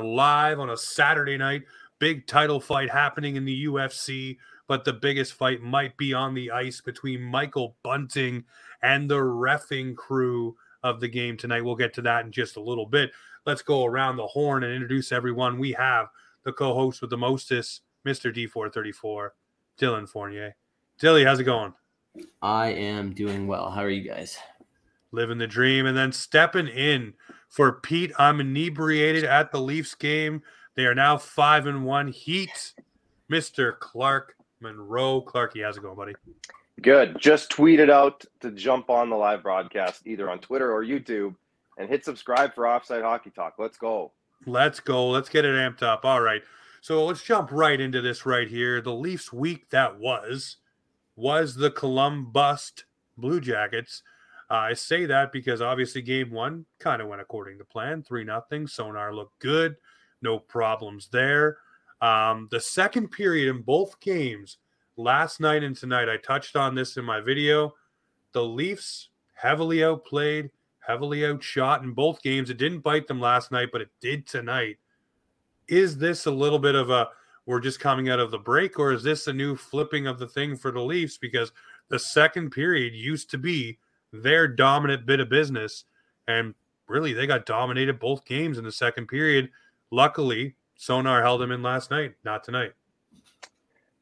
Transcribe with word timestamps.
are 0.00 0.04
live 0.04 0.58
on 0.58 0.70
a 0.70 0.76
Saturday 0.76 1.36
night. 1.36 1.62
Big 1.98 2.26
title 2.26 2.58
fight 2.58 2.90
happening 2.90 3.36
in 3.36 3.44
the 3.44 3.66
UFC, 3.66 4.38
but 4.66 4.84
the 4.84 4.92
biggest 4.92 5.34
fight 5.34 5.60
might 5.60 5.96
be 5.98 6.14
on 6.14 6.32
the 6.32 6.50
ice 6.50 6.80
between 6.80 7.20
Michael 7.20 7.76
Bunting 7.82 8.44
and 8.82 9.10
the 9.10 9.18
refing 9.18 9.94
crew 9.94 10.56
of 10.82 11.00
the 11.00 11.08
game 11.08 11.36
tonight. 11.36 11.62
We'll 11.62 11.76
get 11.76 11.92
to 11.94 12.02
that 12.02 12.24
in 12.24 12.32
just 12.32 12.56
a 12.56 12.62
little 12.62 12.86
bit. 12.86 13.12
Let's 13.44 13.60
go 13.60 13.84
around 13.84 14.16
the 14.16 14.26
horn 14.26 14.64
and 14.64 14.72
introduce 14.72 15.12
everyone. 15.12 15.58
We 15.58 15.72
have 15.72 16.06
the 16.44 16.52
co-host 16.52 17.02
with 17.02 17.10
the 17.10 17.18
mostest, 17.18 17.82
Mr. 18.06 18.34
D434, 18.34 19.30
Dylan 19.78 20.08
Fournier. 20.08 20.56
Dilly, 20.98 21.24
how's 21.24 21.40
it 21.40 21.44
going? 21.44 21.74
I 22.40 22.68
am 22.68 23.12
doing 23.12 23.46
well. 23.46 23.70
How 23.70 23.82
are 23.82 23.90
you 23.90 24.08
guys? 24.08 24.38
Living 25.12 25.38
the 25.38 25.46
dream 25.46 25.84
and 25.84 25.96
then 25.96 26.12
stepping 26.12 26.68
in 26.68 27.12
for 27.50 27.72
Pete. 27.72 28.12
I'm 28.18 28.40
inebriated 28.40 29.24
at 29.24 29.52
the 29.52 29.60
Leafs 29.60 29.94
game. 29.94 30.42
They 30.76 30.86
are 30.86 30.94
now 30.94 31.18
five 31.18 31.66
and 31.66 31.84
one. 31.84 32.08
Heat, 32.08 32.72
Mr. 33.30 33.78
Clark 33.78 34.36
Munroe. 34.60 35.20
Clarky, 35.20 35.62
how's 35.62 35.76
it 35.76 35.82
going, 35.82 35.96
buddy? 35.96 36.14
Good. 36.80 37.18
Just 37.20 37.50
tweeted 37.50 37.90
out 37.90 38.24
to 38.40 38.50
jump 38.50 38.88
on 38.88 39.10
the 39.10 39.16
live 39.16 39.42
broadcast 39.42 40.06
either 40.06 40.30
on 40.30 40.38
Twitter 40.38 40.72
or 40.72 40.82
YouTube 40.82 41.34
and 41.76 41.88
hit 41.88 42.04
subscribe 42.04 42.54
for 42.54 42.66
Offside 42.66 43.02
Hockey 43.02 43.30
Talk. 43.30 43.54
Let's 43.58 43.76
go. 43.76 44.12
Let's 44.46 44.80
go. 44.80 45.08
Let's 45.08 45.28
get 45.28 45.44
it 45.44 45.54
amped 45.54 45.82
up. 45.82 46.04
All 46.04 46.22
right. 46.22 46.42
So 46.80 47.04
let's 47.04 47.22
jump 47.22 47.52
right 47.52 47.78
into 47.78 48.00
this 48.00 48.24
right 48.24 48.48
here. 48.48 48.80
The 48.80 48.94
Leafs 48.94 49.32
week 49.32 49.68
that 49.70 49.98
was 49.98 50.56
was 51.16 51.56
the 51.56 51.70
Columbus 51.70 52.72
Blue 53.18 53.40
Jackets. 53.40 54.02
I 54.50 54.74
say 54.74 55.06
that 55.06 55.30
because 55.30 55.62
obviously 55.62 56.02
game 56.02 56.30
one 56.30 56.66
kind 56.80 57.00
of 57.00 57.08
went 57.08 57.20
according 57.20 57.58
to 57.58 57.64
plan, 57.64 58.02
three 58.02 58.24
nothing. 58.24 58.66
Sonar 58.66 59.14
looked 59.14 59.38
good, 59.38 59.76
no 60.22 60.40
problems 60.40 61.08
there. 61.12 61.58
Um, 62.00 62.48
the 62.50 62.60
second 62.60 63.08
period 63.08 63.48
in 63.48 63.62
both 63.62 64.00
games, 64.00 64.58
last 64.96 65.38
night 65.40 65.62
and 65.62 65.76
tonight, 65.76 66.08
I 66.08 66.16
touched 66.16 66.56
on 66.56 66.74
this 66.74 66.96
in 66.96 67.04
my 67.04 67.20
video. 67.20 67.74
The 68.32 68.42
Leafs 68.42 69.10
heavily 69.34 69.84
outplayed, 69.84 70.50
heavily 70.80 71.24
outshot 71.24 71.84
in 71.84 71.92
both 71.92 72.20
games. 72.22 72.50
It 72.50 72.58
didn't 72.58 72.80
bite 72.80 73.06
them 73.06 73.20
last 73.20 73.52
night, 73.52 73.68
but 73.70 73.82
it 73.82 73.90
did 74.00 74.26
tonight. 74.26 74.78
Is 75.68 75.96
this 75.96 76.26
a 76.26 76.30
little 76.30 76.58
bit 76.58 76.74
of 76.74 76.90
a 76.90 77.08
we're 77.46 77.60
just 77.60 77.80
coming 77.80 78.08
out 78.08 78.20
of 78.20 78.30
the 78.30 78.38
break, 78.38 78.78
or 78.78 78.92
is 78.92 79.02
this 79.02 79.26
a 79.26 79.32
new 79.32 79.56
flipping 79.56 80.06
of 80.06 80.18
the 80.18 80.28
thing 80.28 80.56
for 80.56 80.70
the 80.70 80.80
Leafs? 80.80 81.18
Because 81.18 81.52
the 81.88 81.98
second 81.98 82.50
period 82.50 82.94
used 82.94 83.30
to 83.30 83.38
be 83.38 83.78
their 84.12 84.48
dominant 84.48 85.06
bit 85.06 85.20
of 85.20 85.28
business, 85.28 85.84
and 86.26 86.54
really 86.88 87.12
they 87.12 87.26
got 87.26 87.46
dominated 87.46 87.98
both 87.98 88.24
games 88.24 88.58
in 88.58 88.64
the 88.64 88.72
second 88.72 89.06
period. 89.06 89.50
Luckily, 89.90 90.54
Sonar 90.76 91.22
held 91.22 91.40
them 91.40 91.52
in 91.52 91.62
last 91.62 91.90
night, 91.90 92.14
not 92.24 92.44
tonight. 92.44 92.72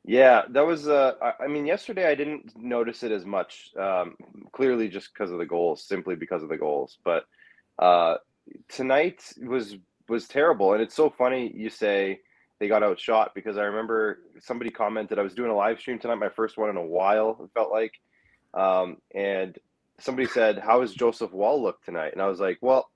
Yeah, 0.04 0.44
that 0.50 0.64
was. 0.64 0.88
Uh, 0.88 1.14
I 1.38 1.46
mean, 1.48 1.66
yesterday 1.66 2.08
I 2.08 2.14
didn't 2.14 2.56
notice 2.56 3.02
it 3.02 3.12
as 3.12 3.26
much. 3.26 3.72
Um, 3.78 4.16
clearly, 4.52 4.88
just 4.88 5.12
because 5.12 5.30
of 5.30 5.38
the 5.38 5.44
goals, 5.44 5.82
simply 5.82 6.14
because 6.14 6.42
of 6.42 6.48
the 6.48 6.56
goals. 6.56 6.98
But 7.04 7.26
uh, 7.78 8.16
tonight 8.68 9.22
was 9.42 9.76
was 10.08 10.26
terrible, 10.26 10.72
and 10.72 10.82
it's 10.82 10.94
so 10.94 11.10
funny 11.10 11.52
you 11.54 11.68
say 11.68 12.20
they 12.58 12.68
got 12.68 12.82
outshot 12.82 13.34
because 13.34 13.58
I 13.58 13.64
remember 13.64 14.20
somebody 14.40 14.70
commented 14.70 15.18
I 15.18 15.22
was 15.22 15.34
doing 15.34 15.50
a 15.50 15.54
live 15.54 15.78
stream 15.78 15.98
tonight, 15.98 16.14
my 16.14 16.30
first 16.30 16.56
one 16.56 16.70
in 16.70 16.76
a 16.76 16.84
while. 16.84 17.38
It 17.42 17.50
felt 17.52 17.70
like, 17.70 17.92
um, 18.54 18.96
and 19.14 19.58
somebody 20.00 20.28
said, 20.28 20.58
"How 20.58 20.84
Joseph 20.84 21.32
Woll 21.32 21.62
look 21.62 21.82
tonight?" 21.84 22.12
And 22.12 22.22
I 22.22 22.26
was 22.26 22.40
like, 22.40 22.58
"Well, 22.60 22.88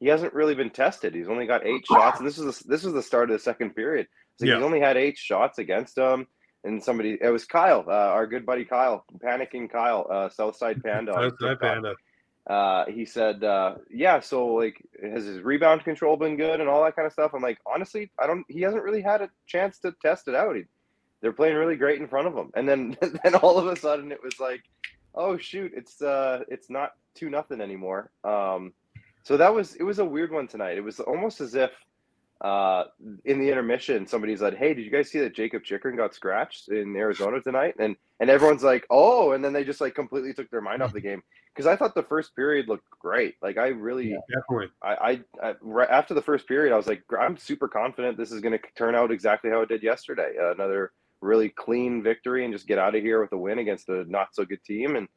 he 0.00 0.08
hasn't 0.08 0.34
really 0.34 0.54
been 0.54 0.70
tested. 0.70 1.14
He's 1.14 1.28
only 1.28 1.46
got 1.46 1.66
eight 1.66 1.86
shots, 1.86 2.18
and 2.18 2.26
this 2.26 2.38
is 2.38 2.58
the, 2.58 2.68
this 2.68 2.84
was 2.84 2.94
the 2.94 3.02
start 3.02 3.30
of 3.30 3.36
the 3.36 3.42
second 3.42 3.74
period. 3.74 4.08
So 4.36 4.46
yeah. 4.46 4.56
he's 4.56 4.64
only 4.64 4.80
had 4.80 4.96
eight 4.96 5.18
shots 5.18 5.58
against 5.58 5.96
him." 5.98 6.26
And 6.64 6.82
somebody, 6.82 7.18
it 7.20 7.28
was 7.28 7.44
Kyle, 7.44 7.84
uh, 7.86 7.92
our 7.92 8.26
good 8.26 8.46
buddy 8.46 8.64
Kyle, 8.64 9.04
panicking 9.22 9.70
Kyle, 9.70 10.06
uh, 10.10 10.30
Southside 10.30 10.82
Panda. 10.82 11.12
Southside 11.12 11.60
Panda 11.60 11.94
uh, 12.46 12.84
he 12.86 13.06
said, 13.06 13.42
uh, 13.42 13.76
"Yeah, 13.90 14.20
so 14.20 14.46
like, 14.46 14.82
has 15.02 15.24
his 15.24 15.40
rebound 15.40 15.84
control 15.84 16.16
been 16.16 16.36
good 16.36 16.60
and 16.60 16.68
all 16.68 16.84
that 16.84 16.94
kind 16.94 17.06
of 17.06 17.12
stuff?" 17.12 17.32
I'm 17.34 17.42
like, 17.42 17.58
honestly, 17.66 18.10
I 18.18 18.26
don't. 18.26 18.44
He 18.48 18.60
hasn't 18.60 18.82
really 18.82 19.00
had 19.00 19.22
a 19.22 19.30
chance 19.46 19.78
to 19.78 19.94
test 20.02 20.28
it 20.28 20.34
out. 20.34 20.56
He, 20.56 20.64
they're 21.22 21.32
playing 21.32 21.56
really 21.56 21.76
great 21.76 22.00
in 22.00 22.08
front 22.08 22.28
of 22.28 22.34
him, 22.34 22.50
and 22.54 22.68
then 22.68 22.98
then 23.24 23.34
all 23.36 23.58
of 23.58 23.66
a 23.66 23.76
sudden 23.76 24.12
it 24.12 24.22
was 24.22 24.38
like, 24.38 24.62
oh 25.14 25.36
shoot, 25.36 25.72
it's 25.74 26.02
uh, 26.02 26.40
it's 26.48 26.70
not 26.70 26.92
two 27.14 27.30
nothing 27.30 27.60
anymore. 27.60 28.10
Um, 28.24 28.72
so 29.22 29.36
that 29.36 29.54
was 29.54 29.74
it 29.76 29.82
was 29.82 29.98
a 29.98 30.04
weird 30.04 30.32
one 30.32 30.46
tonight. 30.46 30.76
It 30.76 30.84
was 30.84 31.00
almost 31.00 31.40
as 31.40 31.54
if 31.54 31.70
uh, 32.40 32.84
in 33.24 33.38
the 33.38 33.48
intermission, 33.48 34.06
somebody 34.06 34.36
said, 34.36 34.54
"Hey, 34.54 34.74
did 34.74 34.84
you 34.84 34.90
guys 34.90 35.10
see 35.10 35.20
that 35.20 35.34
Jacob 35.34 35.64
Chychrun 35.64 35.96
got 35.96 36.14
scratched 36.14 36.68
in 36.68 36.94
Arizona 36.96 37.40
tonight?" 37.40 37.74
And 37.78 37.96
and 38.20 38.28
everyone's 38.28 38.62
like, 38.62 38.86
"Oh!" 38.90 39.32
And 39.32 39.44
then 39.44 39.52
they 39.52 39.64
just 39.64 39.80
like 39.80 39.94
completely 39.94 40.34
took 40.34 40.50
their 40.50 40.60
mind 40.60 40.82
off 40.82 40.92
the 40.92 41.00
game 41.00 41.22
because 41.54 41.66
I 41.66 41.76
thought 41.76 41.94
the 41.94 42.02
first 42.02 42.34
period 42.34 42.68
looked 42.68 42.88
great. 42.90 43.36
Like 43.40 43.56
I 43.56 43.68
really, 43.68 44.10
yeah, 44.10 44.16
definitely. 44.28 44.68
I, 44.82 44.94
I, 45.42 45.48
I 45.48 45.54
right 45.60 45.88
after 45.88 46.12
the 46.12 46.22
first 46.22 46.46
period, 46.48 46.72
I 46.72 46.76
was 46.76 46.86
like, 46.86 47.02
I'm 47.18 47.36
super 47.36 47.68
confident 47.68 48.18
this 48.18 48.32
is 48.32 48.40
going 48.40 48.58
to 48.58 48.64
turn 48.76 48.94
out 48.94 49.10
exactly 49.10 49.50
how 49.50 49.62
it 49.62 49.68
did 49.68 49.82
yesterday. 49.82 50.32
Uh, 50.38 50.52
another 50.52 50.92
really 51.24 51.48
clean 51.48 52.02
victory 52.02 52.44
and 52.44 52.52
just 52.52 52.66
get 52.66 52.78
out 52.78 52.94
of 52.94 53.02
here 53.02 53.20
with 53.20 53.32
a 53.32 53.38
win 53.38 53.58
against 53.58 53.88
a 53.88 54.04
not 54.10 54.34
so 54.34 54.44
good 54.44 54.62
team. 54.64 54.96
And 54.96 55.08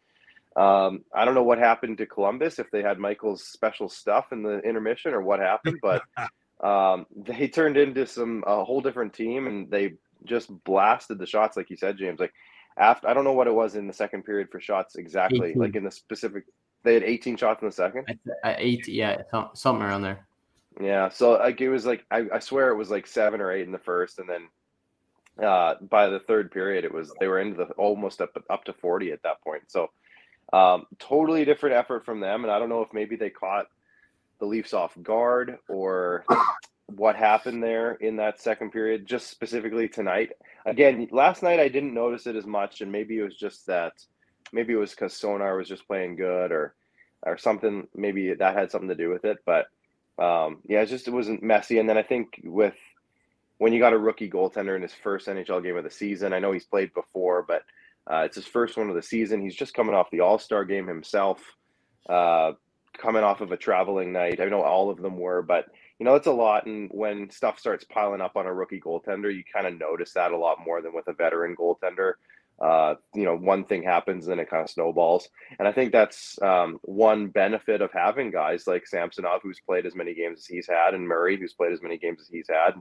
um, 0.56 1.04
I 1.14 1.26
don't 1.26 1.36
know 1.36 1.44
what 1.44 1.60
happened 1.60 2.00
to 2.00 2.06
Columbus 2.06 2.58
if 2.58 2.72
they 2.72 2.82
had 2.82 2.98
Michael's 2.98 3.46
special 3.46 3.90
stuff 3.90 4.32
in 4.32 4.42
the 4.42 4.60
intermission 4.60 5.14
or 5.14 5.22
what 5.22 5.40
happened, 5.40 5.80
but 5.82 6.02
um, 6.66 7.06
they 7.16 7.48
turned 7.48 7.78
into 7.78 8.08
some 8.08 8.44
a 8.48 8.64
whole 8.64 8.82
different 8.82 9.14
team 9.14 9.48
and 9.48 9.70
they 9.70 9.94
just 10.26 10.50
blasted 10.64 11.20
the 11.20 11.28
shots, 11.28 11.58
like 11.58 11.70
you 11.70 11.78
said, 11.78 11.98
James. 11.98 12.20
Like 12.20 12.34
after 12.78 13.08
I 13.08 13.14
don't 13.14 13.24
know 13.24 13.34
what 13.34 13.48
it 13.48 13.54
was 13.54 13.76
in 13.76 13.88
the 13.88 13.94
second 13.94 14.24
period 14.24 14.50
for 14.52 14.60
shots 14.60 14.96
exactly, 14.96 15.50
18. 15.50 15.62
like 15.62 15.76
in 15.76 15.84
the 15.84 15.92
specific. 15.92 16.46
They 16.84 16.94
had 16.94 17.04
18 17.04 17.36
shots 17.38 17.62
in 17.62 17.68
the 17.68 17.74
second. 17.74 18.06
Eight, 18.46 18.88
yeah, 18.88 19.24
something 19.54 19.84
around 19.84 20.04
there. 20.04 20.28
Yeah, 20.80 21.10
so 21.10 21.32
like 21.34 21.60
it 21.60 21.70
was 21.70 21.86
like 21.86 22.06
I, 22.12 22.26
I 22.34 22.40
swear 22.40 22.70
it 22.70 22.78
was 22.78 22.92
like 22.92 23.08
seven 23.08 23.42
or 23.42 23.52
eight 23.52 23.66
in 23.66 23.72
the 23.72 23.80
first, 23.80 24.20
and 24.20 24.30
then 24.30 24.48
uh, 25.44 25.76
by 25.90 26.08
the 26.08 26.20
third 26.20 26.52
period 26.52 26.84
it 26.84 26.94
was 26.94 27.12
they 27.20 27.28
were 27.28 27.40
into 27.40 27.58
the 27.58 27.66
almost 27.74 28.22
up 28.22 28.36
up 28.50 28.64
to 28.66 28.74
40 28.74 29.12
at 29.12 29.24
that 29.24 29.42
point. 29.42 29.64
So 29.68 29.90
um, 30.54 30.86
totally 31.00 31.46
different 31.46 31.76
effort 31.76 32.06
from 32.06 32.20
them, 32.20 32.44
and 32.44 32.52
I 32.52 32.60
don't 32.60 32.70
know 32.70 32.82
if 32.82 32.94
maybe 32.94 33.16
they 33.16 33.30
caught 33.30 33.68
the 34.40 34.46
Leafs 34.46 34.74
off 34.74 34.96
guard 35.02 35.58
or 35.68 36.26
what 36.86 37.16
happened 37.16 37.62
there 37.62 37.94
in 37.94 38.16
that 38.18 38.40
second 38.40 38.72
period, 38.72 39.06
just 39.06 39.30
specifically 39.30 39.90
tonight. 39.90 40.32
Again, 40.66 41.08
last 41.12 41.44
night 41.44 41.60
I 41.60 41.68
didn't 41.68 41.94
notice 41.94 42.28
it 42.28 42.36
as 42.36 42.46
much, 42.46 42.82
and 42.82 42.92
maybe 42.92 43.20
it 43.20 43.24
was 43.24 43.36
just 43.36 43.66
that 43.68 43.94
maybe 44.54 44.74
it 44.74 44.78
was 44.78 44.92
because 44.92 45.14
Sonar 45.14 45.58
was 45.58 45.68
just 45.68 45.88
playing 45.88 46.16
good 46.16 46.52
or 46.52 46.76
or 47.24 47.38
something. 47.38 47.88
Maybe 47.96 48.34
that 48.34 48.56
had 48.56 48.72
something 48.72 48.90
to 48.90 48.96
do 48.96 49.10
with 49.10 49.26
it. 49.26 49.40
But 49.46 49.68
um, 50.18 50.60
yeah, 50.66 50.82
it 50.82 50.88
just 50.88 51.08
it 51.08 51.14
wasn't 51.14 51.44
messy. 51.44 51.80
And 51.80 51.90
then 51.90 51.98
I 51.98 52.04
think 52.04 52.42
with 52.44 52.76
when 53.58 53.74
you 53.74 53.80
got 53.80 53.94
a 53.94 53.98
rookie 53.98 54.30
goaltender 54.30 54.76
in 54.76 54.82
his 54.82 54.94
first 54.94 55.28
NHL 55.28 55.64
game 55.64 55.78
of 55.78 55.84
the 55.84 55.92
season, 55.92 56.34
I 56.34 56.40
know 56.40 56.52
he's 56.52 56.66
played 56.66 56.94
before, 56.94 57.44
but 57.48 57.64
uh, 58.10 58.24
it's 58.24 58.36
his 58.36 58.46
first 58.46 58.78
one 58.78 58.90
of 58.90 58.96
the 58.96 59.02
season. 59.02 59.42
He's 59.42 59.56
just 59.56 59.74
coming 59.74 59.96
off 59.96 60.12
the 60.12 60.22
All 60.22 60.40
Star 60.40 60.64
game 60.66 60.88
himself. 60.88 61.42
Uh, 62.08 62.54
coming 62.98 63.24
off 63.24 63.42
of 63.42 63.52
a 63.52 63.58
traveling 63.58 64.12
night. 64.12 64.42
I 64.42 64.46
know 64.46 64.62
all 64.62 64.90
of 64.90 65.02
them 65.02 65.18
were, 65.18 65.42
but 65.42 65.68
you 66.00 66.06
know, 66.06 66.16
it's 66.16 66.28
a 66.28 66.32
lot. 66.32 66.66
And 66.66 66.90
when 66.92 67.30
stuff 67.30 67.60
starts 67.60 67.84
piling 67.84 68.22
up 68.22 68.36
on 68.36 68.46
a 68.46 68.54
rookie 68.54 68.80
goaltender, 68.80 69.34
you 69.34 69.44
kind 69.52 69.68
of 69.68 69.80
notice 69.80 70.14
that 70.14 70.32
a 70.32 70.38
lot 70.38 70.64
more 70.66 70.82
than 70.82 70.94
with 70.94 71.08
a 71.08 71.14
veteran 71.14 71.56
goaltender. 71.56 72.14
Uh, 72.60 72.96
you 73.14 73.24
know, 73.24 73.36
one 73.38 73.64
thing 73.64 73.84
happens 73.84 74.28
and 74.28 74.42
it 74.42 74.50
kind 74.50 74.64
of 74.64 74.70
snowballs. 74.70 75.30
And 75.60 75.68
I 75.68 75.72
think 75.72 75.92
that's 75.92 76.40
um, 76.42 76.80
one 76.84 77.28
benefit 77.28 77.82
of 77.82 77.92
having 77.92 78.32
guys 78.32 78.66
like 78.66 78.88
Samsonov, 78.88 79.42
who's 79.44 79.60
played 79.60 79.86
as 79.86 79.96
many 79.96 80.16
games 80.16 80.40
as 80.40 80.48
he's 80.48 80.68
had, 80.68 80.96
and 80.96 81.08
Murray, 81.08 81.38
who's 81.38 81.54
played 81.54 81.72
as 81.72 81.84
many 81.84 81.98
games 81.98 82.20
as 82.22 82.30
he's 82.30 82.50
had. 82.50 82.74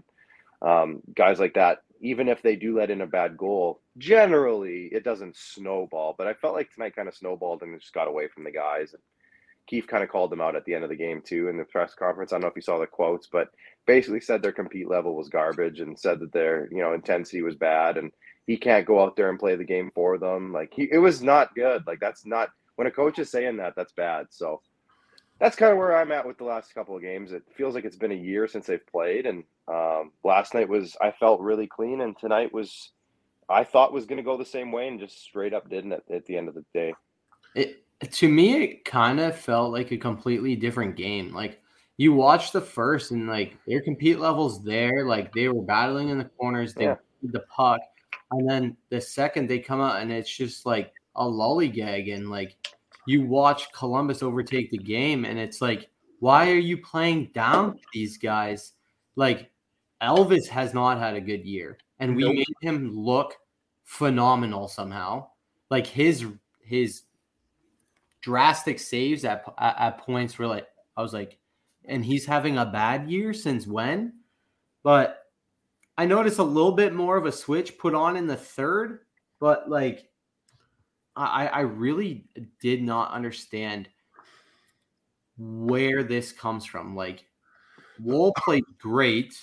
Um, 0.62 1.02
guys 1.14 1.38
like 1.38 1.54
that, 1.54 1.78
even 2.00 2.28
if 2.28 2.42
they 2.42 2.56
do 2.56 2.76
let 2.76 2.90
in 2.90 3.00
a 3.00 3.06
bad 3.06 3.36
goal, 3.36 3.80
generally 3.98 4.88
it 4.92 5.04
doesn't 5.04 5.36
snowball. 5.36 6.14
But 6.16 6.26
I 6.26 6.34
felt 6.34 6.54
like 6.54 6.72
tonight 6.72 6.96
kind 6.96 7.08
of 7.08 7.14
snowballed 7.14 7.62
and 7.62 7.78
just 7.80 7.94
got 7.94 8.08
away 8.08 8.28
from 8.28 8.44
the 8.44 8.52
guys. 8.52 8.92
And, 8.92 9.02
Keefe 9.66 9.86
kind 9.88 10.04
of 10.04 10.10
called 10.10 10.30
them 10.30 10.40
out 10.40 10.54
at 10.54 10.64
the 10.64 10.74
end 10.74 10.84
of 10.84 10.90
the 10.90 10.96
game 10.96 11.20
too 11.20 11.48
in 11.48 11.56
the 11.56 11.64
press 11.64 11.94
conference. 11.94 12.32
I 12.32 12.36
don't 12.36 12.42
know 12.42 12.48
if 12.48 12.56
you 12.56 12.62
saw 12.62 12.78
the 12.78 12.86
quotes, 12.86 13.26
but 13.26 13.48
basically 13.86 14.20
said 14.20 14.40
their 14.40 14.52
compete 14.52 14.88
level 14.88 15.16
was 15.16 15.28
garbage 15.28 15.80
and 15.80 15.98
said 15.98 16.20
that 16.20 16.32
their 16.32 16.68
you 16.70 16.78
know 16.78 16.92
intensity 16.92 17.42
was 17.42 17.56
bad 17.56 17.96
and 17.96 18.12
he 18.46 18.56
can't 18.56 18.86
go 18.86 19.02
out 19.02 19.16
there 19.16 19.28
and 19.28 19.38
play 19.38 19.56
the 19.56 19.64
game 19.64 19.90
for 19.94 20.18
them. 20.18 20.52
Like 20.52 20.72
he, 20.74 20.88
it 20.90 20.98
was 20.98 21.22
not 21.22 21.54
good. 21.54 21.82
Like 21.86 21.98
that's 22.00 22.24
not 22.24 22.50
when 22.76 22.86
a 22.86 22.92
coach 22.92 23.18
is 23.18 23.30
saying 23.30 23.56
that, 23.56 23.74
that's 23.76 23.92
bad. 23.92 24.26
So 24.30 24.60
that's 25.38 25.56
kind 25.56 25.72
of 25.72 25.78
where 25.78 25.96
I'm 25.96 26.12
at 26.12 26.26
with 26.26 26.38
the 26.38 26.44
last 26.44 26.74
couple 26.74 26.96
of 26.96 27.02
games. 27.02 27.32
It 27.32 27.42
feels 27.54 27.74
like 27.74 27.84
it's 27.84 27.96
been 27.96 28.12
a 28.12 28.14
year 28.14 28.46
since 28.48 28.66
they've 28.66 28.86
played, 28.86 29.26
and 29.26 29.44
um, 29.68 30.12
last 30.24 30.54
night 30.54 30.68
was 30.68 30.96
I 31.00 31.10
felt 31.10 31.40
really 31.40 31.66
clean, 31.66 32.00
and 32.00 32.18
tonight 32.18 32.52
was 32.52 32.92
I 33.48 33.64
thought 33.64 33.92
was 33.92 34.06
going 34.06 34.18
to 34.18 34.22
go 34.22 34.36
the 34.36 34.44
same 34.44 34.72
way, 34.72 34.88
and 34.88 34.98
just 35.00 35.22
straight 35.22 35.54
up 35.54 35.68
didn't 35.68 35.92
at, 35.92 36.02
at 36.10 36.26
the 36.26 36.36
end 36.36 36.48
of 36.48 36.54
the 36.54 36.64
day. 36.72 36.94
It 37.54 37.82
to 38.10 38.28
me, 38.28 38.62
it 38.62 38.84
kind 38.84 39.20
of 39.20 39.36
felt 39.36 39.72
like 39.72 39.90
a 39.90 39.96
completely 39.96 40.56
different 40.56 40.96
game. 40.96 41.34
Like 41.34 41.60
you 41.96 42.12
watch 42.12 42.52
the 42.52 42.60
first 42.60 43.10
and 43.10 43.26
like 43.26 43.56
their 43.66 43.80
compete 43.80 44.18
levels 44.18 44.62
there, 44.62 45.04
like 45.04 45.32
they 45.32 45.48
were 45.48 45.62
battling 45.62 46.10
in 46.10 46.18
the 46.18 46.24
corners, 46.38 46.74
they 46.74 46.84
Yeah. 46.84 46.96
the 47.22 47.44
puck, 47.54 47.80
and 48.32 48.48
then 48.48 48.76
the 48.90 49.00
second 49.00 49.48
they 49.48 49.58
come 49.58 49.80
out 49.80 50.00
and 50.00 50.12
it's 50.12 50.34
just 50.34 50.66
like 50.66 50.92
a 51.16 51.24
lollygag 51.24 52.14
and 52.14 52.30
like 52.30 52.56
you 53.06 53.24
watch 53.26 53.72
Columbus 53.72 54.22
overtake 54.22 54.70
the 54.70 54.78
game 54.78 55.24
and 55.24 55.38
it's 55.38 55.60
like, 55.60 55.88
why 56.20 56.50
are 56.50 56.54
you 56.58 56.78
playing 56.78 57.30
down 57.34 57.78
these 57.92 58.18
guys? 58.18 58.72
Like 59.16 59.50
Elvis 60.02 60.46
has 60.48 60.74
not 60.74 60.98
had 60.98 61.14
a 61.14 61.20
good 61.20 61.44
year, 61.44 61.78
and 61.98 62.14
we 62.16 62.24
Nope. 62.24 62.34
made 62.34 62.46
him 62.60 62.90
look 62.96 63.34
phenomenal 63.84 64.68
somehow. 64.68 65.28
Like 65.70 65.86
his 65.86 66.26
his 66.62 67.02
drastic 68.20 68.78
saves 68.78 69.24
at, 69.24 69.44
at 69.58 69.78
at 69.78 69.98
points 69.98 70.38
were 70.38 70.46
like 70.46 70.66
I 70.96 71.02
was 71.02 71.12
like, 71.12 71.38
and 71.84 72.04
he's 72.04 72.26
having 72.26 72.58
a 72.58 72.66
bad 72.66 73.10
year 73.10 73.32
since 73.32 73.66
when? 73.66 74.14
But 74.82 75.22
I 75.98 76.06
noticed 76.06 76.38
a 76.38 76.42
little 76.44 76.72
bit 76.72 76.94
more 76.94 77.16
of 77.16 77.26
a 77.26 77.32
switch 77.32 77.78
put 77.78 77.94
on 77.94 78.16
in 78.16 78.26
the 78.26 78.36
third, 78.36 79.00
but 79.40 79.68
like 79.70 80.08
I 81.16 81.46
I 81.46 81.60
really 81.60 82.24
did 82.60 82.82
not 82.82 83.12
understand 83.12 83.88
where 85.38 86.02
this 86.02 86.32
comes 86.32 86.64
from. 86.64 86.94
Like 86.94 87.24
Woll 88.00 88.32
played 88.36 88.64
great. 88.78 89.34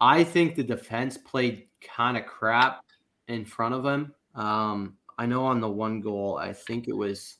I 0.00 0.24
think 0.24 0.54
the 0.54 0.64
defense 0.64 1.16
played 1.16 1.66
kind 1.80 2.16
of 2.16 2.26
crap 2.26 2.84
in 3.28 3.44
front 3.44 3.74
of 3.74 3.84
him. 3.84 4.14
Um, 4.34 4.96
I 5.18 5.26
know 5.26 5.44
on 5.44 5.60
the 5.60 5.68
one 5.68 6.00
goal, 6.00 6.38
I 6.38 6.52
think 6.52 6.88
it 6.88 6.96
was 6.96 7.36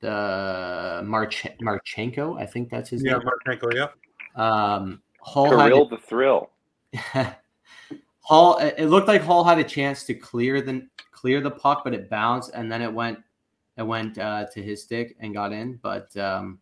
the 0.00 1.02
March 1.04 1.46
Marchenko. 1.60 2.40
I 2.40 2.46
think 2.46 2.70
that's 2.70 2.90
his 2.90 3.02
name. 3.02 3.14
Yeah, 3.14 3.18
name. 3.18 3.58
Marchenko. 3.58 3.74
Yep. 3.74 4.42
Um, 4.42 5.02
Holl 5.20 5.58
had 5.58 5.70
Kirill 5.70 5.88
the 5.88 5.98
thrill. 5.98 6.50
Holl. 8.20 8.58
It 8.58 8.74
it 8.78 8.86
looked 8.86 9.08
like 9.08 9.22
Holl 9.22 9.44
had 9.44 9.58
a 9.58 9.64
chance 9.64 10.04
to 10.04 10.14
clear 10.14 10.62
the 10.62 10.86
clear 11.18 11.40
the 11.40 11.50
puck, 11.50 11.82
but 11.84 11.94
it 11.94 12.08
bounced 12.08 12.52
and 12.54 12.70
then 12.70 12.82
it 12.82 12.92
went 12.92 13.18
it 13.76 13.82
went 13.86 14.18
uh, 14.18 14.46
to 14.52 14.62
his 14.62 14.82
stick 14.82 15.16
and 15.20 15.34
got 15.34 15.52
in. 15.52 15.78
But 15.82 16.16
um, 16.16 16.58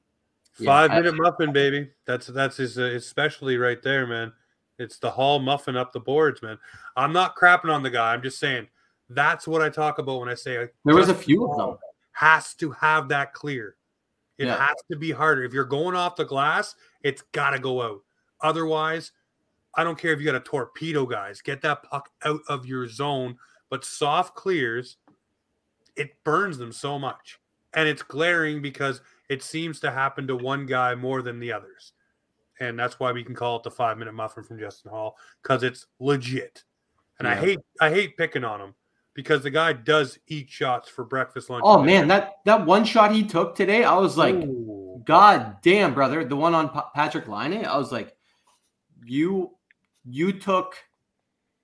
yeah, 0.59 0.67
Five 0.67 0.91
I- 0.91 0.97
minute 1.01 1.15
muffin, 1.17 1.53
baby. 1.53 1.91
That's 2.07 2.27
that's 2.27 2.57
his, 2.57 2.79
uh, 2.79 2.83
his 2.85 3.07
specialty 3.07 3.57
right 3.59 3.83
there, 3.83 4.07
man. 4.07 4.33
It's 4.79 4.99
the 4.99 5.11
Holl 5.11 5.39
muffin 5.39 5.77
up 5.77 5.93
the 5.93 6.01
boards, 6.01 6.43
man. 6.43 6.59
I'm 6.97 7.13
not 7.13 7.35
crapping 7.37 7.73
on 7.73 7.83
the 7.83 7.91
guy. 7.91 8.13
I'm 8.13 8.23
just 8.23 8.39
saying 8.39 8.67
that's 9.09 9.47
what 9.47 9.63
I 9.63 9.69
talk 9.71 9.99
about 9.99 10.21
when 10.21 10.29
I 10.29 10.35
say 10.35 10.69
there 10.85 10.95
was 10.95 11.09
a 11.09 11.15
few 11.15 11.51
of 11.51 11.57
them. 11.57 11.79
Has 12.13 12.55
to 12.55 12.71
have 12.73 13.09
that 13.09 13.33
clear. 13.35 13.77
It 14.39 14.47
Yeah. 14.47 14.57
has 14.57 14.77
to 14.91 14.97
be 14.99 15.11
harder. 15.11 15.45
If 15.45 15.53
you're 15.55 15.65
going 15.65 15.95
off 15.97 16.17
the 16.17 16.25
glass, 16.25 16.75
it's 17.03 17.23
got 17.33 17.51
to 17.51 17.59
go 17.59 17.81
out. 17.83 18.01
Otherwise, 18.43 19.13
I 19.75 19.85
don't 19.85 19.99
care 19.99 20.13
if 20.13 20.19
you 20.21 20.27
got 20.27 20.35
a 20.35 20.41
torpedo, 20.41 21.07
guys. 21.07 21.41
Get 21.41 21.63
that 21.63 21.83
puck 21.83 22.11
out 22.25 22.41
of 22.49 22.67
your 22.67 22.87
zone. 22.89 23.39
But 23.71 23.85
soft 23.85 24.35
clears, 24.35 24.97
it 25.97 26.23
burns 26.25 26.59
them 26.59 26.73
so 26.73 26.99
much. 26.99 27.39
And 27.75 27.89
it's 27.89 28.03
glaring 28.03 28.63
because 28.63 29.01
it 29.29 29.43
seems 29.43 29.81
to 29.81 29.91
happen 29.91 30.27
to 30.29 30.37
one 30.37 30.67
guy 30.67 30.95
more 30.95 31.23
than 31.23 31.41
the 31.41 31.53
others. 31.53 31.93
And 32.59 32.79
that's 32.79 32.99
why 32.99 33.13
we 33.13 33.23
can 33.23 33.35
call 33.35 33.57
it 33.57 33.65
the 33.65 33.71
five 33.71 33.99
minute 33.99 34.15
muffin 34.15 34.45
from 34.45 34.59
Justin 34.59 34.91
Holl 34.91 35.17
because 35.43 35.63
it's 35.63 35.87
legit. 35.99 36.65
And 37.19 37.29
I 37.29 37.35
hate 37.35 37.59
I 37.81 37.91
hate 37.91 38.17
picking 38.17 38.45
on 38.45 38.61
him 38.61 38.75
because 39.15 39.43
the 39.43 39.51
guy 39.51 39.73
does 39.73 40.19
eat 40.29 40.51
shots 40.51 40.89
for 40.89 41.05
breakfast, 41.05 41.51
lunch. 41.51 41.63
Oh 41.67 41.83
man, 41.83 42.09
that 42.09 42.37
that 42.45 42.65
one 42.65 42.85
shot 42.85 43.13
he 43.13 43.25
took 43.25 43.55
today, 43.55 43.85
I 43.85 43.97
was 43.97 44.17
like, 44.17 44.35
Ooh. 44.35 45.03
God 45.05 45.57
damn, 45.63 45.95
brother, 45.95 46.25
the 46.25 46.37
one 46.37 46.55
on 46.55 46.69
Pa- 46.69 46.91
Patrik 46.95 47.27
Laine, 47.27 47.65
I 47.65 47.77
was 47.79 47.91
like, 47.91 48.15
you 49.05 49.57
you 50.05 50.33
took 50.33 50.77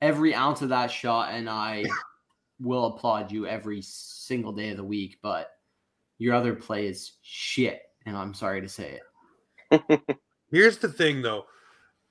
every 0.03 0.35
ounce 0.35 0.61
of 0.61 0.69
that 0.69 0.91
shot, 0.91 1.33
and 1.33 1.49
I 1.49 1.85
will 2.61 2.87
applaud 2.87 3.33
you 3.33 3.47
every 3.47 3.81
single 3.81 4.53
day 4.53 4.71
of 4.71 4.77
the 4.77 4.85
week. 4.85 5.19
But 5.23 5.49
your 6.19 6.35
other 6.35 6.55
play 6.55 6.87
is 6.87 7.13
shit, 7.23 7.81
and 8.05 8.17
I'm 8.17 8.35
sorry 8.35 8.61
to 8.61 8.69
say 8.69 8.99
it. 9.71 10.19
Here's 10.51 10.79
the 10.79 10.89
thing, 10.89 11.23
though. 11.23 11.45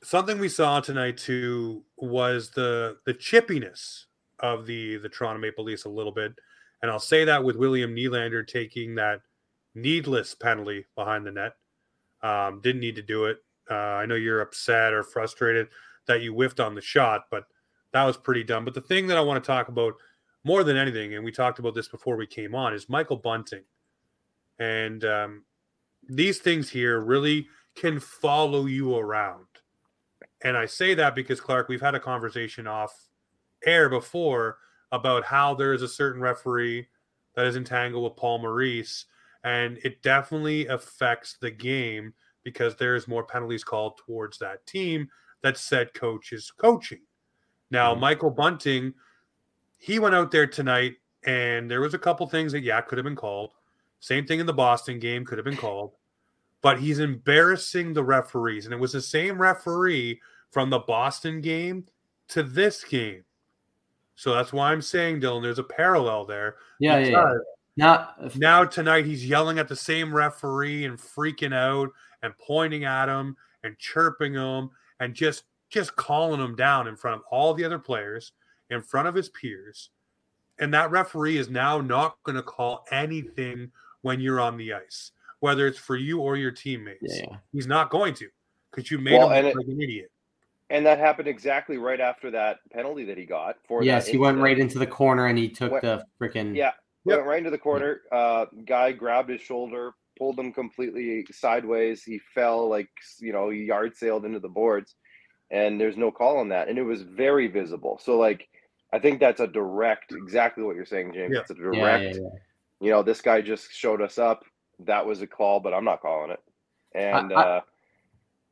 Something 0.04 0.40
we 0.40 0.50
saw 0.50 0.80
tonight 0.80 1.18
too 1.18 1.84
was 1.98 2.50
the 2.50 2.98
the 3.06 3.14
chippiness 3.14 4.06
of 4.40 4.66
the 4.66 4.98
the 4.98 5.10
Toronto 5.10 5.40
Maple 5.40 5.64
Leafs 5.64 5.86
a 5.86 5.90
little 5.90 6.12
bit, 6.12 6.34
and 6.82 6.90
I'll 6.90 7.00
say 7.00 7.26
that 7.26 7.44
with 7.44 7.56
William 7.56 7.96
Nylander 7.96 8.48
taking 8.48 8.96
that 8.96 9.22
needless 9.76 10.34
penalty 10.34 10.86
behind 10.96 11.28
the 11.28 11.32
net. 11.32 11.54
Um, 12.24 12.62
didn't 12.62 12.82
need 12.82 12.96
to 12.96 13.02
do 13.02 13.26
it. 13.26 13.38
Uh, 13.70 13.76
I 13.76 14.06
know 14.06 14.16
you're 14.16 14.42
upset 14.42 14.94
or 14.94 15.04
frustrated 15.04 15.68
that 16.08 16.22
you 16.22 16.34
whiffed 16.34 16.60
on 16.60 16.76
the 16.76 16.82
shot, 16.82 17.26
but 17.30 17.46
that 17.94 18.04
was 18.04 18.18
pretty 18.18 18.44
dumb. 18.44 18.66
But 18.66 18.74
the 18.74 18.82
thing 18.82 19.08
that 19.08 19.18
I 19.18 19.22
want 19.22 19.44
to 19.44 19.48
talk 19.48 19.68
about 19.68 19.94
more 20.44 20.64
than 20.64 20.78
anything, 20.78 21.14
and 21.14 21.24
we 21.24 21.32
talked 21.32 21.60
about 21.60 21.76
this 21.76 21.88
before 21.88 22.16
we 22.16 22.26
came 22.26 22.56
on, 22.56 22.74
is 22.74 22.90
Michael 22.90 23.18
Bunting, 23.18 23.64
and 24.60 25.04
um, 25.06 25.44
these 26.08 26.40
things 26.40 26.70
here 26.70 27.00
really 27.00 27.48
can 27.76 28.00
follow 28.00 28.66
you 28.66 28.96
around. 28.96 29.46
And 30.44 30.58
I 30.58 30.66
say 30.66 30.94
that 30.96 31.16
because 31.16 31.40
Clark, 31.40 31.70
we've 31.70 31.82
had 31.82 31.96
a 31.96 32.00
conversation 32.00 32.68
off 32.68 33.10
air 33.66 33.90
before 33.90 34.58
about 34.92 35.24
how 35.24 35.54
there 35.54 35.74
is 35.74 35.84
a 35.84 35.88
certain 35.88 36.22
referee 36.22 36.88
that 37.36 37.46
is 37.46 37.56
entangled 37.56 38.04
with 38.04 38.16
Paul 38.16 38.40
Maurice, 38.40 39.06
and 39.44 39.78
it 39.84 40.02
definitely 40.02 40.68
affects 40.68 41.38
the 41.40 41.52
game 41.52 42.14
because 42.44 42.76
there's 42.76 43.08
more 43.08 43.24
penalties 43.24 43.64
called 43.64 44.00
towards 44.06 44.38
that 44.40 44.66
team 44.66 45.08
that 45.44 45.58
said 45.58 45.94
coach 45.94 46.34
is 46.34 46.52
coaching. 46.52 47.02
Now, 47.72 47.96
Mhm. 47.96 48.00
Michael 48.00 48.30
Bunting, 48.30 48.94
he 49.78 49.98
went 49.98 50.14
out 50.14 50.30
there 50.30 50.46
tonight, 50.46 50.98
and 51.24 51.70
there 51.70 51.82
was 51.82 51.94
a 51.94 52.00
couple 52.00 52.28
things 52.28 52.52
that 52.52 52.62
yeah 52.62 52.82
could 52.82 52.98
have 52.98 53.06
been 53.06 53.16
called. 53.16 53.54
Same 54.00 54.26
thing 54.26 54.40
in 54.40 54.46
the 54.46 54.54
Boston 54.54 55.00
game 55.00 55.26
could 55.26 55.38
have 55.38 55.46
been 55.46 55.58
called 55.58 55.94
but 56.62 56.80
he's 56.80 57.00
embarrassing 57.00 57.94
the 57.94 58.04
referees. 58.04 58.66
And 58.66 58.74
it 58.74 58.80
was 58.80 58.94
the 58.94 59.02
same 59.02 59.42
referee 59.42 60.22
from 60.52 60.70
the 60.70 60.80
Boston 60.80 61.42
game 61.42 61.86
to 62.30 62.44
this 62.44 62.84
game. 62.84 63.24
So 64.16 64.34
that's 64.34 64.54
why 64.54 64.72
I'm 64.72 64.82
saying, 64.82 65.22
Dylan, 65.22 65.42
there's 65.42 65.60
a 65.60 65.64
parallel 65.64 66.26
there. 66.26 66.58
Yeah, 66.80 67.00
yeah. 67.00 67.10
yeah. 67.10 67.34
Now, 67.78 68.10
Now 68.36 68.66
tonight 68.66 69.06
he's 69.06 69.26
yelling 69.26 69.58
at 69.58 69.68
the 69.68 69.76
same 69.76 70.14
referee 70.14 70.86
and 70.86 70.98
freaking 71.00 71.54
out 71.54 71.90
and 72.22 72.38
pointing 72.38 72.84
at 72.84 73.10
him 73.10 73.36
and 73.64 73.78
chirping 73.80 74.34
him 74.34 74.70
and 75.00 75.16
just 75.16 75.46
just 75.72 75.96
calling 75.96 76.40
him 76.42 76.56
down 76.56 76.88
in 76.88 76.96
front 76.96 77.16
of 77.16 77.24
all 77.32 77.54
the 77.54 77.64
other 77.64 77.80
players, 77.80 78.34
in 78.70 78.82
front 78.82 79.08
of 79.08 79.16
his 79.16 79.30
peers. 79.30 79.90
And 80.60 80.74
that 80.74 80.92
referee 80.92 81.38
is 81.38 81.50
now 81.50 81.80
not 81.82 82.18
going 82.24 82.36
to 82.36 82.44
call 82.44 82.86
anything 82.92 83.72
when 84.02 84.20
you're 84.20 84.40
on 84.40 84.58
the 84.58 84.74
ice, 84.74 85.12
whether 85.40 85.66
it's 85.66 85.80
for 85.80 85.96
you 85.96 86.20
or 86.20 86.36
your 86.36 86.52
teammates. 86.52 87.00
yeah, 87.02 87.26
yeah. 87.32 87.38
He's 87.52 87.68
not 87.68 87.90
going 87.90 88.14
to 88.16 88.28
because 88.70 88.92
you 88.92 88.98
made 89.00 89.18
Well, 89.18 89.30
him 89.32 89.46
look 89.46 89.56
it- 89.56 89.58
like 89.58 89.68
an 89.68 89.82
idiot. 89.82 90.12
And 90.70 90.86
that 90.86 91.00
happened 91.00 91.28
exactly 91.28 91.78
right 91.78 92.00
after 92.00 92.32
that 92.32 92.60
penalty 92.72 93.04
that 93.06 93.18
he 93.18 93.26
got 93.26 93.58
for 93.68 93.84
Yes, 93.84 94.06
that 94.06 94.12
he 94.14 94.18
went 94.18 94.38
right 94.38 94.58
into 94.58 94.80
the 94.80 94.88
corner 94.88 95.26
and 95.28 95.38
he 95.38 95.50
took 95.50 95.72
What- 95.74 95.82
the 95.82 96.06
freaking 96.20 96.56
Yeah, 96.56 96.72
Yep. 97.06 97.18
went 97.18 97.26
right 97.26 97.38
into 97.40 97.50
the 97.50 97.58
corner. 97.58 98.02
Uh, 98.10 98.46
guy 98.66 98.94
grabbed 98.94 99.30
his 99.30 99.42
shoulder, 99.42 99.92
pulled 100.18 100.40
him 100.40 100.54
completely 100.54 101.26
sideways. 101.32 102.04
He 102.06 102.20
fell 102.34 102.70
like 102.70 102.90
you 103.20 103.34
know, 103.34 103.50
he 103.50 103.64
yard 103.66 103.98
sailed 103.98 104.24
into 104.24 104.40
the 104.40 104.48
boards, 104.48 104.96
and 105.52 105.80
there's 105.80 105.98
no 105.98 106.10
call 106.12 106.38
on 106.40 106.50
that, 106.50 106.68
and 106.70 106.80
it 106.80 106.84
was 106.84 107.04
very 107.04 107.48
visible. 107.48 108.00
So 108.04 108.18
like, 108.18 108.48
I 108.92 108.98
think 109.00 109.20
that's 109.20 109.40
a 109.42 109.48
direct, 109.48 110.12
exactly 110.12 110.64
what 110.64 110.76
you're 110.76 110.86
saying, 110.86 111.14
James. 111.14 111.34
Yeah. 111.36 111.42
It's 111.42 111.52
a 111.52 111.56
direct. 111.56 111.76
yeah, 112.16 112.22
yeah. 112.24 112.30
You 112.80 112.90
know, 112.90 113.04
this 113.04 113.22
guy 113.22 113.42
just 113.42 113.72
showed 113.72 114.02
us 114.02 114.18
up. 114.18 114.44
That 114.80 115.06
was 115.06 115.22
a 115.22 115.28
call, 115.28 115.60
but 115.60 115.74
I'm 115.74 115.86
not 115.86 116.02
calling 116.02 116.32
it. 116.32 116.40
And 116.94 117.32
I- 117.32 117.36
uh, 117.36 117.62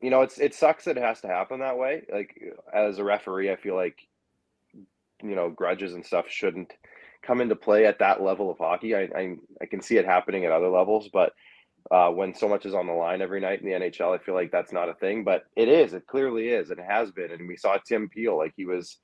you 0.00 0.08
know, 0.08 0.22
it's 0.22 0.38
it 0.38 0.54
sucks 0.54 0.84
that 0.84 0.96
it 0.96 1.02
has 1.02 1.20
to 1.22 1.26
happen 1.28 1.60
that 1.60 1.76
way. 1.76 2.02
Like 2.10 2.40
as 2.72 2.98
a 2.98 3.04
referee, 3.04 3.50
I 3.50 3.56
feel 3.56 3.74
like 3.76 3.98
you 5.22 5.34
know 5.34 5.50
grudges 5.50 5.92
and 5.94 6.04
stuff 6.06 6.24
shouldn't 6.28 6.72
come 7.22 7.42
into 7.42 7.54
play 7.56 7.84
at 7.84 7.98
that 7.98 8.22
level 8.22 8.50
of 8.50 8.56
hockey. 8.58 8.94
I 8.94 9.02
I, 9.14 9.36
I 9.60 9.66
can 9.66 9.82
see 9.82 9.98
it 9.98 10.06
happening 10.06 10.44
at 10.46 10.52
other 10.52 10.68
levels, 10.68 11.08
but 11.12 11.34
uh, 11.90 12.08
when 12.10 12.34
so 12.34 12.48
much 12.48 12.66
is 12.66 12.74
on 12.74 12.86
the 12.86 12.92
line 12.92 13.22
every 13.22 13.40
night 13.40 13.60
in 13.60 13.66
the 13.66 13.74
NHL, 13.74 14.14
I 14.14 14.22
feel 14.22 14.34
like 14.34 14.50
that's 14.50 14.72
not 14.72 14.88
a 14.88 14.94
thing. 14.94 15.24
But 15.24 15.44
it 15.56 15.68
is. 15.68 15.92
It 15.92 16.06
clearly 16.06 16.48
is, 16.48 16.70
and 16.70 16.78
it 16.78 16.86
has 16.88 17.10
been. 17.10 17.30
And 17.30 17.48
we 17.48 17.56
saw 17.56 17.76
Tim 17.78 18.08
Peel 18.08 18.36
like 18.36 18.52
he 18.56 18.66
was. 18.66 18.98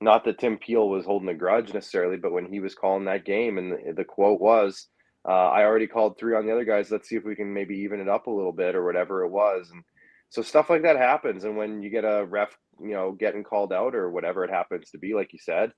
Not 0.00 0.24
that 0.24 0.38
Tim 0.38 0.58
Peel 0.58 0.88
was 0.88 1.04
holding 1.04 1.28
a 1.28 1.34
grudge 1.34 1.74
necessarily, 1.74 2.16
but 2.16 2.30
when 2.30 2.46
he 2.46 2.60
was 2.60 2.76
calling 2.76 3.06
that 3.06 3.24
game, 3.24 3.58
and 3.58 3.72
the, 3.72 3.94
the 3.94 4.04
quote 4.04 4.40
was, 4.40 4.86
uh, 5.28 5.32
"I 5.32 5.64
already 5.64 5.88
called 5.88 6.18
three 6.18 6.36
on 6.36 6.46
the 6.46 6.52
other 6.52 6.64
guys. 6.64 6.90
Let's 6.90 7.08
see 7.08 7.16
if 7.16 7.24
we 7.24 7.34
can 7.34 7.52
maybe 7.52 7.78
even 7.78 8.00
it 8.00 8.08
up 8.08 8.28
a 8.28 8.30
little 8.30 8.52
bit, 8.52 8.76
or 8.76 8.84
whatever 8.84 9.24
it 9.24 9.30
was." 9.30 9.70
And 9.72 9.82
so 10.30 10.42
stuff 10.42 10.70
like 10.70 10.82
that 10.82 10.96
happens. 10.96 11.44
And 11.44 11.56
when 11.56 11.82
you 11.82 11.90
get 11.90 12.04
a 12.04 12.24
ref, 12.24 12.56
you 12.80 12.92
know, 12.92 13.12
getting 13.12 13.42
called 13.42 13.72
out 13.72 13.94
or 13.96 14.10
whatever 14.10 14.44
it 14.44 14.50
happens 14.50 14.90
to 14.90 14.98
be, 14.98 15.14
like 15.14 15.32
you 15.32 15.38
said, 15.40 15.72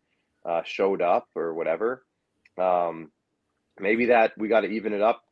uh, 0.47 0.63
showed 0.65 1.01
up 1.01 1.27
or 1.35 1.55
whatever, 1.55 2.05
um, 2.59 3.11
maybe 3.79 4.07
that 4.07 4.33
we 4.37 4.49
got 4.49 4.61
to 4.61 4.69
even 4.69 4.93
it 4.93 5.01
up 5.01 5.23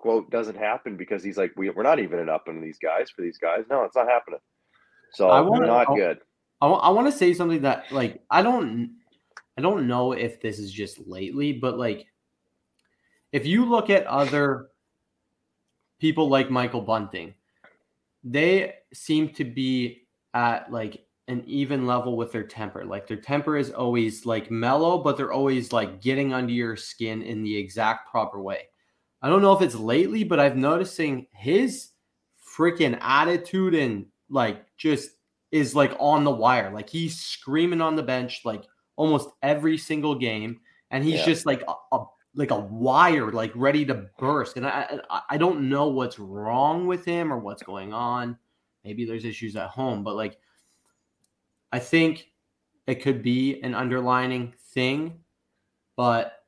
quote 0.00 0.30
doesn't 0.30 0.56
happen 0.56 0.96
because 0.96 1.22
he's 1.22 1.36
like, 1.36 1.52
we, 1.56 1.70
we're 1.70 1.82
not 1.82 1.98
even 2.00 2.28
up 2.28 2.44
on 2.48 2.60
these 2.60 2.78
guys 2.78 3.10
for 3.10 3.22
these 3.22 3.38
guys. 3.38 3.64
No, 3.70 3.84
it's 3.84 3.94
not 3.94 4.08
happening. 4.08 4.40
So 5.12 5.28
I 5.28 5.40
wanna- 5.40 5.66
not 5.66 5.90
I- 5.90 5.94
good. 5.96 6.18
I, 6.62 6.90
want 6.90 7.06
to 7.06 7.12
say 7.12 7.32
something 7.32 7.62
that 7.62 7.90
like 7.90 8.20
I 8.30 8.42
don't 8.42 8.98
I 9.56 9.62
don't 9.62 9.88
know 9.88 10.12
if 10.12 10.42
this 10.42 10.58
is 10.58 10.70
just 10.70 11.06
lately, 11.06 11.54
but 11.54 11.78
like 11.78 12.06
if 13.32 13.46
you 13.46 13.64
look 13.64 13.88
at 13.88 14.06
other 14.06 14.68
people 16.00 16.28
like 16.28 16.50
Michael 16.50 16.82
Bunting, 16.82 17.32
they 18.24 18.74
seem 18.92 19.30
to 19.30 19.44
be 19.44 20.06
at 20.34 20.70
like 20.70 21.06
an 21.28 21.42
even 21.46 21.86
level 21.86 22.14
with 22.16 22.30
their 22.30 22.42
temper. 22.42 22.84
Like 22.84 23.06
their 23.06 23.16
temper 23.16 23.56
is 23.56 23.70
always 23.70 24.26
like 24.26 24.50
mellow, 24.50 24.98
but 24.98 25.16
they're 25.16 25.32
always 25.32 25.72
like 25.72 26.02
getting 26.02 26.34
under 26.34 26.52
your 26.52 26.76
skin 26.76 27.22
in 27.22 27.42
the 27.42 27.56
exact 27.56 28.10
proper 28.10 28.42
way. 28.42 28.68
I 29.22 29.28
don't 29.28 29.42
know 29.42 29.52
if 29.52 29.62
it's 29.62 29.74
lately, 29.74 30.24
but 30.24 30.40
I've 30.40 30.56
noticing 30.56 31.26
his 31.32 31.90
freaking 32.56 32.98
attitude 33.00 33.74
and 33.74 34.06
like 34.28 34.64
just 34.76 35.10
is 35.52 35.74
like 35.74 35.94
on 35.98 36.24
the 36.24 36.30
wire. 36.30 36.70
Like 36.72 36.88
he's 36.88 37.18
screaming 37.20 37.80
on 37.80 37.96
the 37.96 38.02
bench 38.02 38.42
like 38.44 38.64
almost 38.96 39.30
every 39.42 39.76
single 39.78 40.14
game, 40.14 40.60
and 40.90 41.04
he's 41.04 41.20
Yeah. 41.20 41.24
just 41.24 41.46
like 41.46 41.62
a, 41.68 41.74
a 41.96 42.04
like 42.34 42.50
a 42.52 42.58
wire, 42.60 43.30
like 43.32 43.52
ready 43.54 43.84
to 43.86 44.06
burst. 44.18 44.56
And 44.56 44.66
I, 44.66 45.00
I 45.10 45.22
I 45.30 45.36
don't 45.36 45.68
know 45.68 45.88
what's 45.88 46.18
wrong 46.18 46.86
with 46.86 47.04
him 47.04 47.32
or 47.32 47.38
what's 47.38 47.62
going 47.62 47.92
on. 47.92 48.38
Maybe 48.84 49.04
there's 49.04 49.24
issues 49.24 49.56
at 49.56 49.68
home, 49.70 50.02
but 50.04 50.16
like 50.16 50.38
I 51.72 51.78
think 51.78 52.26
it 52.86 52.96
could 53.02 53.22
be 53.22 53.60
an 53.62 53.74
underlining 53.74 54.54
thing, 54.74 55.20
but 55.96 56.39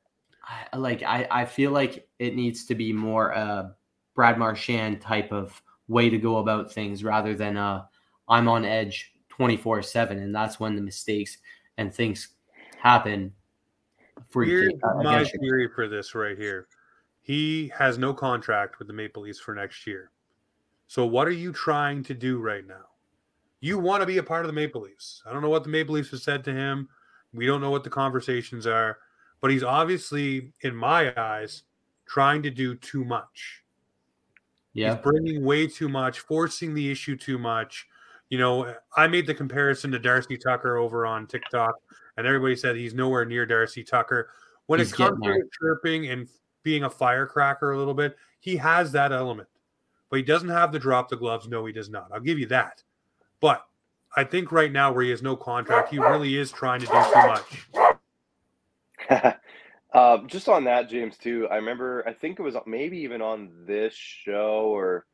I, 0.43 0.77
like 0.77 1.03
I, 1.03 1.27
I 1.29 1.45
feel 1.45 1.71
like 1.71 2.07
it 2.19 2.35
needs 2.35 2.65
to 2.65 2.75
be 2.75 2.91
more 2.91 3.29
a 3.29 3.75
Brad 4.15 4.37
Marchand 4.37 5.01
type 5.01 5.31
of 5.31 5.61
way 5.87 6.09
to 6.09 6.17
go 6.17 6.37
about 6.37 6.71
things 6.71 7.03
rather 7.03 7.35
than 7.35 7.57
uh 7.57 7.83
I'm 8.27 8.47
on 8.47 8.65
edge 8.65 9.13
24 9.29 9.81
7 9.81 10.19
and 10.19 10.33
that's 10.33 10.59
when 10.59 10.75
the 10.75 10.81
mistakes 10.81 11.37
and 11.77 11.93
things 11.93 12.29
happen 12.77 13.33
for 14.29 14.43
Here's 14.43 14.73
my 15.01 15.23
theory 15.23 15.69
for 15.73 15.87
this 15.87 16.15
right 16.15 16.37
here. 16.37 16.67
He 17.21 17.71
has 17.77 17.97
no 17.97 18.13
contract 18.13 18.79
with 18.79 18.87
the 18.87 18.93
Maple 18.93 19.23
Leafs 19.23 19.39
for 19.39 19.55
next 19.55 19.87
year. 19.87 20.11
So 20.87 21.05
what 21.05 21.27
are 21.27 21.31
you 21.31 21.53
trying 21.53 22.03
to 22.03 22.13
do 22.13 22.39
right 22.39 22.65
now? 22.65 22.85
You 23.61 23.79
want 23.79 24.01
to 24.01 24.07
be 24.07 24.17
a 24.17 24.23
part 24.23 24.43
of 24.43 24.47
the 24.47 24.53
Maple 24.53 24.81
Leafs. 24.81 25.23
I 25.25 25.31
don't 25.31 25.41
know 25.41 25.49
what 25.49 25.63
the 25.63 25.69
Maple 25.69 25.95
Leafs 25.95 26.11
have 26.11 26.19
said 26.19 26.43
to 26.43 26.53
him. 26.53 26.89
We 27.33 27.45
don't 27.45 27.61
know 27.61 27.71
what 27.71 27.83
the 27.83 27.89
conversations 27.89 28.67
are, 28.67 28.97
but 29.43 29.51
he's 29.51 29.61
obviously, 29.61 30.53
in 30.61 30.73
my 30.73 31.13
eyes, 31.19 31.63
trying 32.05 32.41
to 32.43 32.49
do 32.49 32.75
too 32.75 33.03
much. 33.03 33.61
yeah 34.71 34.95
He's 34.95 35.03
bringing 35.03 35.43
way 35.43 35.67
too 35.67 35.89
much, 35.89 36.21
forcing 36.21 36.73
the 36.73 36.89
issue 36.89 37.17
too 37.17 37.37
much. 37.37 37.85
You 38.29 38.37
know, 38.37 38.73
I 38.95 39.07
made 39.07 39.27
the 39.27 39.33
comparison 39.33 39.91
to 39.91 39.99
Darcy 39.99 40.37
Tucker 40.37 40.77
over 40.77 41.05
on 41.05 41.27
TikTok, 41.27 41.75
and 42.15 42.25
everybody 42.25 42.55
said 42.55 42.77
he's 42.77 42.93
nowhere 42.93 43.25
near 43.25 43.45
Darcy 43.45 43.83
Tucker. 43.83 44.29
When 44.67 44.79
He's 44.79 44.93
it 44.93 44.95
comes 44.95 45.19
to 45.21 45.43
chirping 45.59 46.07
and 46.07 46.29
being 46.63 46.85
a 46.85 46.89
firecracker 46.89 47.73
a 47.73 47.77
little 47.77 47.93
bit, 47.93 48.15
he 48.39 48.55
has 48.55 48.93
that 48.93 49.11
element, 49.11 49.49
but 50.09 50.15
he 50.15 50.23
doesn't 50.23 50.47
have 50.47 50.71
the 50.71 50.79
drop 50.79 51.09
the 51.09 51.17
gloves. 51.17 51.49
No, 51.49 51.65
he 51.65 51.73
does 51.73 51.89
not. 51.89 52.07
I'll 52.13 52.21
give 52.21 52.39
you 52.39 52.47
that. 52.47 52.81
But 53.41 53.65
I 54.15 54.23
think 54.23 54.53
right 54.53 54.71
now, 54.71 54.93
where 54.93 55.03
he 55.03 55.09
has 55.09 55.21
no 55.21 55.35
contract, 55.35 55.89
he 55.89 55.99
really 55.99 56.37
is 56.37 56.49
trying 56.49 56.79
to 56.79 56.85
do 56.85 56.93
too 56.93 57.27
much. 57.27 57.67
um, 59.93 60.27
just 60.27 60.49
on 60.49 60.65
that, 60.65 60.89
James, 60.89 61.17
too. 61.17 61.47
I 61.49 61.55
remember, 61.55 62.03
I 62.07 62.13
think 62.13 62.39
it 62.39 62.43
was 62.43 62.55
maybe 62.65 62.99
even 62.99 63.21
on 63.21 63.49
this 63.67 63.93
show 63.93 64.67
or 64.73 65.05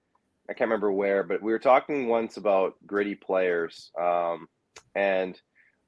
I 0.50 0.54
can't 0.54 0.70
remember 0.70 0.92
where, 0.92 1.24
but 1.24 1.44
we 1.44 1.52
were 1.52 1.60
talking 1.60 2.08
once 2.08 2.38
about 2.38 2.74
gritty 2.88 3.16
players. 3.16 3.92
Um, 4.00 4.48
and 4.96 5.40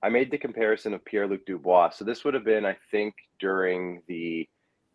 I 0.03 0.09
made 0.09 0.29
the 0.29 0.37
comparison 0.37 0.93
of 0.93 1.03
Pierre 1.03 1.27
Luc 1.27 1.45
Dubois. 1.45 1.91
So 1.91 2.05
this 2.05 2.23
would 2.23 2.35
have 2.35 2.45
been, 2.45 2.65
I 2.65 2.77
think, 2.91 3.15
during 3.39 4.03
the 4.07 4.47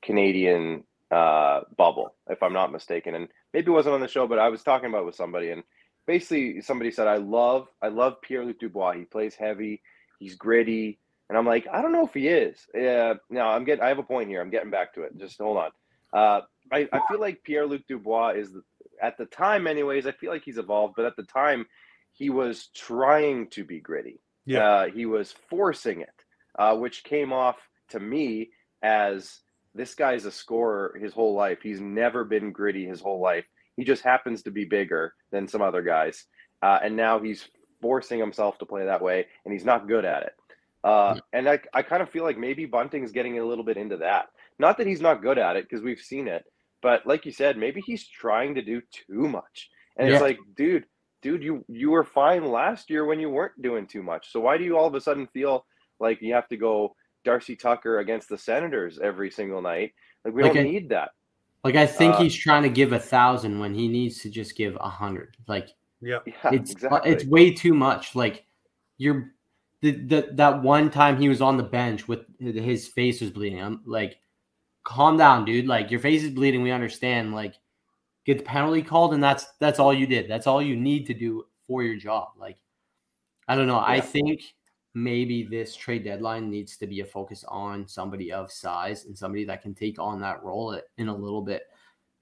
Canadian 0.03 0.85
uh, 1.11 1.61
bubble, 1.77 2.15
if 2.29 2.43
I'm 2.43 2.53
not 2.53 2.73
mistaken. 2.73 3.15
And 3.17 3.29
maybe 3.53 3.67
it 3.69 3.75
wasn't 3.75 3.95
on 3.97 4.01
the 4.01 4.09
show, 4.09 4.29
but 4.29 4.39
I 4.39 4.49
was 4.49 4.63
talking 4.63 4.89
about 4.89 5.03
it 5.03 5.07
with 5.07 5.17
somebody. 5.17 5.51
And 5.51 5.65
basically, 6.07 6.61
somebody 6.61 6.93
said, 6.93 7.09
I 7.09 7.17
love, 7.17 7.67
I 7.83 7.89
love 7.89 8.21
Pierre 8.23 8.45
Luc 8.45 8.61
Dubois. 8.61 8.95
He 8.95 9.05
plays 9.05 9.35
heavy, 9.35 9.83
he's 10.21 10.37
gritty. 10.37 11.01
And 11.29 11.37
I'm 11.37 11.47
like, 11.47 11.67
I 11.71 11.83
don't 11.83 11.93
know 11.93 12.07
if 12.07 12.15
he 12.15 12.29
is. 12.29 12.59
Yeah, 12.75 13.15
no, 13.31 13.43
I'm 13.43 13.65
getting. 13.65 13.83
I 13.83 13.89
have 13.89 13.99
a 13.99 14.05
point 14.05 14.29
here. 14.29 14.41
I'm 14.41 14.51
getting 14.51 14.71
back 14.71 14.95
to 14.95 15.03
it. 15.03 15.17
Just 15.19 15.39
hold 15.39 15.57
on. 15.57 15.71
Uh, 16.13 16.41
I, 16.73 16.89
I 16.93 17.01
feel 17.09 17.21
like 17.21 17.43
Pierre 17.43 17.67
Luc 17.67 17.83
Dubois 17.89 18.35
is, 18.37 18.51
at 19.03 19.19
the 19.19 19.27
time, 19.27 19.67
anyways. 19.67 20.07
I 20.07 20.13
feel 20.13 20.31
like 20.31 20.45
he's 20.45 20.59
evolved, 20.59 20.95
but 20.97 21.05
at 21.05 21.17
the 21.17 21.25
time, 21.25 21.67
he 22.13 22.31
was 22.31 22.69
trying 22.75 23.49
to 23.51 23.65
be 23.65 23.81
gritty. 23.81 24.21
Yeah. 24.45 24.65
Uh, 24.65 24.87
he 24.87 25.07
was 25.07 25.35
forcing 25.51 26.01
it, 26.01 26.15
uh, 26.59 26.77
which 26.77 27.05
came 27.05 27.33
off 27.33 27.57
to 27.91 28.01
me 28.01 28.51
as 28.83 29.41
this 29.75 29.95
guy's 29.95 30.25
a 30.25 30.31
scorer 30.31 30.97
his 31.01 31.13
whole 31.13 31.35
life. 31.35 31.59
He's 31.63 31.81
never 31.81 32.25
been 32.25 32.53
gritty 32.53 32.87
his 32.87 33.01
whole 33.01 33.21
life. 33.21 33.45
He 33.77 33.85
just 33.85 34.03
happens 34.03 34.43
to 34.43 34.51
be 34.51 34.65
bigger 34.65 35.13
than 35.33 35.49
some 35.49 35.61
other 35.61 35.83
guys, 35.83 36.25
uh, 36.63 36.79
and 36.83 36.97
now 36.97 37.19
he's 37.19 37.47
forcing 37.83 38.19
himself 38.19 38.59
to 38.59 38.67
play 38.67 38.87
that 38.87 39.03
way, 39.03 39.27
and 39.45 39.53
he's 39.53 39.65
not 39.65 39.89
good 39.89 40.05
at 40.05 40.23
it. 40.23 40.33
Uh, 40.87 41.19
and 41.33 41.49
I, 41.49 41.59
I 41.75 41.83
kind 41.83 42.03
of 42.03 42.09
feel 42.11 42.23
like 42.25 42.39
maybe 42.39 42.65
Bunting's 42.65 43.11
getting 43.13 43.39
a 43.39 43.45
little 43.45 43.65
bit 43.65 43.77
into 43.77 43.97
that. 43.99 44.27
Not 44.59 44.79
that 44.79 44.87
he's 44.87 45.01
not 45.01 45.21
good 45.23 45.37
at 45.39 45.57
it 45.57 45.65
because 45.69 45.83
we've 45.83 46.01
seen 46.01 46.29
it, 46.29 46.45
but 46.81 47.05
like 47.07 47.27
you 47.27 47.33
said, 47.33 47.59
maybe 47.59 47.81
he's 47.85 48.07
trying 48.07 48.55
to 48.55 48.63
do 48.63 48.81
too 48.93 49.29
much. 49.29 49.69
And 49.97 50.07
Yeah. 50.09 50.15
it's 50.15 50.23
like, 50.23 50.39
dude, 50.57 50.87
dude, 51.23 51.43
you 51.43 51.65
you 51.69 51.91
were 51.91 52.05
fine 52.05 52.45
last 52.45 52.89
year 52.89 53.05
when 53.05 53.19
you 53.19 53.29
weren't 53.31 53.61
doing 53.61 53.87
too 53.87 54.03
much. 54.03 54.31
So 54.31 54.39
why 54.41 54.57
do 54.59 54.65
you 54.65 54.77
all 54.79 54.87
of 54.87 54.95
a 54.95 55.01
sudden 55.01 55.27
feel 55.27 55.67
like 55.99 56.23
you 56.23 56.33
have 56.35 56.49
to 56.49 56.57
go 56.57 56.95
Darcy 57.25 57.57
Tucker 57.57 57.99
against 57.99 58.29
the 58.29 58.39
Senators 58.39 58.99
every 59.01 59.31
single 59.31 59.61
night? 59.61 59.93
Like 60.25 60.35
we 60.35 60.43
Like 60.45 60.53
don't 60.55 60.67
I- 60.67 60.71
need 60.71 60.89
that. 60.91 61.11
like 61.65 61.75
I 61.75 61.87
think 61.87 62.15
uh, 62.15 62.19
he's 62.23 62.37
trying 62.37 62.63
to 62.63 62.69
give 62.69 62.93
a 62.93 62.99
thousand 63.01 63.59
when 63.59 63.75
he 63.75 63.89
needs 63.89 64.21
to 64.23 64.31
just 64.31 64.57
give 64.57 64.77
a 64.81 64.89
hundred 64.89 65.37
like 65.49 65.69
Yeah. 66.01 66.21
Yeah, 66.27 66.35
it's 66.53 66.71
uh, 66.71 66.77
exactly. 66.87 67.11
it's 67.11 67.25
way 67.25 67.51
too 67.53 67.75
much. 67.75 68.15
Like 68.15 68.45
you're 68.99 69.33
the, 69.87 70.07
the 70.07 70.29
that 70.33 70.63
one 70.63 70.91
time 70.91 71.21
he 71.21 71.29
was 71.29 71.41
on 71.41 71.57
the 71.57 71.63
bench 71.63 72.09
with 72.09 72.21
his 72.41 72.89
face 72.89 73.21
was 73.21 73.31
bleeding. 73.31 73.63
I'm 73.63 73.81
like, 73.87 74.19
calm 74.85 75.17
down, 75.17 75.45
dude. 75.45 75.67
Like 75.67 75.91
your 75.91 76.01
face 76.01 76.23
is 76.23 76.31
bleeding. 76.31 76.63
We 76.63 76.71
understand. 76.71 77.35
Like 77.35 77.55
get 78.25 78.39
the 78.39 78.45
penalty 78.45 78.83
called, 78.83 79.15
and 79.15 79.23
that's 79.23 79.47
that's 79.61 79.79
all 79.79 79.95
you 79.95 80.07
did. 80.07 80.29
That's 80.29 80.47
all 80.47 80.63
you 80.63 80.77
need 80.77 81.07
to 81.07 81.15
do 81.15 81.45
for 81.67 81.83
your 81.83 81.97
job. 81.97 82.29
Like 82.39 82.59
I 83.49 83.55
don't 83.55 83.67
know. 83.67 83.81
I 83.81 84.01
think 84.01 84.43
maybe 84.95 85.45
this 85.45 85.77
trade 85.77 86.05
deadline 86.05 86.51
needs 86.51 86.77
to 86.79 86.87
be 86.87 87.01
a 87.01 87.05
focus 87.05 87.45
on 87.49 87.87
somebody 87.87 88.33
of 88.33 88.51
size 88.51 89.05
and 89.05 89.17
somebody 89.17 89.45
that 89.45 89.63
can 89.63 89.75
take 89.75 89.99
on 89.99 90.21
that 90.21 90.43
role 90.43 90.81
in 90.97 91.09
a 91.09 91.15
little 91.15 91.43
bit 91.43 91.65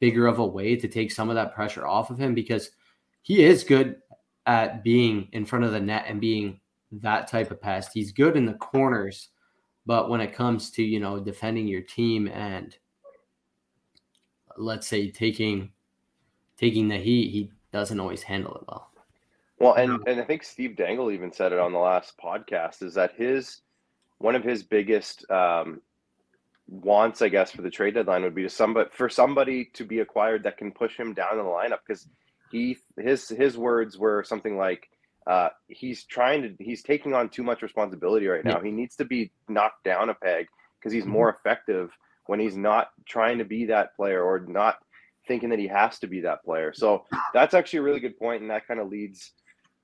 bigger 0.01 0.27
of 0.27 0.41
a 0.41 0.47
way 0.47 0.75
to 0.75 0.89
take 0.89 1.13
some 1.13 1.29
of 1.29 1.37
that 1.37 1.55
pressure 1.55 1.87
off 1.87 2.11
of 2.11 2.19
him 2.19 2.35
because 2.35 2.71
he 3.23 3.45
is 3.45 3.63
good 3.63 3.97
at 4.47 4.83
being 4.83 5.29
in 5.33 5.47
front 5.47 5.65
of 5.65 5.71
the 5.71 5.81
net 5.81 6.05
and 6.09 6.21
being 6.21 6.61
that 7.01 7.29
type 7.29 7.51
of 7.51 7.61
pest. 7.61 7.91
He's 7.95 8.13
good 8.13 8.37
in 8.37 8.47
the 8.47 8.55
corners, 8.55 9.29
but 9.87 10.09
when 10.09 10.21
it 10.21 10.35
comes 10.35 10.71
to, 10.73 10.83
you 10.83 11.01
know, 11.01 11.21
defending 11.21 11.67
your 11.67 11.83
team 11.83 12.29
and 12.29 12.77
let's 14.57 14.87
say 14.87 15.11
taking 15.11 15.71
taking 16.57 16.89
the 16.89 16.99
heat, 16.99 17.31
he 17.31 17.51
doesn't 17.73 17.99
always 17.99 18.23
handle 18.23 18.55
it 18.55 18.63
well. 18.69 18.91
Well, 19.59 19.75
and 19.75 20.07
and 20.07 20.21
I 20.21 20.25
think 20.25 20.43
Steve 20.43 20.77
Dangle 20.77 21.11
even 21.11 21.33
said 21.33 21.53
it 21.53 21.59
on 21.59 21.73
the 21.73 21.79
last 21.79 22.19
podcast 22.19 22.83
is 22.83 22.95
that 22.95 23.15
his 23.17 23.63
one 24.19 24.35
of 24.35 24.45
his 24.45 24.63
biggest 24.63 25.29
um, 25.31 25.81
wants, 26.69 27.23
I 27.23 27.29
guess, 27.29 27.51
for 27.51 27.63
the 27.63 27.71
trade 27.71 27.95
deadline 27.95 28.23
would 28.23 28.35
be 28.35 28.43
to 28.43 28.49
somebody 28.49 28.91
for 28.93 29.09
somebody 29.09 29.67
to 29.75 29.85
be 29.85 30.01
acquired 30.01 30.43
that 30.45 30.57
can 30.57 30.73
push 30.73 30.97
him 30.97 31.15
down 31.15 31.39
in 31.39 31.45
the 31.45 31.51
lineup 31.51 31.79
because 31.87 32.09
he 32.51 32.77
his 32.99 33.29
his 33.29 33.59
words 33.59 33.99
were 33.99 34.25
something 34.25 34.57
like 34.57 34.89
uh, 35.27 35.49
he's 35.69 36.05
trying 36.05 36.43
to 36.43 36.55
he's 36.59 36.83
taking 36.83 37.15
on 37.15 37.29
too 37.29 37.43
much 37.43 37.63
responsibility 37.63 38.27
right 38.27 38.45
now. 38.45 38.61
He 38.61 38.71
needs 38.71 38.97
to 38.97 39.05
be 39.05 39.33
knocked 39.49 39.85
down 39.85 40.11
a 40.11 40.15
peg 40.15 40.47
because 40.79 40.93
he's 40.93 41.07
more 41.07 41.31
effective 41.31 41.91
when 42.27 42.41
he's 42.41 42.57
not 42.57 42.89
trying 43.07 43.39
to 43.39 43.45
be 43.45 43.67
that 43.67 43.97
player 43.97 44.23
or 44.23 44.41
not 44.41 44.79
thinking 45.27 45.49
that 45.51 45.59
he 45.59 45.67
has 45.67 45.99
to 46.01 46.07
be 46.07 46.21
that 46.21 46.45
player. 46.45 46.73
So 46.75 47.05
that's 47.33 47.55
actually 47.55 47.79
a 47.81 47.83
really 47.83 48.01
good 48.01 48.19
point, 48.19 48.43
and 48.43 48.51
that 48.51 48.67
kind 48.69 48.81
of 48.81 48.89
leads 48.89 49.33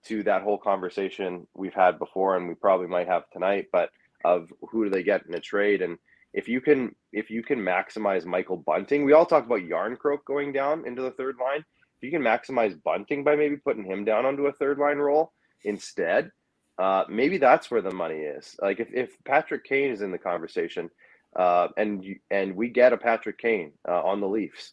to 0.04 0.23
that 0.25 0.42
whole 0.42 0.59
conversation 0.59 1.47
we've 1.54 1.75
had 1.75 1.99
before, 1.99 2.37
and 2.37 2.49
we 2.49 2.54
probably 2.54 2.87
might 2.87 3.09
have 3.09 3.28
tonight. 3.30 3.66
But 3.73 3.90
of 4.25 4.52
who 4.70 4.85
do 4.85 4.90
they 4.90 5.02
get 5.02 5.25
in 5.26 5.35
a 5.35 5.40
trade, 5.40 5.80
and 5.80 5.99
if 6.35 6.49
you 6.49 6.61
can 6.61 6.94
if 7.12 7.30
you 7.30 7.42
can 7.42 7.59
maximize 7.59 8.25
Michael 8.25 8.59
Bunting, 8.59 9.04
we 9.04 9.14
all 9.14 9.26
talked 9.26 9.47
about 9.47 9.61
Jarnkrok 9.61 10.25
going 10.26 10.52
down 10.52 10.87
into 10.87 11.02
the 11.02 11.11
third 11.12 11.37
line. 11.42 11.64
If 12.00 12.04
you 12.04 12.11
can 12.11 12.23
maximize 12.23 12.83
Bunting 12.83 13.25
by 13.25 13.37
maybe 13.37 13.57
putting 13.57 13.85
him 13.85 14.04
down 14.07 14.25
onto 14.25 14.47
a 14.47 14.52
third 14.52 14.78
line 14.78 14.97
role 14.97 15.33
instead, 15.64 16.30
uh, 16.78 17.04
maybe 17.11 17.37
that's 17.37 17.71
where 17.71 17.83
the 17.83 17.92
money 17.92 18.21
is. 18.21 18.57
Like 18.62 18.80
if, 18.80 18.88
if 18.95 19.23
Patrick 19.25 19.64
Kane 19.64 19.90
is 19.90 20.00
in 20.00 20.11
the 20.11 20.19
conversation, 20.19 20.88
uh, 21.37 21.69
and 21.76 22.02
you, 22.02 22.19
and 22.30 22.57
we 22.57 22.71
get 22.71 22.95
a 22.95 22.97
Patrick 22.97 23.37
Kane 23.37 23.73
uh, 23.87 24.02
on 24.02 24.21
the 24.21 24.28
Leafs, 24.28 24.73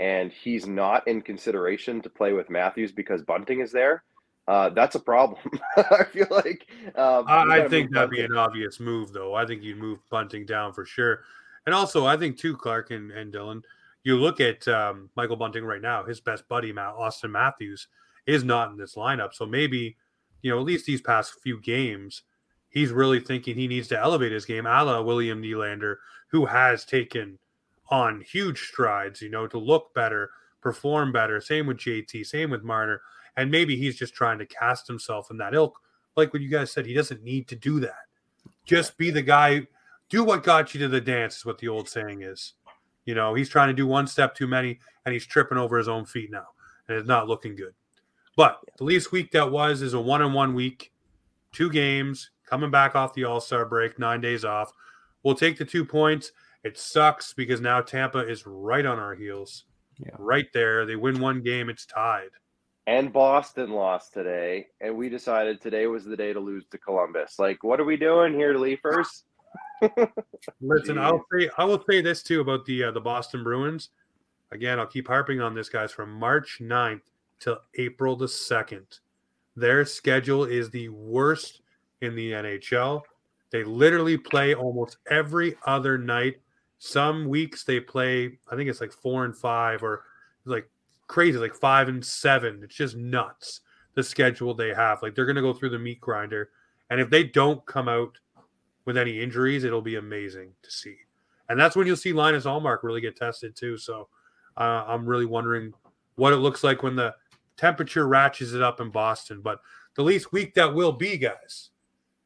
and 0.00 0.32
he's 0.32 0.66
not 0.66 1.06
in 1.06 1.20
consideration 1.20 2.00
to 2.00 2.08
play 2.08 2.32
with 2.32 2.48
Matthews 2.48 2.90
because 2.90 3.22
Bunting 3.22 3.60
is 3.60 3.70
there, 3.70 4.02
uh, 4.48 4.70
that's 4.70 4.94
a 4.94 5.00
problem. 5.00 5.42
I 5.76 6.04
feel 6.04 6.26
like 6.30 6.66
um, 6.96 7.26
I, 7.28 7.60
I 7.60 7.68
think 7.68 7.92
that'd 7.92 8.08
be 8.08 8.22
an 8.22 8.34
obvious 8.34 8.80
move, 8.80 9.12
though. 9.12 9.34
I 9.34 9.44
think 9.44 9.62
you'd 9.62 9.76
move 9.76 9.98
Bunting 10.08 10.46
down 10.46 10.72
for 10.72 10.86
sure, 10.86 11.20
and 11.66 11.74
also 11.74 12.06
I 12.06 12.16
think 12.16 12.38
too, 12.38 12.56
Clark 12.56 12.90
and, 12.90 13.10
and 13.10 13.30
Dylan. 13.30 13.62
You 14.04 14.16
look 14.16 14.40
at 14.40 14.66
um, 14.68 15.10
Michael 15.16 15.36
Bunting 15.36 15.64
right 15.64 15.80
now; 15.80 16.04
his 16.04 16.20
best 16.20 16.48
buddy, 16.48 16.72
Matt 16.72 16.94
Austin 16.94 17.32
Matthews, 17.32 17.88
is 18.26 18.44
not 18.44 18.70
in 18.70 18.76
this 18.76 18.94
lineup. 18.94 19.32
So 19.32 19.46
maybe, 19.46 19.96
you 20.42 20.50
know, 20.50 20.58
at 20.58 20.64
least 20.64 20.86
these 20.86 21.02
past 21.02 21.34
few 21.42 21.60
games, 21.60 22.22
he's 22.68 22.90
really 22.90 23.20
thinking 23.20 23.56
he 23.56 23.68
needs 23.68 23.88
to 23.88 24.00
elevate 24.00 24.32
his 24.32 24.44
game, 24.44 24.66
a 24.66 24.84
la 24.84 25.00
William 25.00 25.42
Nylander, 25.42 25.96
who 26.28 26.46
has 26.46 26.84
taken 26.84 27.38
on 27.90 28.22
huge 28.22 28.60
strides, 28.60 29.20
you 29.20 29.28
know, 29.28 29.46
to 29.46 29.58
look 29.58 29.94
better, 29.94 30.30
perform 30.60 31.12
better. 31.12 31.40
Same 31.40 31.66
with 31.66 31.78
JT, 31.78 32.26
same 32.26 32.50
with 32.50 32.62
Marner 32.62 33.02
and 33.36 33.50
maybe 33.50 33.76
he's 33.76 33.96
just 33.96 34.14
trying 34.14 34.38
to 34.38 34.46
cast 34.46 34.86
himself 34.86 35.30
in 35.30 35.38
that 35.38 35.54
ilk. 35.54 35.78
Like 36.16 36.32
what 36.32 36.42
you 36.42 36.48
guys 36.48 36.70
said, 36.70 36.86
he 36.86 36.94
doesn't 36.94 37.22
need 37.22 37.48
to 37.48 37.56
do 37.56 37.80
that. 37.80 38.06
Just 38.64 38.96
be 38.98 39.10
the 39.10 39.22
guy, 39.22 39.66
do 40.08 40.24
what 40.24 40.42
got 40.42 40.74
you 40.74 40.80
to 40.80 40.88
the 40.88 41.00
dance, 41.00 41.38
is 41.38 41.46
what 41.46 41.58
the 41.58 41.68
old 41.68 41.88
saying 41.88 42.22
is. 42.22 42.54
You 43.04 43.14
know, 43.14 43.34
he's 43.34 43.48
trying 43.48 43.68
to 43.68 43.74
do 43.74 43.86
one 43.86 44.06
step 44.06 44.34
too 44.34 44.46
many 44.46 44.78
and 45.04 45.12
he's 45.12 45.26
tripping 45.26 45.58
over 45.58 45.78
his 45.78 45.88
own 45.88 46.04
feet 46.04 46.30
now. 46.30 46.46
And 46.88 46.96
it's 46.96 47.08
not 47.08 47.28
looking 47.28 47.56
good. 47.56 47.74
But 48.36 48.60
the 48.78 48.84
least 48.84 49.12
week 49.12 49.32
that 49.32 49.50
was 49.50 49.82
is 49.82 49.94
a 49.94 50.00
one 50.00 50.22
on 50.22 50.32
one 50.32 50.54
week, 50.54 50.92
two 51.52 51.70
games, 51.70 52.30
coming 52.46 52.70
back 52.70 52.94
off 52.94 53.14
the 53.14 53.24
All 53.24 53.40
Star 53.40 53.66
break, 53.66 53.98
nine 53.98 54.20
days 54.20 54.44
off. 54.44 54.72
We'll 55.22 55.34
take 55.34 55.58
the 55.58 55.64
two 55.64 55.84
points. 55.84 56.32
It 56.64 56.78
sucks 56.78 57.32
because 57.32 57.60
now 57.60 57.80
Tampa 57.80 58.20
is 58.20 58.46
right 58.46 58.86
on 58.86 58.98
our 58.98 59.14
heels. 59.14 59.64
Yeah. 59.98 60.14
Right 60.18 60.46
there. 60.54 60.86
They 60.86 60.96
win 60.96 61.20
one 61.20 61.42
game, 61.42 61.68
it's 61.68 61.86
tied 61.86 62.30
and 62.86 63.12
Boston 63.12 63.70
lost 63.70 64.12
today, 64.12 64.66
and 64.80 64.96
we 64.96 65.08
decided 65.08 65.60
today 65.60 65.86
was 65.86 66.04
the 66.04 66.16
day 66.16 66.32
to 66.32 66.40
lose 66.40 66.66
to 66.70 66.78
Columbus. 66.78 67.38
Like, 67.38 67.62
what 67.62 67.80
are 67.80 67.84
we 67.84 67.96
doing 67.96 68.34
here, 68.34 68.54
Leafers? 68.54 69.24
Listen, 70.60 70.98
I'll 70.98 71.24
say 71.32 71.50
I 71.58 71.64
will 71.64 71.82
say 71.88 72.00
this 72.00 72.22
too 72.22 72.40
about 72.40 72.64
the 72.64 72.84
uh, 72.84 72.90
the 72.90 73.00
Boston 73.00 73.42
Bruins. 73.42 73.90
Again, 74.50 74.78
I'll 74.78 74.86
keep 74.86 75.08
harping 75.08 75.40
on 75.40 75.54
this, 75.54 75.68
guys. 75.68 75.92
From 75.92 76.12
March 76.12 76.58
9th 76.60 77.00
till 77.40 77.58
April 77.76 78.16
the 78.16 78.28
second, 78.28 78.86
their 79.56 79.84
schedule 79.84 80.44
is 80.44 80.70
the 80.70 80.88
worst 80.90 81.62
in 82.00 82.14
the 82.14 82.32
NHL. 82.32 83.02
They 83.50 83.64
literally 83.64 84.16
play 84.18 84.54
almost 84.54 84.98
every 85.10 85.56
other 85.66 85.98
night. 85.98 86.36
Some 86.78 87.28
weeks 87.28 87.64
they 87.64 87.80
play, 87.80 88.38
I 88.50 88.56
think 88.56 88.68
it's 88.68 88.80
like 88.80 88.92
four 88.92 89.24
and 89.24 89.36
five, 89.36 89.82
or 89.82 90.04
like 90.44 90.68
crazy, 91.06 91.38
like 91.38 91.54
five 91.54 91.88
and 91.88 92.04
seven. 92.04 92.60
It's 92.64 92.74
just 92.74 92.96
nuts 92.96 93.60
the 93.94 94.02
schedule 94.02 94.54
they 94.54 94.74
have. 94.74 95.02
Like 95.02 95.14
they're 95.14 95.26
going 95.26 95.36
to 95.36 95.42
go 95.42 95.52
through 95.52 95.70
the 95.70 95.78
meat 95.78 96.00
grinder, 96.00 96.50
and 96.90 97.00
if 97.00 97.10
they 97.10 97.24
don't 97.24 97.64
come 97.66 97.88
out 97.88 98.18
with 98.84 98.96
any 98.96 99.20
injuries, 99.20 99.64
it'll 99.64 99.82
be 99.82 99.96
amazing 99.96 100.52
to 100.62 100.70
see. 100.70 100.96
And 101.48 101.58
that's 101.58 101.76
when 101.76 101.86
you'll 101.86 101.96
see 101.96 102.12
Linus 102.12 102.44
Ullmark 102.44 102.82
really 102.82 103.00
get 103.00 103.16
tested 103.16 103.54
too. 103.54 103.76
So 103.76 104.08
uh, 104.56 104.84
I'm 104.86 105.06
really 105.06 105.26
wondering 105.26 105.72
what 106.16 106.32
it 106.32 106.36
looks 106.36 106.64
like 106.64 106.82
when 106.82 106.96
the 106.96 107.14
temperature 107.56 108.06
ratchets 108.08 108.52
it 108.52 108.62
up 108.62 108.80
in 108.80 108.90
Boston. 108.90 109.40
But 109.40 109.60
the 109.94 110.02
least 110.02 110.32
week 110.32 110.54
that 110.54 110.74
will 110.74 110.92
be, 110.92 111.16
guys. 111.16 111.70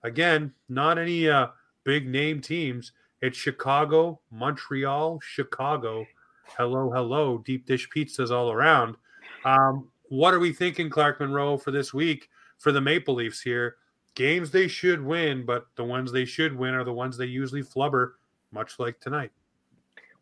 Again, 0.02 0.52
not 0.68 0.98
any 0.98 1.28
uh, 1.28 1.48
big 1.84 2.06
name 2.06 2.40
teams. 2.40 2.92
It's 3.22 3.36
Chicago, 3.36 4.20
Montreal, 4.30 5.18
Chicago, 5.20 6.06
hello, 6.56 6.90
hello, 6.90 7.38
deep 7.38 7.66
dish 7.66 7.88
pizzas 7.88 8.30
all 8.30 8.52
around. 8.52 8.96
Um, 9.44 9.88
what 10.08 10.34
are 10.34 10.38
we 10.38 10.52
thinking, 10.52 10.90
Clark 10.90 11.18
Munroe, 11.20 11.56
for 11.56 11.70
this 11.70 11.92
week 11.92 12.28
for 12.58 12.72
the 12.72 12.80
Maple 12.80 13.14
Leafs 13.14 13.40
here? 13.40 13.76
Games 14.16 14.50
they 14.50 14.66
should 14.66 15.04
win, 15.04 15.44
but 15.44 15.66
the 15.76 15.84
ones 15.84 16.10
they 16.10 16.24
should 16.24 16.56
win 16.56 16.74
are 16.74 16.84
the 16.84 16.92
ones 16.92 17.16
they 17.16 17.26
usually 17.26 17.62
flubber, 17.62 18.12
much 18.50 18.78
like 18.78 18.98
tonight. 18.98 19.30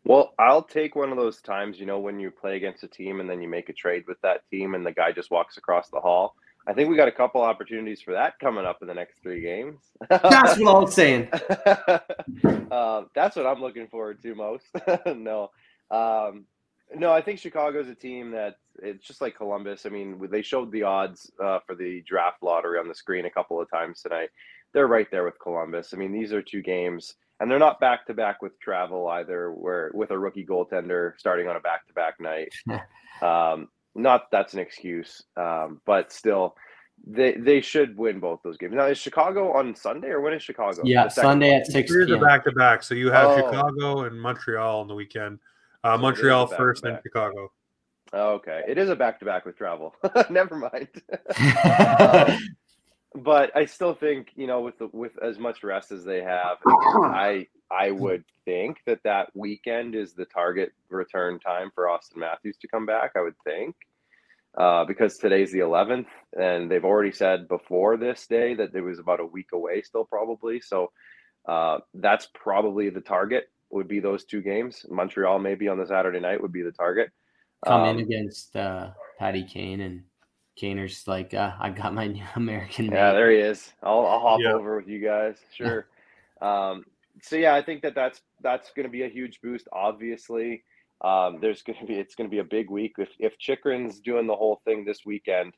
Well, 0.03 0.33
I'll 0.37 0.61
take 0.61 0.95
one 0.95 1.09
of 1.09 1.17
those 1.17 1.41
times, 1.41 1.79
you 1.79 1.87
know, 1.87 1.99
when 1.99 2.19
you 2.19 2.29
play 2.29 2.57
against 2.57 2.83
a 2.83 2.87
team 2.87 3.21
and 3.21 3.27
then 3.27 3.41
you 3.41 3.47
make 3.47 3.69
a 3.69 3.73
trade 3.73 4.03
with 4.07 4.21
that 4.21 4.47
team 4.51 4.75
and 4.75 4.85
the 4.85 4.91
guy 4.91 5.11
just 5.11 5.31
walks 5.31 5.57
across 5.57 5.89
the 5.89 5.99
hall. 5.99 6.35
I 6.67 6.73
think 6.73 6.89
we 6.89 6.95
got 6.95 7.07
a 7.07 7.11
couple 7.11 7.41
opportunities 7.41 8.01
for 8.01 8.11
that 8.13 8.37
coming 8.39 8.65
up 8.65 8.79
in 8.81 8.87
the 8.87 8.93
next 8.93 9.21
three 9.21 9.41
games. 9.41 9.79
That's 10.09 10.59
what 10.59 10.75
I'm 10.75 10.91
saying. 10.91 11.29
uh, 12.71 13.03
that's 13.13 13.35
what 13.35 13.45
I'm 13.45 13.61
looking 13.61 13.87
forward 13.87 14.21
to 14.23 14.35
most. 14.35 14.65
no, 15.05 15.51
um, 15.89 16.45
no, 16.93 17.11
I 17.11 17.21
think 17.21 17.39
Chicago's 17.39 17.87
a 17.87 17.95
team 17.95 18.31
that 18.31 18.57
it's 18.81 19.05
just 19.05 19.21
like 19.21 19.35
Columbus. 19.35 19.85
I 19.85 19.89
mean, 19.89 20.19
they 20.29 20.41
showed 20.41 20.71
the 20.71 20.83
odds 20.83 21.31
uh, 21.43 21.59
for 21.65 21.75
the 21.75 22.03
draft 22.07 22.43
lottery 22.43 22.79
on 22.79 22.87
the 22.87 22.95
screen 22.95 23.25
a 23.25 23.29
couple 23.29 23.59
of 23.59 23.69
times 23.69 24.01
tonight. 24.01 24.29
They're 24.73 24.87
right 24.87 25.09
there 25.09 25.23
with 25.23 25.39
Columbus. 25.39 25.93
I 25.93 25.97
mean, 25.97 26.11
these 26.11 26.33
are 26.33 26.41
two 26.41 26.61
games, 26.61 27.15
and 27.39 27.49
they're 27.49 27.59
not 27.59 27.79
back 27.79 28.05
to 28.07 28.13
back 28.13 28.41
with 28.41 28.59
travel 28.59 29.07
either. 29.07 29.51
Where 29.51 29.91
with 29.93 30.11
a 30.11 30.17
rookie 30.17 30.45
goaltender 30.45 31.13
starting 31.17 31.47
on 31.47 31.55
a 31.55 31.61
back 31.61 31.87
to 31.87 31.93
back 31.93 32.19
night, 32.19 32.53
um, 33.21 33.69
not 33.95 34.29
that's 34.31 34.53
an 34.53 34.59
excuse, 34.59 35.23
um, 35.37 35.81
but 35.85 36.11
still, 36.11 36.55
they 37.07 37.33
they 37.33 37.61
should 37.61 37.97
win 37.97 38.19
both 38.19 38.41
those 38.43 38.57
games. 38.57 38.73
Now 38.75 38.85
is 38.85 38.97
Chicago 38.97 39.53
on 39.53 39.75
Sunday 39.75 40.09
or 40.09 40.21
when 40.21 40.33
is 40.33 40.43
Chicago? 40.43 40.81
Yeah, 40.83 41.07
Sunday 41.07 41.55
at 41.55 41.65
six. 41.65 41.91
Here's 41.91 42.09
the 42.09 42.17
back 42.17 42.43
to 42.43 42.51
back. 42.51 42.83
So 42.83 42.93
you 42.93 43.11
have 43.11 43.31
oh. 43.31 43.37
Chicago 43.37 44.03
and 44.03 44.21
Montreal 44.21 44.81
on 44.81 44.87
the 44.87 44.95
weekend. 44.95 45.39
Uh, 45.85 45.97
Montreal 45.97 46.47
first, 46.47 46.81
then 46.81 46.97
Chicago. 47.03 47.51
okay, 48.11 48.63
it 48.67 48.79
is 48.79 48.89
a 48.89 48.95
back 48.95 49.19
to 49.19 49.25
back 49.25 49.45
with 49.45 49.55
travel. 49.55 49.93
Never 50.31 50.55
mind. 50.55 50.87
um, 51.99 52.39
but 53.13 53.55
I 53.55 53.65
still 53.65 53.93
think 53.93 54.31
you 54.35 54.47
know 54.47 54.61
with 54.61 54.79
the, 54.79 54.89
with 54.91 55.11
as 55.23 55.37
much 55.37 55.63
rest 55.63 55.91
as 55.91 56.03
they 56.03 56.23
have, 56.23 56.57
I 56.65 57.45
I 57.69 57.91
would 57.91 58.23
think 58.45 58.77
that 58.87 59.03
that 59.03 59.29
weekend 59.35 59.93
is 59.93 60.13
the 60.13 60.25
target 60.25 60.73
return 60.89 61.39
time 61.39 61.69
for 61.75 61.87
Austin 61.87 62.19
Matthews 62.19 62.57
to 62.61 62.67
come 62.67 62.87
back. 62.87 63.11
I 63.15 63.21
would 63.21 63.37
think. 63.43 63.75
Uh, 64.57 64.85
because 64.85 65.17
today's 65.17 65.51
the 65.51 65.59
11th, 65.59 66.05
and 66.39 66.71
they've 66.71 66.85
already 66.85 67.11
said 67.11 67.45
before 67.49 67.97
this 67.97 68.25
day 68.25 68.53
that 68.53 68.73
it 68.73 68.79
was 68.79 68.99
about 68.99 69.19
a 69.19 69.25
week 69.25 69.49
away, 69.51 69.81
still 69.81 70.05
probably. 70.05 70.61
So 70.61 70.93
uh, 71.45 71.79
that's 71.93 72.29
probably 72.33 72.89
the 72.89 73.01
target 73.01 73.49
would 73.69 73.87
be 73.87 73.99
those 73.99 74.25
two 74.25 74.41
games. 74.41 74.85
Montreal 74.89 75.39
maybe 75.39 75.67
on 75.67 75.77
the 75.77 75.87
Saturday 75.87 76.19
night 76.19 76.41
would 76.41 76.51
be 76.51 76.61
the 76.61 76.71
target. 76.71 77.09
Come 77.65 77.81
um, 77.81 77.89
in 77.89 78.03
against 78.03 78.55
uh, 78.55 78.91
Patty 79.19 79.43
Kane 79.43 79.81
and 79.81 80.03
Kaner's 80.61 81.07
like, 81.07 81.33
uh, 81.33 81.53
I 81.59 81.69
got 81.69 81.93
my 81.93 82.07
new 82.07 82.23
American. 82.35 82.85
Yeah, 82.85 83.11
there 83.11 83.31
he 83.31 83.37
is. 83.37 83.73
I'll, 83.83 84.05
I'll 84.05 84.19
hop 84.19 84.39
yeah. 84.41 84.53
over 84.53 84.77
with 84.77 84.87
you 84.87 84.99
guys. 84.99 85.37
Sure. 85.53 85.87
um, 86.41 86.85
so 87.21 87.37
yeah, 87.37 87.55
I 87.55 87.61
think 87.61 87.81
that 87.83 87.95
that's 87.95 88.21
that's 88.41 88.71
going 88.75 88.85
to 88.85 88.91
be 88.91 89.03
a 89.03 89.09
huge 89.09 89.39
boost. 89.41 89.67
Obviously, 89.71 90.63
um, 91.01 91.39
there's 91.41 91.61
going 91.61 91.79
to 91.79 91.85
be 91.85 91.95
it's 91.95 92.15
going 92.15 92.29
to 92.29 92.33
be 92.33 92.39
a 92.39 92.43
big 92.43 92.69
week 92.69 92.95
if 92.97 93.09
if 93.19 93.37
Chychrun's 93.39 94.01
doing 94.01 94.27
the 94.27 94.35
whole 94.35 94.61
thing 94.65 94.83
this 94.83 95.05
weekend. 95.05 95.53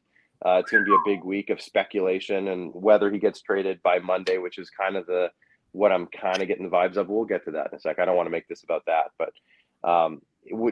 Uh, 0.46 0.60
it's 0.62 0.70
going 0.70 0.86
to 0.86 0.90
be 0.90 0.96
a 0.96 1.16
big 1.16 1.24
week 1.24 1.50
of 1.50 1.60
speculation 1.60 2.50
and 2.50 2.72
whether 2.76 3.10
he 3.10 3.18
gets 3.18 3.42
traded 3.42 3.82
by 3.82 3.98
Monday, 3.98 4.38
which 4.38 4.60
is 4.60 4.70
kind 4.70 4.96
of 4.96 5.08
the 5.08 5.30
what 5.78 5.92
I'm 5.92 6.08
kind 6.08 6.42
of 6.42 6.48
getting 6.48 6.70
the 6.70 6.76
vibes 6.76 6.98
of. 6.98 7.08
We'll 7.08 7.26
get 7.26 7.46
to 7.46 7.52
that 7.52 7.68
in 7.72 7.78
a 7.78 7.80
sec. 7.80 8.00
I 8.00 8.06
don't 8.06 8.18
want 8.18 8.28
to 8.28 8.32
make 8.32 8.48
this 8.48 8.64
about 8.64 8.84
that, 8.88 9.12
but 9.18 9.34
um, 9.88 10.22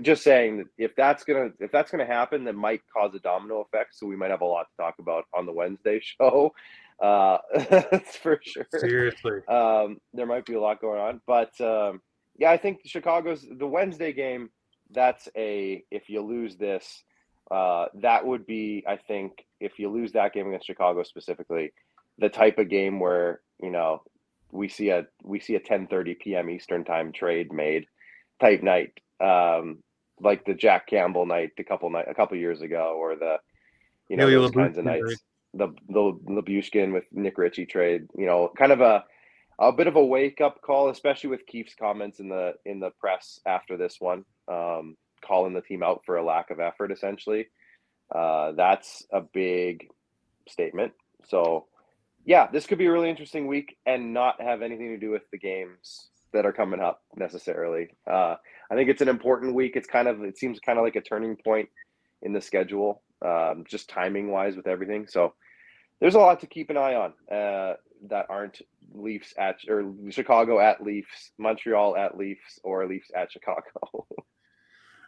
just 0.02 0.24
saying 0.24 0.58
that 0.58 0.68
if 0.78 0.96
that's 0.96 1.24
gonna 1.24 1.50
if 1.60 1.72
that's 1.72 1.92
gonna 1.92 2.06
happen, 2.06 2.44
that 2.46 2.56
might 2.56 2.82
cause 2.92 3.14
a 3.14 3.20
domino 3.20 3.62
effect. 3.62 3.96
So 3.96 4.08
we 4.08 4.16
might 4.16 4.32
have 4.32 4.42
a 4.42 4.46
lot 4.46 4.68
to 4.70 4.84
talk 4.84 4.96
about 5.00 5.26
on 5.34 5.46
the 5.46 5.54
Wednesday 5.54 6.02
show. 6.20 6.54
Uh, 7.00 7.38
that's 7.70 8.16
for 8.18 8.40
sure. 8.44 8.66
Seriously, 8.78 9.46
um, 9.48 10.00
there 10.14 10.26
might 10.26 10.46
be 10.46 10.56
a 10.56 10.62
lot 10.62 10.82
going 10.82 11.00
on, 11.00 11.22
but 11.28 11.60
um, 11.62 12.02
yeah, 12.38 12.52
I 12.52 12.58
think 12.58 12.80
Chicago's 12.86 13.46
the 13.50 13.68
Wednesday 13.68 14.12
game. 14.12 14.50
That's 14.92 15.28
a 15.38 15.84
if 15.92 16.10
you 16.10 16.22
lose 16.22 16.56
this, 16.56 17.04
uh, 17.52 17.88
that 17.96 18.26
would 18.26 18.46
be 18.46 18.84
I 18.88 18.98
think 18.98 19.46
if 19.60 19.78
you 19.78 19.90
lose 19.90 20.14
that 20.14 20.34
game 20.34 20.48
against 20.48 20.68
Chicago 20.68 21.04
specifically, 21.04 21.74
the 22.18 22.30
type 22.30 22.58
of 22.58 22.70
game 22.70 23.00
where 23.00 23.42
you 23.62 23.70
know 23.70 24.02
we 24.56 24.70
see 24.70 24.90
a 24.90 25.06
we 25.24 25.40
see 25.40 25.56
a 25.56 25.60
10:30 25.60 26.20
p.m. 26.20 26.50
Eastern 26.50 26.84
time 26.84 27.12
trade 27.12 27.52
made 27.52 27.86
type 28.40 28.64
night, 28.64 29.00
um, 29.22 29.84
like 30.20 30.46
the 30.46 30.54
Jack 30.54 30.88
Campbell 30.88 31.26
night 31.26 31.52
a 31.60 31.64
couple 31.64 31.90
night 31.90 32.08
a 32.10 32.16
couple 32.16 32.38
years 32.38 32.62
ago, 32.62 32.96
or 32.98 33.16
the 33.16 33.38
you 34.10 34.18
know 34.18 34.30
those 34.30 34.52
kinds 34.52 34.78
of 34.78 34.86
nights. 34.86 35.24
The 35.54 35.70
the 35.88 36.14
Lyubushkin 36.28 36.94
with 36.94 37.06
Nick 37.12 37.38
Ritchie 37.38 37.66
trade, 37.66 38.08
you 38.18 38.26
know, 38.26 38.52
kind 38.58 38.72
of 38.72 38.82
a 38.82 39.06
a 39.60 39.72
bit 39.72 39.88
of 39.88 39.96
a 39.96 40.06
wake 40.06 40.42
up 40.42 40.62
call, 40.62 40.90
especially 40.90 41.30
with 41.30 41.46
Keefe's 41.46 41.76
comments 41.76 42.20
in 42.20 42.30
the 42.30 42.56
in 42.66 42.80
the 42.80 42.92
press 43.00 43.40
after 43.46 43.78
this 43.78 43.98
one, 44.00 44.26
um, 44.48 44.98
calling 45.26 45.54
the 45.54 45.62
team 45.62 45.82
out 45.84 46.02
for 46.06 46.18
a 46.18 46.26
lack 46.26 46.50
of 46.50 46.60
effort. 46.60 46.92
Essentially, 46.92 47.48
uh, 48.14 48.52
that's 48.54 49.06
a 49.14 49.22
big 49.22 49.88
statement. 50.48 50.92
So 51.28 51.68
yeah, 52.26 52.48
this 52.52 52.66
could 52.66 52.80
be 52.80 52.88
a 52.88 52.92
really 52.92 53.10
interesting 53.10 53.48
week 53.48 53.78
and 53.86 54.14
not 54.14 54.42
have 54.42 54.62
anything 54.62 54.90
to 54.90 54.98
do 54.98 55.12
with 55.12 55.30
the 55.32 55.38
games 55.38 56.10
that 56.34 56.46
are 56.46 56.52
coming 56.52 56.80
up 56.80 57.04
necessarily. 57.16 57.90
Uh, 58.10 58.36
I 58.70 58.76
think 58.76 58.90
it's 58.90 59.02
an 59.02 59.08
important 59.08 59.54
week. 59.54 59.76
It's 59.76 59.88
kind 59.88 60.08
of 60.08 60.24
it 60.24 60.38
seems 60.38 60.60
kind 60.60 60.80
of 60.80 60.84
like 60.84 60.96
a 60.96 61.02
turning 61.02 61.36
point 61.38 61.70
in 62.24 62.34
the 62.34 62.42
schedule, 62.42 63.04
um, 63.24 63.64
just 63.68 63.90
timing 63.90 64.32
wise 64.32 64.56
with 64.56 64.68
everything. 64.68 65.08
So 65.08 65.34
there's 66.02 66.16
a 66.16 66.20
lot 66.20 66.40
to 66.42 66.48
keep 66.48 66.72
an 66.72 66.78
eye 66.78 66.96
on 66.96 67.14
uh, 67.32 67.76
that 68.10 68.26
aren't 68.30 68.60
Leafs 68.94 69.34
at 69.38 69.58
or 69.70 69.94
Chicago 70.10 70.60
at 70.60 70.84
Leafs, 70.84 71.32
Montreal 71.38 71.96
at 71.96 72.18
Leafs, 72.18 72.60
or 72.64 72.88
Leafs 72.88 73.12
at 73.16 73.32
Chicago. 73.32 73.62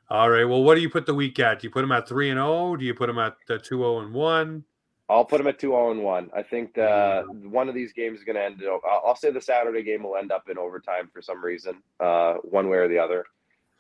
All 0.10 0.30
right. 0.30 0.46
Well, 0.46 0.64
what 0.64 0.76
do 0.76 0.82
you 0.82 0.90
put 0.90 1.06
the 1.06 1.14
week 1.14 1.40
at? 1.40 1.60
Do 1.60 1.68
you 1.68 1.72
put 1.72 1.82
them 1.82 1.92
at 1.92 2.08
three 2.08 2.30
and 2.30 2.38
zero? 2.38 2.76
Do 2.78 2.86
you 2.86 2.94
put 2.94 3.08
them 3.08 3.20
at 3.20 3.34
two 3.48 3.60
zero 3.80 4.00
and 4.00 4.14
one? 4.14 4.64
I'll 5.10 5.26
put 5.26 5.38
them 5.38 5.48
at 5.48 5.60
two 5.60 5.70
zero 5.70 5.92
and 5.92 6.04
one. 6.04 6.30
I 6.36 6.44
think 6.44 6.74
the, 6.74 7.24
one 7.44 7.70
of 7.70 7.76
these 7.76 7.94
games 7.94 8.20
is 8.20 8.26
going 8.26 8.36
to 8.36 8.44
end. 8.44 8.62
I'll, 8.66 8.82
I'll 9.06 9.16
say 9.16 9.32
the 9.32 9.42
Saturday 9.42 9.84
game 9.84 10.04
will 10.04 10.18
end 10.18 10.32
up 10.32 10.50
in 10.50 10.58
overtime 10.58 11.10
for 11.14 11.22
some 11.22 11.44
reason, 11.44 11.82
uh, 12.00 12.36
one 12.44 12.70
way 12.70 12.78
or 12.78 12.88
the 12.88 13.00
other. 13.00 13.26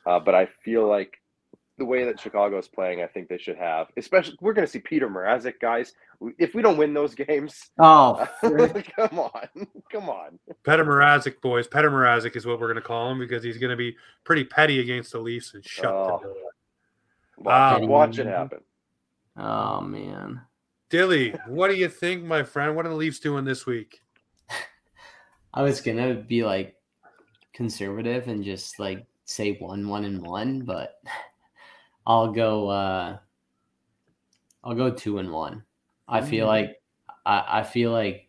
Uh, 0.05 0.19
but 0.19 0.35
I 0.35 0.47
feel 0.63 0.87
like 0.87 1.19
the 1.77 1.85
way 1.85 2.05
that 2.05 2.19
Chicago 2.19 2.57
is 2.57 2.67
playing, 2.67 3.03
I 3.03 3.07
think 3.07 3.27
they 3.27 3.37
should 3.37 3.57
have. 3.57 3.87
Especially, 3.97 4.37
we're 4.41 4.53
going 4.53 4.65
to 4.65 4.71
see 4.71 4.79
Peter 4.79 5.09
Mrazek, 5.09 5.59
guys. 5.59 5.93
If 6.39 6.55
we 6.55 6.61
don't 6.61 6.77
win 6.77 6.93
those 6.93 7.13
games, 7.13 7.69
oh, 7.79 8.27
come 8.41 9.19
on, 9.19 9.67
come 9.91 10.09
on. 10.09 10.39
Peter 10.63 10.85
Mrazek, 10.85 11.41
boys. 11.41 11.67
Peter 11.67 11.91
Mrazek 11.91 12.35
is 12.35 12.45
what 12.45 12.59
we're 12.59 12.67
going 12.67 12.81
to 12.81 12.81
call 12.81 13.11
him 13.11 13.19
because 13.19 13.43
he's 13.43 13.57
going 13.57 13.69
to 13.69 13.75
be 13.75 13.95
pretty 14.23 14.43
petty 14.43 14.79
against 14.79 15.11
the 15.11 15.19
Leafs 15.19 15.53
and 15.53 15.63
shut 15.63 15.85
oh. 15.85 16.19
the 16.21 16.27
door. 16.27 16.35
Watch, 17.37 17.81
um, 17.81 17.87
watch 17.87 18.17
it 18.17 18.25
happen. 18.25 18.61
Oh 19.37 19.81
man, 19.81 20.41
Dilly, 20.89 21.35
what 21.47 21.69
do 21.69 21.75
you 21.75 21.89
think, 21.89 22.23
my 22.23 22.43
friend? 22.43 22.75
What 22.75 22.85
are 22.85 22.89
the 22.89 22.95
Leafs 22.95 23.19
doing 23.19 23.43
this 23.43 23.65
week? 23.65 24.01
I 25.53 25.61
was 25.61 25.81
gonna 25.81 26.13
be 26.13 26.43
like 26.43 26.75
conservative 27.53 28.27
and 28.27 28.43
just 28.43 28.79
like 28.79 29.05
say 29.25 29.57
one, 29.59 29.87
one, 29.87 30.05
and 30.05 30.21
one, 30.25 30.61
but 30.61 31.01
I'll 32.07 32.31
go. 32.31 32.69
uh 32.69 33.17
I'll 34.63 34.75
go 34.75 34.91
two 34.91 35.19
and 35.19 35.31
one. 35.31 35.63
I 36.09 36.21
feel 36.21 36.45
mm. 36.45 36.49
like 36.49 36.81
I, 37.25 37.59
I 37.59 37.63
feel 37.63 37.91
like 37.91 38.27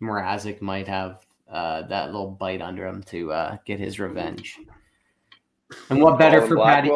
Mrazek 0.00 0.60
might 0.60 0.86
have 0.86 1.26
uh, 1.50 1.82
that 1.82 2.06
little 2.06 2.30
bite 2.30 2.62
under 2.62 2.86
him 2.86 3.02
to 3.04 3.32
uh, 3.32 3.56
get 3.64 3.80
his 3.80 3.98
revenge. 3.98 4.58
And 5.88 6.00
what 6.00 6.18
better 6.18 6.38
Colin 6.38 6.48
for 6.48 6.64
Patty? 6.64 6.90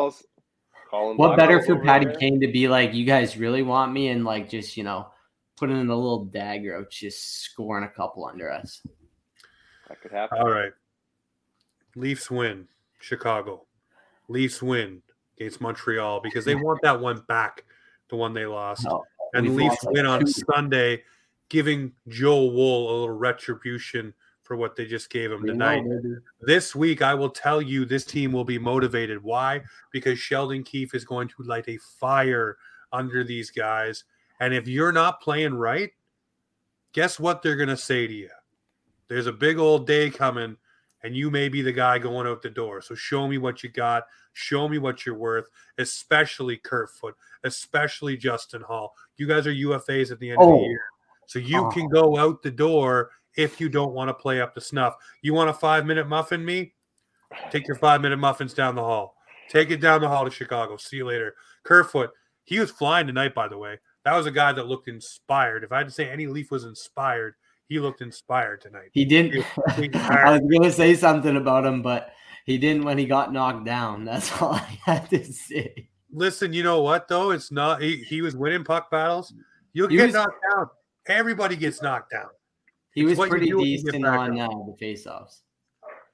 What 1.16 1.36
better 1.36 1.62
for 1.62 1.78
Patty 1.78 2.06
there? 2.06 2.16
Kane 2.16 2.40
to 2.40 2.48
be 2.48 2.68
like, 2.68 2.94
you 2.94 3.04
guys 3.04 3.36
really 3.36 3.62
want 3.62 3.92
me, 3.92 4.08
and 4.08 4.24
like 4.24 4.48
just 4.48 4.76
you 4.76 4.84
know, 4.84 5.08
putting 5.56 5.80
in 5.80 5.88
a 5.88 5.94
little 5.94 6.24
dagger 6.24 6.74
of 6.74 6.90
just 6.90 7.42
scoring 7.42 7.84
a 7.84 7.88
couple 7.88 8.26
under 8.26 8.50
us. 8.50 8.82
That 9.88 10.00
could 10.00 10.12
happen. 10.12 10.38
All 10.38 10.50
right. 10.50 10.72
Leafs 11.96 12.30
win. 12.30 12.68
Chicago. 13.00 13.66
Leafs 14.28 14.62
win 14.62 15.02
against 15.38 15.60
Montreal 15.60 16.20
because 16.20 16.44
they 16.44 16.54
want 16.54 16.80
that 16.82 16.98
one 16.98 17.22
back, 17.28 17.64
the 18.08 18.16
one 18.16 18.32
they 18.32 18.46
lost. 18.46 18.84
No, 18.84 19.04
and 19.34 19.46
the 19.46 19.50
Leafs 19.50 19.84
win 19.84 20.06
on 20.06 20.26
Sunday, 20.26 21.02
giving 21.50 21.92
Joe 22.08 22.44
Woll 22.44 22.90
a 22.90 22.92
little 23.00 23.10
retribution 23.10 24.14
for 24.44 24.56
what 24.56 24.76
they 24.76 24.84
just 24.84 25.10
gave 25.10 25.32
him 25.32 25.44
tonight. 25.44 25.84
Know, 25.84 26.16
this 26.42 26.74
week, 26.74 27.02
I 27.02 27.14
will 27.14 27.30
tell 27.30 27.60
you 27.60 27.84
this 27.84 28.04
team 28.04 28.30
will 28.30 28.44
be 28.44 28.58
motivated. 28.58 29.22
Why? 29.22 29.62
Because 29.90 30.18
Sheldon 30.18 30.62
Keefe 30.62 30.94
is 30.94 31.04
going 31.04 31.28
to 31.28 31.42
light 31.42 31.64
a 31.66 31.78
fire 31.98 32.58
under 32.92 33.24
these 33.24 33.50
guys. 33.50 34.04
And 34.40 34.52
if 34.54 34.68
you're 34.68 34.92
not 34.92 35.20
playing 35.20 35.54
right, 35.54 35.90
guess 36.92 37.18
what 37.18 37.42
they're 37.42 37.56
going 37.56 37.68
to 37.70 37.76
say 37.76 38.06
to 38.06 38.12
you? 38.12 38.30
There's 39.08 39.26
a 39.26 39.32
big 39.32 39.58
old 39.58 39.86
day 39.86 40.10
coming 40.10 40.56
and 41.02 41.14
you 41.14 41.30
may 41.30 41.48
be 41.48 41.60
the 41.60 41.72
guy 41.72 41.98
going 41.98 42.26
out 42.26 42.42
the 42.42 42.50
door. 42.50 42.80
So 42.80 42.94
show 42.94 43.28
me 43.28 43.36
what 43.36 43.62
you 43.62 43.68
got. 43.68 44.04
Show 44.32 44.68
me 44.68 44.78
what 44.78 45.04
you're 45.04 45.14
worth, 45.14 45.46
especially 45.78 46.56
Kerfoot, 46.56 47.14
especially 47.44 48.16
Justin 48.16 48.62
Holl. 48.62 48.94
You 49.16 49.28
guys 49.28 49.46
are 49.46 49.54
UFAs 49.54 50.10
at 50.10 50.18
the 50.18 50.30
end 50.30 50.38
oh. 50.40 50.44
of 50.44 50.48
the 50.48 50.64
oh. 50.64 50.68
year. 50.68 50.82
So 51.26 51.38
you 51.38 51.66
oh. 51.66 51.70
can 51.70 51.88
go 51.88 52.16
out 52.16 52.42
the 52.42 52.50
door 52.50 53.10
if 53.36 53.60
you 53.60 53.68
don't 53.68 53.92
want 53.92 54.08
to 54.08 54.14
play 54.14 54.40
up 54.40 54.54
to 54.54 54.60
snuff. 54.60 54.94
You 55.22 55.34
want 55.34 55.50
a 55.50 55.54
five 55.54 55.86
minute 55.86 56.08
muffin, 56.08 56.44
me? 56.44 56.74
Take 57.50 57.66
your 57.66 57.76
five 57.76 58.00
minute 58.00 58.18
muffins 58.18 58.54
down 58.54 58.74
the 58.74 58.82
hall. 58.82 59.16
Take 59.48 59.70
it 59.70 59.80
down 59.80 60.00
the 60.00 60.08
hall 60.08 60.24
to 60.24 60.30
Chicago. 60.30 60.76
See 60.76 60.96
you 60.96 61.06
later. 61.06 61.34
Kerfoot, 61.64 62.10
he 62.44 62.58
was 62.58 62.70
flying 62.70 63.06
tonight, 63.06 63.34
by 63.34 63.48
the 63.48 63.58
way. 63.58 63.78
That 64.04 64.16
was 64.16 64.26
a 64.26 64.30
guy 64.30 64.52
that 64.52 64.66
looked 64.66 64.88
inspired. 64.88 65.64
If 65.64 65.72
I 65.72 65.78
had 65.78 65.88
to 65.88 65.92
say 65.92 66.08
any 66.08 66.26
Leaf 66.26 66.50
was 66.50 66.64
inspired, 66.64 67.34
he 67.68 67.78
looked 67.78 68.02
inspired 68.02 68.60
tonight. 68.60 68.90
He 68.92 69.04
didn't. 69.04 69.32
He 69.76 69.90
I 69.94 70.32
was 70.32 70.40
going 70.40 70.62
to 70.62 70.72
say 70.72 70.94
something 70.94 71.36
about 71.36 71.64
him, 71.64 71.82
but 71.82 72.12
he 72.44 72.58
didn't 72.58 72.84
when 72.84 72.98
he 72.98 73.06
got 73.06 73.32
knocked 73.32 73.64
down. 73.64 74.04
That's 74.04 74.30
all 74.42 74.54
I 74.54 74.78
had 74.84 75.10
to 75.10 75.24
say. 75.24 75.88
Listen, 76.12 76.52
you 76.52 76.62
know 76.62 76.80
what 76.80 77.08
though? 77.08 77.30
It's 77.30 77.50
not. 77.50 77.82
He, 77.82 77.96
he 77.96 78.22
was 78.22 78.36
winning 78.36 78.64
puck 78.64 78.90
battles. 78.90 79.32
You'll 79.72 79.88
he 79.88 79.96
get 79.96 80.06
was, 80.06 80.14
knocked 80.14 80.44
down. 80.54 80.66
Everybody 81.06 81.56
gets 81.56 81.82
knocked 81.82 82.12
down. 82.12 82.28
He 82.94 83.02
it's 83.02 83.18
was 83.18 83.28
pretty 83.28 83.50
decent 83.50 84.04
on 84.04 84.38
uh, 84.38 84.48
the 84.48 84.76
faceoffs. 84.80 85.40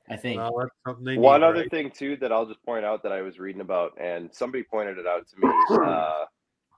I 0.09 0.17
think. 0.17 0.39
Well, 0.39 0.71
One 0.85 1.05
need, 1.05 1.23
other 1.23 1.61
right? 1.61 1.71
thing 1.71 1.91
too 1.91 2.17
that 2.17 2.33
I'll 2.33 2.47
just 2.47 2.63
point 2.65 2.85
out 2.85 3.03
that 3.05 3.13
I 3.13 3.23
was 3.23 3.39
reading 3.39 3.61
about, 3.61 3.93
and 4.01 4.29
somebody 4.33 4.65
pointed 4.65 4.99
it 4.99 5.07
out 5.07 5.27
to 5.29 5.47
me 5.47 5.53
uh, 5.87 6.25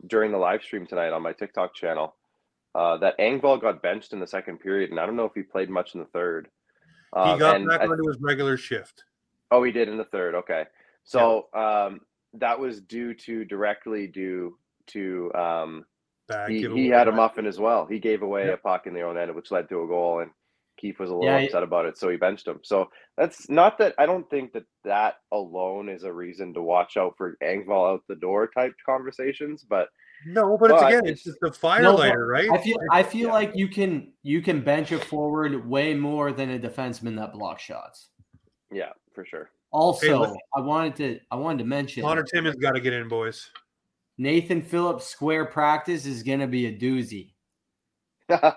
during 0.07 0.33
the 0.33 0.39
live 0.39 0.63
stream 0.63 0.87
tonight 0.87 1.13
on 1.13 1.23
my 1.23 1.33
TikTok 1.33 1.75
channel 1.75 2.15
uh, 2.75 2.99
that 2.99 3.19
Engvall 3.19 3.61
got 3.61 3.83
benched 3.83 4.13
in 4.13 4.21
the 4.21 4.27
second 4.27 4.59
period, 4.59 4.91
and 4.91 5.01
I 5.01 5.07
don't 5.07 5.17
know 5.17 5.25
if 5.25 5.35
he 5.35 5.43
played 5.43 5.71
much 5.71 5.95
in 5.95 6.01
the 6.01 6.07
third. 6.07 6.49
Um, 7.15 7.35
he 7.35 7.39
got 7.39 7.67
back 7.67 7.81
I, 7.81 7.87
onto 7.87 8.09
his 8.09 8.19
regular 8.21 8.57
shift. 8.57 9.05
Oh, 9.51 9.63
he 9.63 9.73
did 9.73 9.89
in 9.89 9.97
the 9.97 10.05
third. 10.05 10.35
Okay, 10.35 10.65
so 11.05 11.49
yeah. 11.55 11.85
um, 11.85 12.01
that 12.35 12.59
was 12.59 12.81
due 12.81 13.15
to 13.15 13.45
directly 13.45 14.07
due 14.07 14.59
to 14.89 15.33
um, 15.35 15.85
he, 16.49 16.69
he 16.69 16.89
had 16.89 17.09
a 17.09 17.13
muffin 17.13 17.47
as 17.47 17.59
well. 17.59 17.87
He 17.87 17.99
gave 17.99 18.23
away 18.23 18.47
yeah. 18.47 18.53
a 18.53 18.57
puck 18.57 18.87
in 18.87 18.95
the 18.95 19.03
own 19.03 19.19
end, 19.19 19.35
which 19.35 19.51
led 19.51 19.69
to 19.69 19.83
a 19.83 19.87
goal, 19.87 20.21
and 20.21 20.31
Keefe 20.79 20.99
was 20.99 21.11
a 21.11 21.15
little 21.15 21.29
yeah, 21.29 21.45
upset 21.45 21.63
about 21.63 21.87
it, 21.87 21.97
so 21.97 22.09
he 22.09 22.17
benched 22.17 22.47
him. 22.47 22.61
So 22.63 22.89
that's 23.17 23.49
not 23.49 23.79
that 23.79 23.95
I 23.99 24.07
don't 24.07 24.29
think 24.31 24.53
that 24.53 24.65
that 24.85 25.17
alone 25.31 25.89
is 25.89 26.05
a 26.05 26.13
reason 26.13 26.55
to 26.55 26.63
watch 26.63 26.97
out 26.97 27.15
for 27.17 27.37
Engvall 27.43 27.93
out 27.93 28.03
the 28.09 28.17
door 28.17 28.49
type 28.49 28.75
conversations, 28.85 29.65
but 29.69 29.89
no, 30.27 30.57
but, 30.57 30.71
but 30.71 30.75
it's 30.75 30.83
again, 30.83 31.07
it's, 31.07 31.25
just 31.25 31.39
the 31.41 31.53
fire 31.53 31.83
no, 31.83 31.95
lighter, 31.95 32.27
right? 32.27 32.51
I 32.51 32.59
feel 32.59 32.79
I 32.91 33.03
feel 33.03 33.29
yeah. 33.29 33.35
like 33.35 33.53
you 33.55 33.69
can 33.69 34.13
you 34.23 34.41
can 34.41 34.63
bench 34.63 34.93
a 34.93 34.99
forward 34.99 35.69
way 35.69 35.95
more 35.95 36.33
than 36.33 36.51
a 36.51 36.59
defenseman 36.59 37.17
that 37.17 37.33
blocks 37.33 37.63
shots. 37.63 38.09
Yeah, 38.73 38.91
for 39.15 39.25
sure. 39.25 39.51
Also, 39.73 40.25
hey, 40.25 40.39
I 40.57 40.61
wanted 40.61 40.97
to 40.97 41.21
I 41.31 41.37
wanted 41.37 41.59
to 41.59 41.65
mention 41.65 42.03
Connor 42.03 42.23
Timmins 42.23 42.57
got 42.57 42.73
to 42.73 42.81
get 42.81 42.93
in, 42.93 43.09
boys. 43.09 43.51
Nathan 44.19 44.63
Phillips 44.63 45.07
square 45.07 45.45
practice 45.45 46.07
is 46.07 46.23
going 46.23 46.41
to 46.41 46.47
be 46.47 46.67
a 46.67 46.77
doozy. 46.77 47.33
oh 48.31 48.55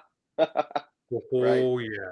right. 1.33 1.89
yeah, 1.89 2.11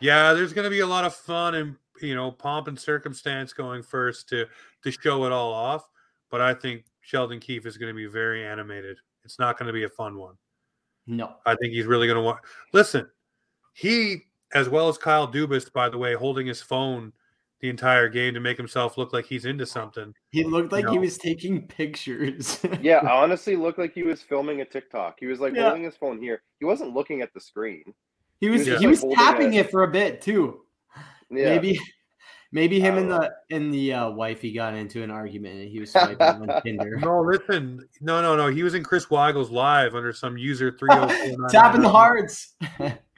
yeah. 0.00 0.32
There's 0.32 0.52
going 0.52 0.64
to 0.64 0.70
be 0.70 0.80
a 0.80 0.86
lot 0.86 1.04
of 1.04 1.14
fun 1.14 1.54
and 1.54 1.76
you 2.00 2.14
know 2.14 2.30
pomp 2.30 2.68
and 2.68 2.78
circumstance 2.78 3.52
going 3.52 3.82
first 3.82 4.28
to 4.30 4.46
to 4.84 4.90
show 4.90 5.24
it 5.24 5.32
all 5.32 5.52
off. 5.52 5.88
But 6.30 6.40
I 6.40 6.54
think 6.54 6.84
Sheldon 7.00 7.40
Keefe 7.40 7.66
is 7.66 7.76
going 7.76 7.92
to 7.92 7.96
be 7.96 8.06
very 8.06 8.44
animated. 8.44 8.98
It's 9.24 9.38
not 9.38 9.58
going 9.58 9.66
to 9.66 9.72
be 9.72 9.84
a 9.84 9.88
fun 9.88 10.18
one. 10.18 10.34
No. 11.06 11.36
I 11.46 11.54
think 11.56 11.72
he's 11.72 11.86
really 11.86 12.06
going 12.06 12.18
to 12.18 12.22
want. 12.22 12.40
Listen, 12.72 13.08
he, 13.72 14.24
as 14.54 14.68
well 14.68 14.88
as 14.88 14.98
Kyle 14.98 15.26
Dubas, 15.26 15.72
by 15.72 15.88
the 15.88 15.98
way, 15.98 16.14
holding 16.14 16.46
his 16.46 16.60
phone 16.60 17.12
the 17.60 17.68
entire 17.68 18.08
game 18.08 18.34
to 18.34 18.40
make 18.40 18.56
himself 18.56 18.96
look 18.98 19.12
like 19.12 19.26
he's 19.26 19.44
into 19.44 19.66
something. 19.66 20.14
He 20.30 20.44
looked 20.44 20.72
like 20.72 20.82
you 20.82 20.86
know? 20.86 20.92
he 20.92 20.98
was 20.98 21.18
taking 21.18 21.66
pictures. 21.66 22.60
yeah, 22.80 23.00
honestly, 23.10 23.56
looked 23.56 23.78
like 23.78 23.94
he 23.94 24.02
was 24.02 24.22
filming 24.22 24.60
a 24.60 24.64
TikTok. 24.64 25.16
He 25.18 25.26
was 25.26 25.40
like 25.40 25.54
yeah. 25.54 25.62
holding 25.62 25.84
his 25.84 25.96
phone 25.96 26.20
here. 26.20 26.42
He 26.60 26.64
wasn't 26.64 26.94
looking 26.94 27.22
at 27.22 27.32
the 27.34 27.40
screen. 27.40 27.82
He 28.40 28.48
was 28.48 28.64
he 28.64 28.72
was, 28.72 28.80
he 28.80 28.86
was 28.86 29.04
tapping 29.14 29.54
it 29.54 29.70
for 29.70 29.82
a 29.82 29.88
bit 29.88 30.20
too. 30.20 30.60
Yeah. 31.30 31.56
Maybe 31.56 31.78
Maybe 32.50 32.80
him 32.80 32.96
and 32.96 33.10
the 33.10 33.30
and 33.50 33.72
the 33.72 33.92
uh, 33.92 34.10
wife 34.10 34.40
he 34.40 34.52
got 34.52 34.74
into 34.74 35.02
an 35.02 35.10
argument 35.10 35.60
and 35.60 35.68
he 35.68 35.80
was 35.80 35.92
swiping 35.92 36.20
on 36.22 36.48
Tinder. 36.64 36.96
No, 36.96 37.20
listen, 37.20 37.86
no, 38.00 38.22
no, 38.22 38.36
no. 38.36 38.48
He 38.48 38.62
was 38.62 38.74
in 38.74 38.82
Chris 38.82 39.10
Weigel's 39.10 39.50
live 39.50 39.94
under 39.94 40.14
some 40.14 40.38
user 40.38 40.72
three 40.78 40.88
hundred 40.90 41.36
tapping 41.50 41.82
the 41.82 41.90
hearts, 41.90 42.54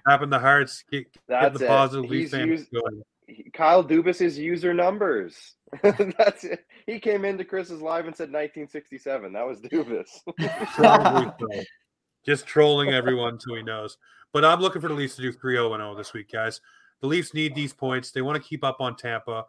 tapping 0.08 0.30
the 0.30 0.38
hearts, 0.38 0.82
get, 0.90 1.06
get 1.28 1.54
the 1.54 1.64
positive 1.64 2.10
He's 2.10 2.32
used, 2.32 2.72
going. 2.72 3.02
Kyle 3.52 3.84
Dubas's 3.84 4.38
user 4.38 4.74
numbers. 4.74 5.54
That's 5.82 6.44
it. 6.44 6.64
He 6.86 6.98
came 6.98 7.24
into 7.24 7.44
Chris's 7.44 7.80
live 7.80 8.06
and 8.06 8.16
said 8.16 8.32
1967. 8.32 9.32
That 9.32 9.46
was 9.46 9.60
Dubas. 9.60 11.34
Just 12.26 12.46
trolling 12.46 12.90
everyone 12.90 13.40
so 13.40 13.54
he 13.54 13.62
knows. 13.62 13.96
But 14.32 14.44
I'm 14.44 14.60
looking 14.60 14.82
for 14.82 14.88
the 14.88 14.94
Leafs 14.94 15.16
to 15.16 15.22
do 15.22 15.32
3 15.32 15.54
0 15.54 15.76
0 15.76 15.94
this 15.94 16.12
week, 16.12 16.30
guys. 16.30 16.60
The 17.00 17.06
Leafs 17.06 17.34
need 17.34 17.54
these 17.54 17.72
points. 17.72 18.10
They 18.10 18.22
want 18.22 18.40
to 18.42 18.48
keep 18.48 18.62
up 18.62 18.80
on 18.80 18.96
Tampa. 18.96 19.46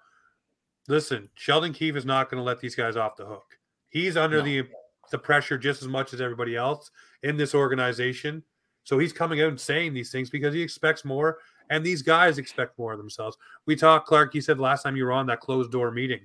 Listen, 0.87 1.29
Sheldon 1.35 1.73
Keefe 1.73 1.95
is 1.95 2.05
not 2.05 2.29
going 2.29 2.39
to 2.39 2.43
let 2.43 2.59
these 2.59 2.75
guys 2.75 2.95
off 2.95 3.17
the 3.17 3.25
hook. 3.25 3.59
He's 3.89 4.17
under 4.17 4.37
no. 4.37 4.43
the 4.43 4.67
the 5.11 5.17
pressure 5.17 5.57
just 5.57 5.81
as 5.81 5.87
much 5.87 6.13
as 6.13 6.21
everybody 6.21 6.55
else 6.55 6.89
in 7.21 7.35
this 7.35 7.53
organization. 7.53 8.43
So 8.83 8.97
he's 8.97 9.13
coming 9.13 9.41
out 9.41 9.49
and 9.49 9.59
saying 9.59 9.93
these 9.93 10.11
things 10.11 10.29
because 10.29 10.53
he 10.53 10.61
expects 10.61 11.05
more 11.05 11.39
And 11.71 11.85
these 11.85 12.01
guys 12.01 12.37
expect 12.37 12.77
more 12.77 12.91
of 12.91 12.99
themselves. 12.99 13.37
We 13.65 13.77
talked, 13.77 14.05
Clark, 14.05 14.35
you 14.35 14.41
said 14.41 14.59
last 14.59 14.83
time 14.83 14.97
you 14.97 15.05
were 15.05 15.13
on 15.13 15.25
that 15.27 15.39
closed 15.39 15.71
door 15.71 15.89
meeting. 15.89 16.19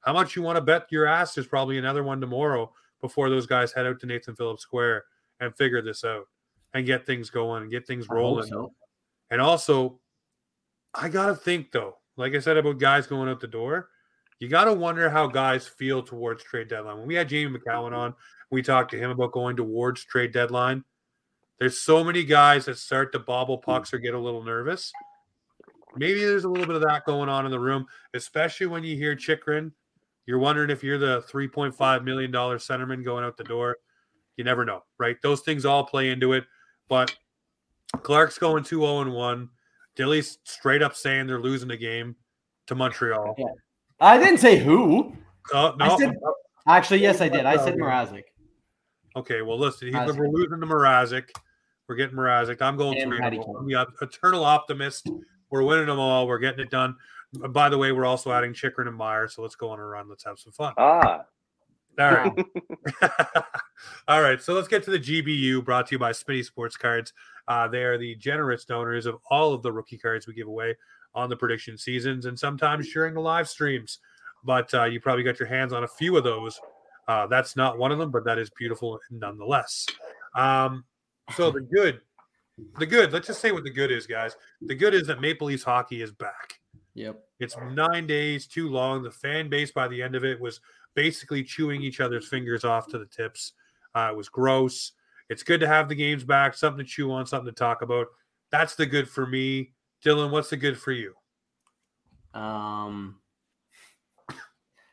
How 0.00 0.12
much 0.12 0.36
you 0.36 0.42
want 0.42 0.56
to 0.56 0.62
bet 0.62 0.86
your 0.90 1.04
ass 1.04 1.34
there's 1.34 1.48
probably 1.48 1.78
another 1.78 2.04
one 2.04 2.20
tomorrow 2.20 2.72
before 3.00 3.28
those 3.28 3.44
guys 3.44 3.72
head 3.72 3.86
out 3.86 3.98
to 4.00 4.06
Nathan 4.06 4.36
Phillips 4.36 4.62
Square 4.62 5.04
and 5.40 5.54
figure 5.56 5.82
this 5.82 6.04
out 6.04 6.26
and 6.74 6.86
get 6.86 7.04
things 7.04 7.28
going 7.28 7.62
and 7.62 7.72
get 7.72 7.86
things 7.88 8.08
rolling. 8.08 8.46
So. 8.46 8.72
And 9.30 9.40
also, 9.40 9.98
I 10.94 11.08
got 11.08 11.26
to 11.26 11.34
think 11.34 11.72
though, 11.72 11.96
like 12.16 12.34
I 12.34 12.38
said 12.38 12.56
about 12.56 12.78
guys 12.78 13.08
going 13.08 13.28
out 13.28 13.40
the 13.40 13.48
door, 13.48 13.88
you 14.38 14.48
got 14.48 14.64
to 14.64 14.74
wonder 14.74 15.10
how 15.10 15.26
guys 15.26 15.66
feel 15.66 16.04
towards 16.04 16.44
trade 16.44 16.68
deadline. 16.68 16.98
When 16.98 17.08
we 17.08 17.16
had 17.16 17.28
Jamie 17.28 17.58
Macoun 17.58 17.92
on, 17.92 18.14
we 18.52 18.62
talked 18.62 18.92
to 18.92 18.98
him 18.98 19.10
about 19.10 19.32
going 19.32 19.56
towards 19.56 20.04
trade 20.04 20.32
deadline. 20.32 20.84
There's 21.58 21.80
so 21.80 22.04
many 22.04 22.24
guys 22.24 22.66
that 22.66 22.78
start 22.78 23.12
to 23.12 23.18
bobble 23.18 23.56
hmm. 23.56 23.70
pucks 23.70 23.92
or 23.92 23.98
get 23.98 24.14
a 24.14 24.18
little 24.18 24.42
nervous. 24.42 24.92
Maybe 25.96 26.20
there's 26.20 26.44
a 26.44 26.48
little 26.48 26.66
bit 26.66 26.76
of 26.76 26.82
that 26.82 27.04
going 27.06 27.28
on 27.28 27.44
in 27.44 27.50
the 27.50 27.58
room, 27.58 27.86
especially 28.14 28.66
when 28.66 28.84
you 28.84 28.96
hear 28.96 29.16
Chychrun. 29.16 29.72
You're 30.26 30.38
wondering 30.38 30.70
if 30.70 30.84
you're 30.84 30.98
the 30.98 31.22
$3.5 31.22 32.04
million 32.04 32.30
centerman 32.30 33.02
going 33.02 33.24
out 33.24 33.36
the 33.36 33.44
door. 33.44 33.78
You 34.36 34.44
never 34.44 34.64
know, 34.64 34.84
right? 34.98 35.16
Those 35.22 35.40
things 35.40 35.64
all 35.64 35.84
play 35.84 36.10
into 36.10 36.34
it. 36.34 36.44
But 36.88 37.16
Clark's 38.02 38.38
going 38.38 38.62
2 38.62 38.80
0 38.80 39.10
1. 39.10 39.48
Dilly's 39.96 40.38
straight 40.44 40.82
up 40.82 40.94
saying 40.94 41.26
they're 41.26 41.40
losing 41.40 41.68
the 41.68 41.76
game 41.76 42.14
to 42.66 42.74
Montreal. 42.74 43.34
Yeah. 43.38 43.46
I 44.00 44.18
didn't 44.18 44.38
say 44.38 44.58
who. 44.58 45.16
Oh, 45.52 45.74
no. 45.78 45.98
Said, 45.98 46.14
actually, 46.68 47.00
yes, 47.00 47.20
I 47.20 47.28
did. 47.28 47.46
I 47.46 47.56
said 47.56 47.74
Mrazek. 47.78 48.24
Okay, 49.16 49.42
well, 49.42 49.58
listen, 49.58 49.90
we're 49.92 50.28
losing 50.28 50.60
to 50.60 50.66
Mrazek. 50.66 51.30
We're 51.88 51.96
getting 51.96 52.16
Mrazek. 52.16 52.60
I'm 52.60 52.76
going 52.76 53.00
three. 53.02 53.18
I'm 53.24 53.66
the 53.66 53.86
eternal 54.02 54.44
optimist. 54.44 55.08
We're 55.50 55.62
winning 55.62 55.86
them 55.86 55.98
all. 55.98 56.26
We're 56.26 56.38
getting 56.38 56.60
it 56.60 56.70
done. 56.70 56.96
By 57.32 57.68
the 57.68 57.78
way, 57.78 57.92
we're 57.92 58.04
also 58.04 58.30
adding 58.30 58.52
Chychrun 58.52 58.88
and 58.88 58.96
Meier, 58.96 59.28
so 59.28 59.42
let's 59.42 59.54
go 59.54 59.70
on 59.70 59.78
a 59.78 59.84
run. 59.84 60.08
Let's 60.08 60.24
have 60.24 60.38
some 60.38 60.52
fun. 60.52 60.74
Ah. 60.76 61.24
All 61.98 62.12
right. 62.12 62.32
all 64.08 64.22
right. 64.22 64.40
So 64.40 64.52
let's 64.54 64.68
get 64.68 64.82
to 64.84 64.90
the 64.90 64.98
GBU 64.98 65.64
brought 65.64 65.86
to 65.88 65.94
you 65.94 65.98
by 65.98 66.12
Smitty 66.12 66.44
Sports 66.44 66.76
Cards. 66.76 67.12
Uh, 67.48 67.66
they 67.68 67.82
are 67.82 67.98
the 67.98 68.14
generous 68.16 68.64
donors 68.64 69.06
of 69.06 69.16
all 69.30 69.54
of 69.54 69.62
the 69.62 69.72
rookie 69.72 69.98
cards 69.98 70.26
we 70.26 70.34
give 70.34 70.46
away 70.46 70.76
on 71.14 71.30
the 71.30 71.36
prediction 71.36 71.76
seasons 71.78 72.26
and 72.26 72.38
sometimes 72.38 72.92
during 72.92 73.14
the 73.14 73.20
live 73.20 73.48
streams. 73.48 73.98
But 74.44 74.72
uh, 74.74 74.84
you 74.84 75.00
probably 75.00 75.24
got 75.24 75.40
your 75.40 75.48
hands 75.48 75.72
on 75.72 75.84
a 75.84 75.88
few 75.88 76.16
of 76.16 76.24
those. 76.24 76.60
Uh, 77.08 77.26
that's 77.26 77.56
not 77.56 77.78
one 77.78 77.90
of 77.90 77.98
them, 77.98 78.10
but 78.10 78.24
that 78.24 78.38
is 78.38 78.50
beautiful 78.50 79.00
nonetheless. 79.10 79.86
Um, 80.34 80.84
so 81.34 81.50
the 81.50 81.60
good, 81.60 82.00
the 82.78 82.86
good. 82.86 83.12
Let's 83.12 83.26
just 83.26 83.40
say 83.40 83.52
what 83.52 83.64
the 83.64 83.70
good 83.70 83.90
is, 83.90 84.06
guys. 84.06 84.36
The 84.62 84.74
good 84.74 84.94
is 84.94 85.06
that 85.06 85.20
Maple 85.20 85.46
Leafs 85.46 85.64
hockey 85.64 86.02
is 86.02 86.12
back. 86.12 86.60
Yep. 86.94 87.20
It's 87.38 87.56
nine 87.72 88.06
days 88.06 88.46
too 88.46 88.68
long. 88.68 89.02
The 89.02 89.10
fan 89.10 89.48
base 89.48 89.70
by 89.70 89.88
the 89.88 90.02
end 90.02 90.14
of 90.14 90.24
it 90.24 90.40
was 90.40 90.60
basically 90.94 91.44
chewing 91.44 91.82
each 91.82 92.00
other's 92.00 92.26
fingers 92.26 92.64
off 92.64 92.88
to 92.88 92.98
the 92.98 93.06
tips. 93.06 93.52
Uh, 93.94 94.08
it 94.10 94.16
was 94.16 94.28
gross. 94.28 94.92
It's 95.30 95.42
good 95.42 95.60
to 95.60 95.68
have 95.68 95.88
the 95.88 95.94
games 95.94 96.24
back, 96.24 96.54
something 96.54 96.84
to 96.84 96.90
chew 96.90 97.12
on, 97.12 97.26
something 97.26 97.52
to 97.52 97.58
talk 97.58 97.82
about. 97.82 98.08
That's 98.50 98.74
the 98.74 98.86
good 98.86 99.08
for 99.08 99.26
me. 99.26 99.72
Dylan, 100.04 100.30
what's 100.30 100.50
the 100.50 100.56
good 100.56 100.78
for 100.78 100.92
you? 100.92 101.14
Um, 102.34 103.20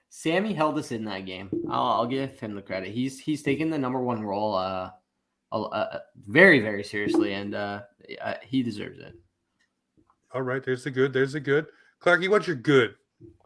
Sammy 0.10 0.54
held 0.54 0.78
us 0.78 0.92
in 0.92 1.06
that 1.06 1.26
game. 1.26 1.50
I'll, 1.70 1.92
I'll, 1.92 2.08
give 2.08 2.40
him 2.40 2.56
the 2.56 2.62
credit. 2.62 2.90
He's 2.90 3.20
he's 3.20 3.44
taken 3.44 3.70
the 3.70 3.78
number 3.78 4.00
one 4.00 4.24
role 4.24 4.56
uh, 4.56 4.92
uh 5.52 6.00
very 6.28 6.60
very 6.60 6.84
seriously, 6.84 7.34
and 7.34 7.56
uh, 7.56 7.82
he 8.44 8.64
deserves 8.64 9.00
it. 9.00 9.14
All 10.34 10.42
right, 10.42 10.64
there's 10.64 10.84
the 10.84 10.92
good. 10.92 11.14
There's 11.14 11.34
the 11.34 11.40
good. 11.40 11.68
Clarky, 12.02 12.30
what's 12.30 12.48
your 12.48 12.58
good? 12.58 12.96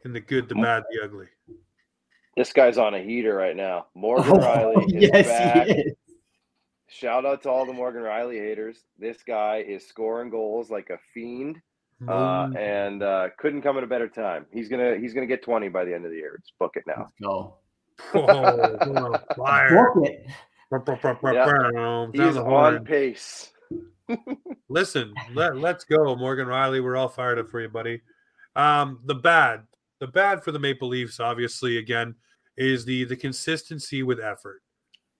In 0.06 0.14
the 0.14 0.20
good, 0.20 0.50
the 0.50 0.56
bad, 0.56 0.84
the 0.92 1.04
ugly. 1.04 1.28
This 2.36 2.54
guy's 2.54 2.78
on 2.78 2.96
a 2.96 3.00
heater 3.02 3.36
right 3.36 3.56
now. 3.56 3.88
Morgan 3.94 4.32
oh, 4.32 4.38
Rielly 4.38 4.96
is 4.96 5.10
yes, 5.14 5.28
back. 5.28 5.68
Is. 5.70 5.94
Shout 6.88 7.26
out 7.26 7.44
to 7.44 7.50
all 7.50 7.66
the 7.66 7.74
Morgan 7.74 8.02
Rielly 8.02 8.40
haters. 8.40 8.86
This 8.98 9.22
guy 9.24 9.58
is 9.58 9.86
scoring 9.86 10.30
goals 10.30 10.72
like 10.72 10.90
a 10.90 10.98
fiend, 11.14 11.62
uh, 12.08 12.48
mm. 12.48 12.58
and 12.58 13.04
uh, 13.04 13.30
couldn't 13.38 13.62
come 13.62 13.78
at 13.78 13.84
a 13.84 13.88
better 13.88 14.08
time. 14.08 14.46
He's 14.52 14.70
gonna 14.70 14.98
he's 14.98 15.14
gonna 15.14 15.28
get 15.28 15.44
twenty 15.44 15.70
by 15.70 15.86
the 15.86 15.94
end 15.94 16.06
of 16.06 16.12
the 16.12 16.18
year. 16.18 16.32
Let's 16.36 16.52
book 16.58 16.76
it 16.76 16.84
now. 16.88 17.00
Let's 17.00 17.14
go. 17.22 17.56
Oh, 18.14 19.18
fire. 19.36 19.92
Book 19.94 20.08
it. 20.08 20.26
Yeah. 22.14 22.28
He's 22.28 22.38
on 22.38 22.86
pace. 22.86 23.52
Listen, 24.70 25.14
let, 25.34 25.58
let's 25.58 25.84
go, 25.84 26.16
Morgan 26.16 26.48
Rielly. 26.48 26.84
We're 26.84 26.98
all 26.98 27.10
fired 27.10 27.40
up 27.40 27.50
for 27.50 27.62
you, 27.62 27.70
buddy. 27.70 28.02
Um, 28.56 29.00
the 29.06 29.16
bad, 29.16 29.64
the 30.00 30.08
bad 30.08 30.44
for 30.44 30.52
the 30.52 30.60
Maple 30.60 30.88
Leafs, 30.88 31.20
obviously, 31.20 31.78
again, 31.78 32.16
is 32.58 32.86
the 32.86 33.06
the 33.06 33.16
consistency 33.16 34.04
with 34.04 34.20
effort. 34.20 34.62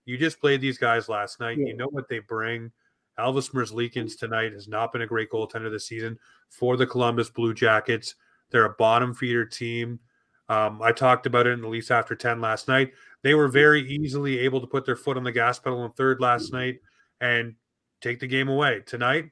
You 0.04 0.18
just 0.18 0.40
played 0.40 0.60
these 0.60 0.78
guys 0.78 1.08
last 1.08 1.40
night. 1.40 1.58
Yeah. 1.58 1.68
You 1.68 1.76
know 1.76 1.88
what 1.90 2.08
they 2.08 2.18
bring. 2.18 2.72
Elvis 3.18 3.52
Merzlikins 3.52 4.18
tonight 4.18 4.52
has 4.52 4.66
not 4.66 4.92
been 4.92 5.02
a 5.02 5.06
great 5.06 5.30
goaltender 5.30 5.70
this 5.70 5.86
season 5.86 6.18
for 6.48 6.76
the 6.76 6.86
Columbus 6.86 7.30
Blue 7.30 7.54
Jackets. 7.54 8.14
They're 8.50 8.64
a 8.64 8.74
bottom 8.78 9.14
feeder 9.14 9.44
team. 9.44 10.00
Um, 10.48 10.82
I 10.82 10.90
talked 10.90 11.26
about 11.26 11.46
it 11.46 11.52
in 11.52 11.60
the 11.60 11.68
Leafs 11.68 11.90
after 11.90 12.16
10 12.16 12.40
last 12.40 12.66
night. 12.66 12.92
They 13.22 13.34
were 13.34 13.48
very 13.48 13.82
easily 13.82 14.38
able 14.40 14.60
to 14.60 14.66
put 14.66 14.86
their 14.86 14.96
foot 14.96 15.16
on 15.16 15.24
the 15.24 15.32
gas 15.32 15.58
pedal 15.58 15.84
in 15.84 15.92
third 15.92 16.20
last 16.20 16.46
mm-hmm. 16.46 16.56
night 16.56 16.78
and 17.20 17.54
take 18.00 18.20
the 18.20 18.26
game 18.26 18.48
away. 18.48 18.82
Tonight, 18.86 19.30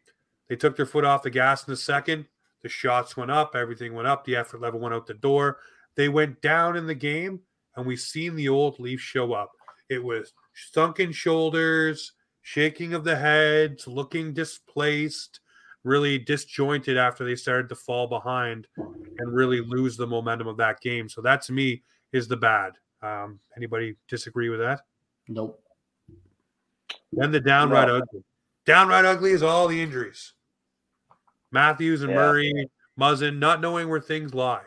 they 0.48 0.56
took 0.56 0.76
their 0.76 0.86
foot 0.86 1.04
off 1.04 1.22
the 1.22 1.30
gas 1.30 1.66
in 1.66 1.72
the 1.72 1.76
second. 1.76 2.26
The 2.62 2.68
shots 2.68 3.16
went 3.16 3.30
up, 3.30 3.54
everything 3.54 3.94
went 3.94 4.08
up, 4.08 4.24
the 4.24 4.36
effort 4.36 4.60
level 4.60 4.80
went 4.80 4.94
out 4.94 5.06
the 5.06 5.14
door. 5.14 5.58
They 5.96 6.08
went 6.08 6.40
down 6.42 6.76
in 6.76 6.86
the 6.86 6.94
game, 6.94 7.40
and 7.76 7.86
we've 7.86 8.00
seen 8.00 8.34
the 8.34 8.48
old 8.48 8.78
Leafs 8.78 9.02
show 9.02 9.32
up. 9.32 9.52
It 9.88 10.02
was 10.02 10.32
sunken 10.72 11.12
shoulders, 11.12 12.12
shaking 12.42 12.94
of 12.94 13.04
the 13.04 13.16
heads, 13.16 13.86
looking 13.86 14.34
displaced, 14.34 15.40
really 15.84 16.18
disjointed 16.18 16.96
after 16.96 17.24
they 17.24 17.36
started 17.36 17.68
to 17.68 17.74
fall 17.74 18.06
behind 18.06 18.66
and 18.76 19.34
really 19.34 19.60
lose 19.60 19.96
the 19.96 20.06
momentum 20.06 20.48
of 20.48 20.56
that 20.58 20.80
game. 20.80 21.08
So 21.08 21.20
that 21.22 21.42
to 21.42 21.52
me 21.52 21.82
is 22.12 22.28
the 22.28 22.36
bad. 22.36 22.72
Um, 23.02 23.40
anybody 23.56 23.96
disagree 24.08 24.48
with 24.48 24.60
that? 24.60 24.80
Nope. 25.28 25.62
Then 27.12 27.30
the 27.30 27.40
downright 27.40 27.88
no. 27.88 27.96
ugly. 27.96 28.24
Downright 28.66 29.04
ugly 29.04 29.30
is 29.30 29.42
all 29.42 29.68
the 29.68 29.80
injuries. 29.80 30.34
Matthews 31.50 32.02
and 32.02 32.10
yeah. 32.10 32.16
Murray, 32.16 32.70
Muzzin, 32.98 33.38
not 33.38 33.60
knowing 33.60 33.88
where 33.88 34.00
things 34.00 34.34
lie 34.34 34.64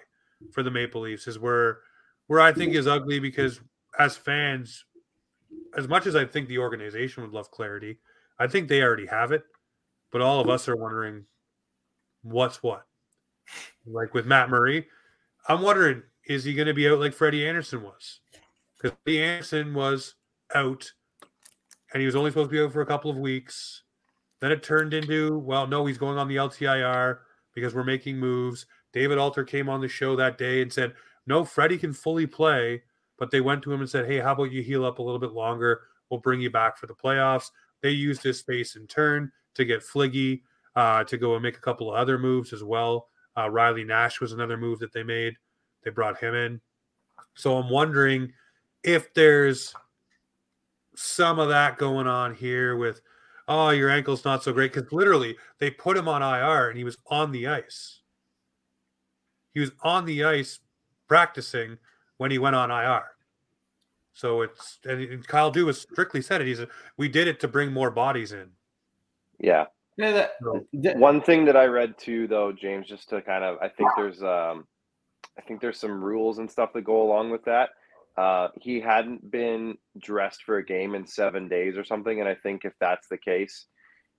for 0.52 0.63
the 0.63 0.72
Maple 0.72 1.02
Leafs 1.02 1.28
is 1.28 1.38
where 1.38 1.80
where 2.28 2.39
I 2.39 2.54
think 2.54 2.74
is 2.74 2.88
ugly 2.88 3.20
because 3.20 3.60
as 4.00 4.15
fans, 4.15 4.86
as 5.78 5.88
much 5.88 6.08
as 6.08 6.15
I 6.15 6.26
think 6.26 6.48
the 6.48 6.60
organization 6.60 7.24
would 7.24 7.34
love 7.34 7.52
clarity, 7.52 8.00
I 8.39 8.48
think 8.48 8.67
they 8.67 8.82
already 8.82 9.08
have 9.08 9.32
it. 9.32 9.44
But 10.12 10.22
all 10.22 10.39
of 10.39 10.50
us 10.50 10.67
are 10.67 10.76
wondering 10.76 11.26
what's 12.24 12.63
what. 12.63 12.86
Like 13.86 14.13
with 14.13 14.26
Matt 14.26 14.50
Murray, 14.50 14.88
I'm 15.48 15.62
wondering 15.62 16.04
is 16.26 16.44
he 16.44 16.54
going 16.54 16.67
to 16.67 16.74
be 16.74 16.88
out 16.88 17.00
like 17.00 17.13
Freddie 17.13 17.48
Andersen 17.48 17.84
was? 17.84 18.20
Because 18.82 18.98
Freddie 19.04 19.22
Andersen 19.22 19.74
was 19.74 20.15
out 20.56 20.91
and 21.94 22.00
he 22.00 22.06
was 22.06 22.15
only 22.15 22.32
supposed 22.32 22.50
to 22.50 22.56
be 22.56 22.63
out 22.63 22.74
for 22.74 22.82
a 22.82 22.86
couple 22.86 23.12
of 23.12 23.17
weeks. 23.17 23.84
Then 24.39 24.52
it 24.52 24.63
turned 24.63 24.94
into, 24.94 25.38
well, 25.38 25.67
no, 25.67 25.86
he's 25.86 25.98
going 25.98 26.17
on 26.17 26.28
the 26.28 26.38
LTIR 26.38 27.20
because 27.54 27.76
we're 27.76 27.84
making 27.84 28.17
moves. 28.17 28.65
David 28.94 29.17
Alter 29.17 29.44
came 29.44 29.70
on 29.70 29.82
the 29.82 29.88
show 29.88 30.15
that 30.15 30.38
day 30.38 30.62
and 30.62 30.74
said, 30.74 30.94
no, 31.28 31.46
Freddie 31.46 31.78
can 31.78 31.94
fully 31.94 32.26
play 32.26 32.82
but 33.22 33.30
they 33.30 33.39
went 33.39 33.62
to 33.62 33.72
him 33.72 33.82
and 33.82 33.89
said, 33.89 34.08
Hey, 34.08 34.17
how 34.17 34.32
about 34.32 34.52
you 34.52 34.63
heal 34.63 34.84
up 34.84 34.98
a 34.98 35.02
little 35.04 35.20
bit 35.20 35.34
longer? 35.34 35.82
We'll 36.10 36.20
bring 36.20 36.41
you 36.41 36.50
back 36.50 36.76
for 36.76 36.88
the 36.88 36.96
playoffs. 36.96 37.52
They 37.84 37.91
used 37.91 38.24
this 38.24 38.39
space 38.39 38.76
in 38.76 38.88
turn 38.88 39.32
to 39.54 39.63
get 39.63 39.84
Fliggy 39.84 40.41
uh, 40.76 41.04
to 41.04 41.17
go 41.20 41.36
and 41.36 41.44
make 41.44 41.56
a 41.56 41.62
couple 41.62 41.91
of 41.91 41.98
other 41.98 42.17
moves 42.17 42.52
as 42.52 42.63
well. 42.63 43.10
Uh, 43.38 43.48
Riley 43.48 43.84
Nash 43.84 44.20
was 44.20 44.32
another 44.32 44.58
move 44.58 44.80
that 44.80 44.91
they 44.91 45.04
made. 45.04 45.36
They 45.84 45.91
brought 45.91 46.17
him 46.17 46.34
in. 46.34 46.62
So 47.36 47.58
I'm 47.58 47.70
wondering 47.70 48.34
if 48.84 49.13
there's 49.13 49.74
some 50.96 51.39
of 51.39 51.50
that 51.50 51.78
going 51.78 52.08
on 52.08 52.36
here 52.36 52.76
with, 52.76 53.02
oh, 53.48 53.70
your 53.70 53.89
ankle's 53.89 54.26
not 54.26 54.44
so 54.44 54.54
great. 54.54 54.74
Because 54.74 54.91
literally, 54.91 55.38
they 55.60 55.72
put 55.72 55.98
him 55.98 56.08
on 56.08 56.22
IR 56.22 56.70
and 56.70 56.78
he 56.78 56.84
was 56.84 56.98
on 57.08 57.32
the 57.32 57.48
ice. 57.48 58.00
He 59.54 59.60
was 59.60 59.72
on 59.84 60.06
the 60.06 60.24
ice 60.24 60.60
practicing 61.08 61.78
when 62.17 62.32
he 62.32 62.38
went 62.38 62.56
on 62.56 62.72
IR. 62.72 63.04
So 64.13 64.41
it's 64.41 64.80
and 64.86 65.26
Kyle 65.28 65.52
Dew 65.52 65.65
Dubas 65.65 65.76
strictly 65.76 66.22
said 66.22 66.41
it. 66.41 66.48
He's 66.48 66.60
a, 66.60 66.67
we 66.98 67.08
did 67.08 67.28
it 67.28 67.39
to 67.41 67.48
bring 67.48 67.72
more 67.72 67.91
bodies 67.91 68.32
in. 68.32 68.50
Yeah. 69.39 69.65
Yeah. 69.98 70.12
That, 70.12 70.32
that, 70.74 70.98
One 70.98 71.22
thing 71.22 71.46
that 71.46 71.58
I 71.58 71.65
read 71.65 71.98
too, 71.98 72.28
though, 72.28 72.52
James, 72.52 72.88
just 72.88 73.10
to 73.10 73.22
kind 73.22 73.44
of, 73.44 73.58
I 73.62 73.67
think 73.70 73.89
there's, 73.96 74.22
um, 74.22 74.67
I 75.38 75.41
think 75.41 75.62
there's 75.62 75.80
some 75.80 76.04
rules 76.04 76.39
and 76.39 76.50
stuff 76.50 76.74
that 76.74 76.84
go 76.84 77.02
along 77.02 77.32
with 77.32 77.44
that. 77.46 77.72
Uh, 78.17 78.50
he 78.60 78.80
hadn't 78.80 79.30
been 79.32 79.78
dressed 80.00 80.43
for 80.43 80.58
a 80.58 80.65
game 80.65 80.95
in 80.95 81.06
seven 81.08 81.47
days 81.47 81.78
or 81.78 81.84
something, 81.84 82.19
and 82.19 82.28
I 82.28 82.36
think 82.36 82.65
if 82.65 82.74
that's 82.80 83.08
the 83.08 83.17
case, 83.17 83.67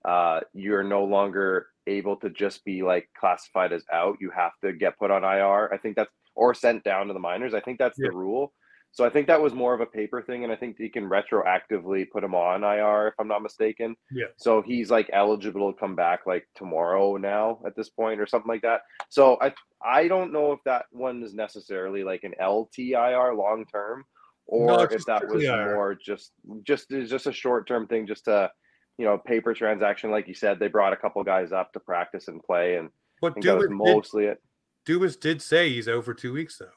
uh, 0.05 0.41
you're 0.53 0.83
no 0.83 1.03
longer 1.03 1.67
able 1.87 2.15
to 2.17 2.29
just 2.29 2.63
be 2.65 2.81
like 2.81 3.07
classified 3.17 3.71
as 3.71 3.83
out. 3.91 4.17
You 4.19 4.31
have 4.31 4.53
to 4.63 4.73
get 4.73 4.97
put 4.97 5.11
on 5.11 5.23
IR. 5.23 5.71
I 5.73 5.77
think 5.77 5.95
that's 5.95 6.11
or 6.35 6.53
sent 6.53 6.83
down 6.83 7.07
to 7.07 7.13
the 7.13 7.19
minors. 7.19 7.53
I 7.53 7.59
think 7.59 7.77
that's 7.77 7.97
Yeah. 7.99 8.09
the 8.09 8.15
rule. 8.15 8.53
So 8.93 9.03
I 9.03 9.09
think 9.09 9.25
that 9.25 9.41
was 9.41 9.55
more 9.55 9.73
of 9.73 9.81
a 9.81 9.87
paper 9.87 10.21
thing, 10.21 10.43
and 10.43 10.53
I 10.53 10.55
think 10.55 10.77
can 10.77 11.09
retroactively 11.09 12.09
put 12.11 12.23
him 12.23 12.35
on 12.35 12.63
IR 12.63 13.07
if 13.07 13.15
I'm 13.19 13.27
not 13.27 13.41
mistaken. 13.41 13.95
Yeah. 14.11 14.27
So 14.37 14.61
he's 14.61 14.91
like 14.91 15.09
eligible 15.11 15.73
to 15.73 15.79
come 15.79 15.95
back 15.95 16.27
like 16.27 16.47
tomorrow 16.55 17.17
now 17.17 17.59
at 17.65 17.75
this 17.75 17.89
point 17.89 18.21
or 18.21 18.27
something 18.27 18.47
like 18.47 18.61
that. 18.61 18.81
So 19.09 19.39
I 19.41 19.51
I 19.83 20.07
don't 20.07 20.31
know 20.31 20.51
if 20.51 20.59
that 20.65 20.85
one 20.91 21.23
is 21.23 21.33
necessarily 21.33 22.03
like 22.03 22.23
an 22.23 22.35
LTIR 22.39 23.35
long 23.35 23.65
term, 23.65 24.05
or 24.45 24.67
No, 24.67 24.79
if 24.81 25.03
that 25.05 25.27
was 25.27 25.43
IR. 25.43 25.73
more 25.73 25.95
just 25.95 26.31
just 26.61 26.91
is 26.91 27.09
just 27.09 27.25
a 27.25 27.33
short 27.33 27.67
term 27.67 27.87
thing, 27.87 28.05
just 28.05 28.25
to 28.25 28.51
you 28.99 29.05
know 29.05 29.17
paper 29.17 29.55
transaction. 29.55 30.11
Like 30.11 30.27
you 30.27 30.35
said, 30.35 30.59
they 30.59 30.67
brought 30.67 30.93
a 30.93 30.97
couple 30.97 31.23
guys 31.23 31.51
up 31.51 31.73
to 31.73 31.79
practice 31.79 32.27
and 32.27 32.43
play, 32.43 32.75
and 32.75 32.89
But 33.21 33.41
that 33.41 33.55
was 33.55 33.67
did, 33.69 33.75
mostly 33.75 34.25
it. 34.25 34.37
Dubas 34.85 35.19
did 35.19 35.41
say 35.41 35.69
he's 35.69 35.87
out 35.89 36.05
for 36.05 36.13
two 36.13 36.31
weeks, 36.33 36.59
though. 36.59 36.67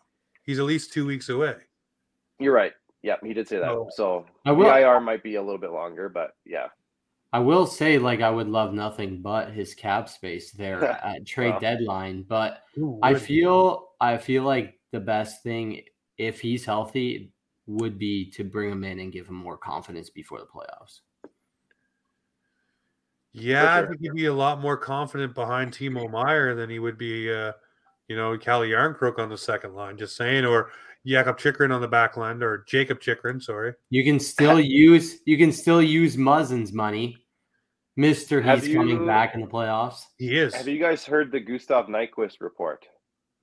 He's 0.44 0.59
at 0.59 0.64
least 0.64 0.94
two 0.94 1.05
weeks 1.05 1.29
away. 1.29 1.57
You're 2.38 2.55
right. 2.55 2.72
Yeah, 3.03 3.16
he 3.22 3.33
did 3.33 3.49
say 3.49 3.59
that. 3.59 3.70
Oh. 3.70 3.88
So 3.94 4.27
I 4.44 4.53
the. 4.53 4.81
IR 4.81 5.01
might 5.01 5.22
be 5.22 5.37
a 5.37 5.42
little 5.42 5.61
bit 5.61 5.70
longer, 5.70 6.09
but 6.09 6.33
yeah. 6.44 6.66
I 7.33 7.38
will 7.38 7.66
say, 7.66 7.99
like, 7.99 8.20
I 8.20 8.31
would 8.31 8.49
love 8.49 8.72
nothing 8.72 9.20
but 9.20 9.51
his 9.51 9.75
cap 9.75 10.09
space 10.09 10.53
there 10.53 10.83
at 11.05 11.27
trade 11.27 11.51
Well. 11.51 11.61
deadline. 11.61 12.22
But 12.22 12.62
Who 12.75 12.99
I 13.03 13.14
feel, 13.14 13.88
I 14.01 14.16
feel 14.16 14.42
like 14.42 14.79
the 14.92 15.01
best 15.01 15.42
thing, 15.42 15.83
if 16.18 16.40
he's 16.40 16.64
healthy, 16.64 17.33
would 17.66 17.99
be 17.99 18.31
to 18.31 18.44
bring 18.44 18.70
him 18.70 18.85
in 18.85 19.01
and 19.01 19.12
give 19.12 19.29
him 19.29 19.35
more 19.35 19.59
confidence 19.59 20.09
before 20.09 20.38
the 20.38 20.46
playoffs. 20.46 21.01
Yeah, 23.33 23.75
I 23.75 23.81
sure. 23.81 23.88
think 23.88 24.01
he'd 24.01 24.14
be 24.14 24.27
a 24.27 24.33
lot 24.33 24.61
more 24.61 24.79
confident 24.79 25.35
behind 25.35 25.72
Timo 25.72 26.11
Meier 26.11 26.55
than 26.55 26.70
he 26.70 26.79
would 26.79 26.96
be, 26.96 27.31
uh, 27.31 27.53
you 28.08 28.16
know, 28.16 28.36
Calle 28.38 28.62
Jarnkrok 28.62 29.18
on 29.18 29.28
the 29.28 29.38
second 29.38 29.74
line, 29.74 29.96
just 29.96 30.16
saying, 30.16 30.44
or 30.44 30.70
Jakob 31.06 31.38
Chychrun 31.38 31.72
on 31.72 31.80
the 31.80 31.88
back 31.88 32.16
line, 32.16 32.42
or 32.42 32.64
Jacob 32.66 33.00
Chychrun, 33.00 33.40
sorry. 33.40 33.74
You 33.90 34.04
can 34.04 34.20
still 34.20 34.60
use, 34.60 35.20
you 35.24 35.38
can 35.38 35.52
still 35.52 35.82
use 35.82 36.16
Muzzin's 36.16 36.72
money, 36.72 37.16
Mister. 37.96 38.40
Have 38.40 38.64
He's 38.64 38.74
coming 38.74 39.06
back 39.06 39.34
in 39.34 39.40
the 39.40 39.46
playoffs. 39.46 40.00
He 40.18 40.36
is. 40.38 40.54
Have 40.54 40.68
you 40.68 40.80
guys 40.80 41.04
heard 41.04 41.32
the 41.32 41.40
Gustav 41.40 41.86
Nyquist 41.86 42.40
report? 42.40 42.86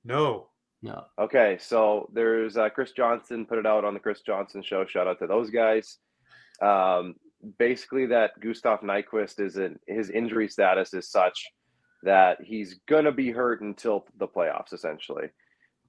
No. 0.03 0.47
No, 0.83 1.05
Okay, 1.17 1.57
so 1.61 2.09
there's 2.11 2.57
uh, 2.57 2.67
Chris 2.67 2.91
Johnson 2.91 3.45
put 3.45 3.57
it 3.57 3.65
out 3.65 3.85
on 3.85 3.93
the 3.93 4.01
Chris 4.01 4.19
Johnson 4.19 4.61
show. 4.61 4.85
Shout 4.85 5.07
out 5.07 5.17
to 5.19 5.27
those 5.27 5.49
guys. 5.49 5.99
Um, 6.61 7.15
basically, 7.57 8.05
that 8.07 8.37
Gustav 8.41 8.81
Nyquist 8.81 9.39
is 9.39 9.55
in 9.55 9.79
his 9.87 10.09
injury 10.09 10.49
status 10.49 10.93
is 10.93 11.09
such 11.09 11.51
that 12.03 12.41
he's 12.43 12.75
gonna 12.87 13.11
be 13.11 13.31
hurt 13.31 13.61
until 13.61 14.05
the 14.17 14.27
playoffs, 14.27 14.73
essentially, 14.73 15.29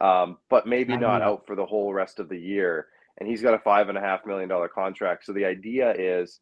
um, 0.00 0.38
but 0.48 0.66
maybe 0.66 0.96
not 0.96 1.22
out 1.22 1.46
for 1.46 1.56
the 1.56 1.66
whole 1.66 1.92
rest 1.92 2.18
of 2.18 2.28
the 2.28 2.38
year. 2.38 2.88
And 3.18 3.28
he's 3.28 3.42
got 3.42 3.54
a 3.54 3.58
five 3.60 3.88
and 3.88 3.98
a 3.98 4.00
half 4.00 4.26
million 4.26 4.48
dollar 4.48 4.68
contract. 4.68 5.24
So 5.24 5.32
the 5.32 5.44
idea 5.44 5.92
is, 5.96 6.40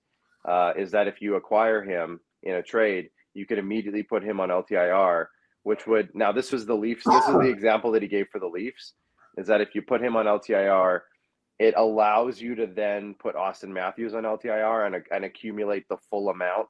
uh, 0.48 0.72
is 0.76 0.90
that 0.92 1.06
if 1.06 1.20
you 1.20 1.35
acquire 1.35 1.82
him 1.82 2.20
in 2.42 2.54
a 2.54 2.62
trade, 2.62 3.11
you 3.35 3.46
could 3.46 3.58
immediately 3.58 4.02
put 4.02 4.22
him 4.22 4.40
on 4.40 4.48
LTIR 4.48 5.26
which 5.62 5.87
would 5.87 6.14
now 6.14 6.32
this 6.32 6.52
was 6.52 6.66
the 6.66 6.74
Leafs. 6.74 7.04
This 7.04 7.26
is 7.26 7.35
the 7.35 7.40
example 7.50 7.92
that 7.92 8.02
he 8.02 8.08
gave 8.08 8.28
for 8.28 8.38
the 8.38 8.46
Leafs. 8.46 8.94
Is 9.37 9.46
that 9.46 9.61
if 9.61 9.74
you 9.74 9.82
put 9.82 10.02
him 10.02 10.16
on 10.16 10.26
LTIR, 10.26 11.00
it 11.58 11.74
allows 11.76 12.40
you 12.40 12.54
to 12.56 12.66
then 12.66 13.14
put 13.18 13.35
Auston 13.35 13.68
Matthews 13.68 14.14
on 14.14 14.24
LTIR 14.24 14.87
and, 14.87 15.04
and 15.11 15.24
accumulate 15.24 15.88
the 15.88 15.96
full 16.11 16.28
amount. 16.28 16.68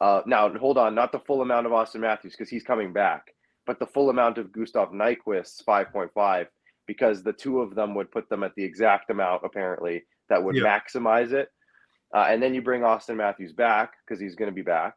Uh, 0.00 0.22
now 0.26 0.48
hold 0.56 0.78
on, 0.78 0.94
not 0.94 1.12
the 1.12 1.18
full 1.20 1.42
amount 1.42 1.66
of 1.66 1.72
Auston 1.72 2.00
Matthews 2.00 2.32
because 2.32 2.48
he's 2.48 2.62
coming 2.62 2.92
back, 2.92 3.34
but 3.66 3.78
the 3.78 3.86
full 3.86 4.08
amount 4.10 4.38
of 4.38 4.50
Gustav 4.52 4.90
Nyquist's 4.92 5.62
five 5.62 5.92
point 5.92 6.10
five 6.14 6.48
because 6.86 7.22
the 7.22 7.32
two 7.32 7.60
of 7.60 7.74
them 7.74 7.94
would 7.94 8.10
put 8.10 8.28
them 8.28 8.42
at 8.42 8.54
the 8.56 8.64
exact 8.64 9.10
amount 9.10 9.42
apparently 9.44 10.02
that 10.28 10.42
would 10.42 10.56
Yeah. 10.56 10.62
maximize 10.64 11.32
it. 11.32 11.48
Uh, 12.14 12.26
and 12.28 12.42
then 12.42 12.54
you 12.54 12.62
bring 12.62 12.80
Auston 12.82 13.16
Matthews 13.16 13.52
back 13.52 13.92
because 14.04 14.20
he's 14.20 14.34
going 14.34 14.50
to 14.50 14.54
be 14.54 14.62
back. 14.62 14.94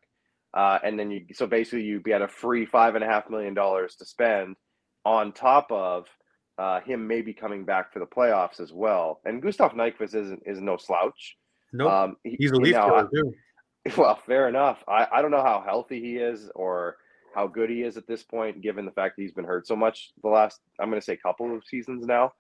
Uh, 0.56 0.80
and 0.84 0.98
then 0.98 1.12
you, 1.12 1.26
so 1.34 1.46
basically, 1.48 1.84
you'd 1.84 2.04
be 2.04 2.14
at 2.14 2.22
a 2.22 2.28
free 2.28 2.66
five 2.66 2.96
and 2.96 3.04
a 3.04 3.08
half 3.08 3.30
million 3.30 3.54
dollars 3.54 3.96
to 3.98 4.06
spend 4.06 4.56
on 5.06 5.32
top 5.34 5.72
of 5.72 6.08
uh, 6.58 6.80
him 6.82 7.08
maybe 7.08 7.34
coming 7.34 7.66
back 7.66 7.92
for 7.92 8.00
the 8.00 8.06
playoffs 8.06 8.60
as 8.60 8.72
well. 8.72 9.20
And 9.26 9.42
Gustav 9.42 9.74
Nyquist 9.74 10.16
isn't 10.16 10.44
is 10.46 10.62
no 10.62 10.78
slouch. 10.78 11.36
Nope. 11.74 11.92
Um, 11.92 12.18
he- 12.24 12.38
He's 12.40 12.52
a 12.52 12.56
Leaf 12.56 12.76
killer, 12.76 13.10
too. 13.14 13.34
well, 13.98 14.20
fair 14.26 14.48
enough. 14.48 14.84
I, 14.88 15.08
I 15.12 15.22
don't 15.22 15.32
know 15.32 15.44
how 15.44 15.64
healthy 15.66 16.00
he 16.00 16.16
is 16.16 16.50
or 16.56 16.98
how 17.36 17.48
good 17.48 17.70
he 17.70 17.82
is 17.82 17.98
at 17.98 18.08
this 18.08 18.24
point, 18.24 18.62
given 18.62 18.86
the 18.86 18.92
fact 18.92 19.16
that 19.16 19.24
he's 19.24 19.34
been 19.34 19.46
hurt 19.46 19.68
so 19.68 19.76
much 19.76 20.12
the 20.22 20.30
last, 20.30 20.60
I'm 20.80 20.90
going 20.90 21.02
to 21.02 21.06
say, 21.06 21.18
couple 21.18 21.56
of 21.56 21.66
seasons 21.66 22.06
now. 22.06 22.34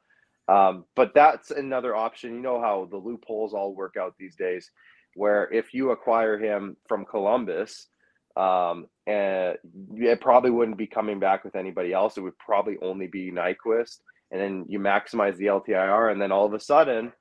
Um, 0.48 0.86
but 0.96 1.14
that's 1.14 1.52
another 1.52 1.96
option. 1.96 2.36
You 2.36 2.42
know 2.42 2.62
how 2.62 2.88
the 2.92 2.98
loopholes 2.98 3.54
all 3.54 3.74
work 3.74 3.96
out 4.00 4.16
these 4.20 4.36
days, 4.36 4.70
where 5.16 5.52
if 5.52 5.74
you 5.74 5.92
acquire 5.92 6.38
him 6.38 6.76
from 6.88 7.06
Columbus, 7.06 7.88
um, 8.36 8.88
and 9.08 9.58
it 9.96 10.22
probably 10.22 10.50
wouldn't 10.50 10.78
be 10.78 10.88
coming 10.88 11.20
back 11.20 11.44
with 11.44 11.56
anybody 11.56 11.94
else. 11.94 12.18
It 12.18 12.22
would 12.22 12.38
probably 12.40 12.78
only 12.82 13.08
be 13.08 13.32
Nyquist, 13.32 14.00
and 14.32 14.42
then 14.42 14.66
you 14.68 14.80
maximize 14.80 15.38
the 15.38 15.46
LTIR, 15.46 16.12
and 16.12 16.22
then 16.22 16.32
all 16.32 16.46
of 16.46 16.54
a 16.54 16.60
sudden, 16.60 17.14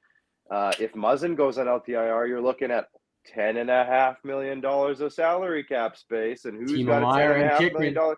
uh, 0.51 0.73
if 0.81 0.95
Muzzin 0.95 1.37
goes 1.37 1.59
on 1.59 1.67
LTIR, 1.67 2.29
you're 2.29 2.43
looking 2.43 2.71
at 2.71 2.87
ten 3.25 3.57
and 3.59 3.71
a 3.71 3.85
half 3.85 4.23
million 4.25 4.61
dollars 4.61 5.01
of 5.01 5.13
salary 5.13 5.63
cap 5.65 5.97
space, 5.97 6.45
and 6.45 6.57
who's 6.59 6.73
Timo 6.73 6.87
got 6.87 6.99
a 6.99 7.07
Meier 7.07 7.29
ten 7.29 7.31
and 7.35 7.41
a 7.41 7.43
and 7.45 7.51
half 7.51 7.61
Chychrun. 7.61 7.73
million 7.75 7.95
dollar? 7.95 8.17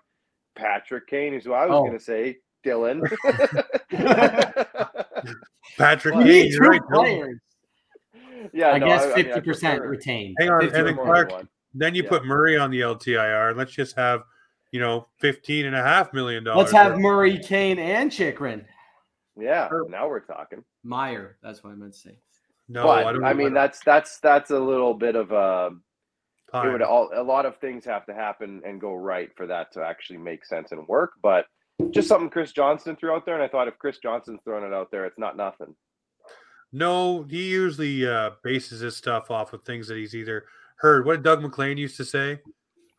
Patrick 0.57 1.07
Kane 1.09 1.35
is 1.35 1.45
who 1.45 1.53
I 1.53 1.67
was 1.67 1.75
Oh. 1.77 1.81
going 1.85 1.99
to 1.99 2.05
say. 2.05 2.39
Dylan. 2.65 3.01
Patrick 5.79 6.15
Well, 6.15 6.25
Kane, 6.25 6.33
need 6.45 6.53
you're 6.53 6.61
right. 6.71 6.81
Dylan. 6.83 6.91
players. 6.95 7.39
yeah, 8.53 8.71
I 8.71 8.79
no, 8.79 8.87
guess 8.87 9.13
fifty 9.15 9.41
percent 9.41 9.79
prefer- 9.81 9.91
retained. 9.91 10.37
Hang 10.39 10.51
on, 10.51 10.61
50 10.61 10.77
and 10.79 10.87
prefer 10.87 10.95
then 10.97 11.05
Clark- 11.05 11.31
one. 11.31 11.49
Then 11.75 11.95
you 11.95 12.05
Yeah. 12.05 12.09
put 12.09 12.25
Murray 12.25 12.57
on 12.57 12.71
the 12.71 12.81
LTIR, 12.83 13.49
and 13.51 13.59
let's 13.59 13.73
just 13.73 13.97
have, 13.97 14.23
you 14.71 14.81
know, 14.81 15.09
fifteen 15.19 15.67
and 15.67 15.75
a 15.75 15.83
half 15.83 16.13
million 16.13 16.45
dollars. 16.45 16.59
Let's 16.59 16.73
have 16.73 16.99
Murray, 16.99 17.39
Kane, 17.39 17.79
and 17.79 18.11
Chychrun. 18.13 18.65
Yeah, 19.37 19.69
now 19.89 20.09
we're 20.09 20.21
talking. 20.21 20.63
Meier. 20.85 21.37
That's 21.43 21.65
what 21.65 21.71
I 21.73 21.75
meant 21.75 21.95
to 21.95 21.99
say. 21.99 22.19
No, 22.69 22.85
but 22.85 23.05
I 23.05 23.09
I, 23.09 23.13
don't. 23.13 23.23
know 23.23 23.35
mean, 23.35 23.55
that's 23.55 23.81
that's 23.85 24.19
that's 24.21 24.51
a 24.51 24.59
little 24.59 24.95
bit 24.95 25.17
of 25.17 25.33
a. 25.33 25.71
It 26.55 26.71
would 26.71 26.83
all 26.83 27.11
a 27.13 27.23
lot 27.23 27.47
of 27.47 27.57
things 27.57 27.85
have 27.85 28.07
to 28.07 28.15
happen 28.15 28.63
and 28.65 28.81
go 28.81 28.95
right 28.95 29.29
for 29.37 29.45
that 29.49 29.73
to 29.73 29.83
actually 29.83 30.19
make 30.19 30.45
sense 30.45 30.71
and 30.71 30.87
work. 30.87 31.15
But 31.21 31.47
just 31.91 32.07
something 32.07 32.31
Chris 32.31 32.53
Johnson 32.53 32.95
threw 32.95 33.13
out 33.13 33.27
there, 33.27 33.35
and 33.35 33.43
I 33.43 33.49
thought 33.49 33.67
if 33.67 33.77
Chris 33.79 33.99
Johnson's 33.99 34.39
throwing 34.45 34.65
it 34.65 34.73
out 34.73 34.93
there, 34.93 35.05
it's 35.05 35.19
not 35.19 35.37
nothing. 35.37 35.75
No, 36.73 37.25
he 37.29 37.51
usually 37.51 38.07
uh, 38.07 38.31
bases 38.45 38.81
his 38.81 38.97
stuff 38.97 39.31
off 39.33 39.53
of 39.53 39.63
things 39.63 39.89
that 39.89 39.97
he's 39.97 40.15
either 40.15 40.45
heard. 40.77 41.07
What 41.07 41.23
Doug 41.23 41.43
MacLean 41.43 41.77
used 41.77 41.97
to 41.97 42.05
say? 42.05 42.41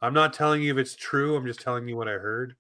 I'm 0.02 0.14
not 0.14 0.34
telling 0.34 0.62
you 0.62 0.74
if 0.74 0.78
it's 0.78 0.96
true. 0.96 1.36
I'm 1.36 1.46
just 1.46 1.62
telling 1.62 1.88
you 1.88 1.96
what 1.96 2.08
I 2.08 2.14
heard. 2.14 2.56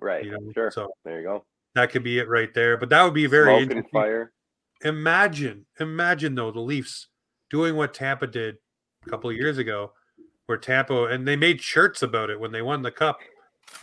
Right. 0.00 0.24
You 0.24 0.32
know, 0.32 0.38
sure. 0.54 0.70
so 0.70 0.90
there 1.04 1.20
you 1.20 1.26
go. 1.26 1.44
that 1.74 1.90
could 1.90 2.02
be 2.02 2.18
it 2.18 2.28
right 2.28 2.52
there. 2.54 2.76
But 2.76 2.88
that 2.90 3.02
would 3.02 3.14
be 3.14 3.26
very 3.26 3.46
Smoke 3.46 3.62
interesting. 3.62 3.90
fire. 3.92 4.32
Imagine, 4.82 5.66
imagine 5.78 6.34
though 6.34 6.50
the 6.50 6.60
Leafs 6.60 7.08
doing 7.50 7.76
what 7.76 7.92
Tampa 7.92 8.26
did 8.26 8.56
a 9.06 9.10
couple 9.10 9.28
of 9.28 9.36
years 9.36 9.58
ago, 9.58 9.92
where 10.46 10.58
Tampa 10.58 11.04
and 11.04 11.26
they 11.26 11.36
made 11.36 11.60
shirts 11.60 12.02
about 12.02 12.30
it 12.30 12.40
when 12.40 12.52
they 12.52 12.62
won 12.62 12.82
the 12.82 12.90
cup. 12.90 13.18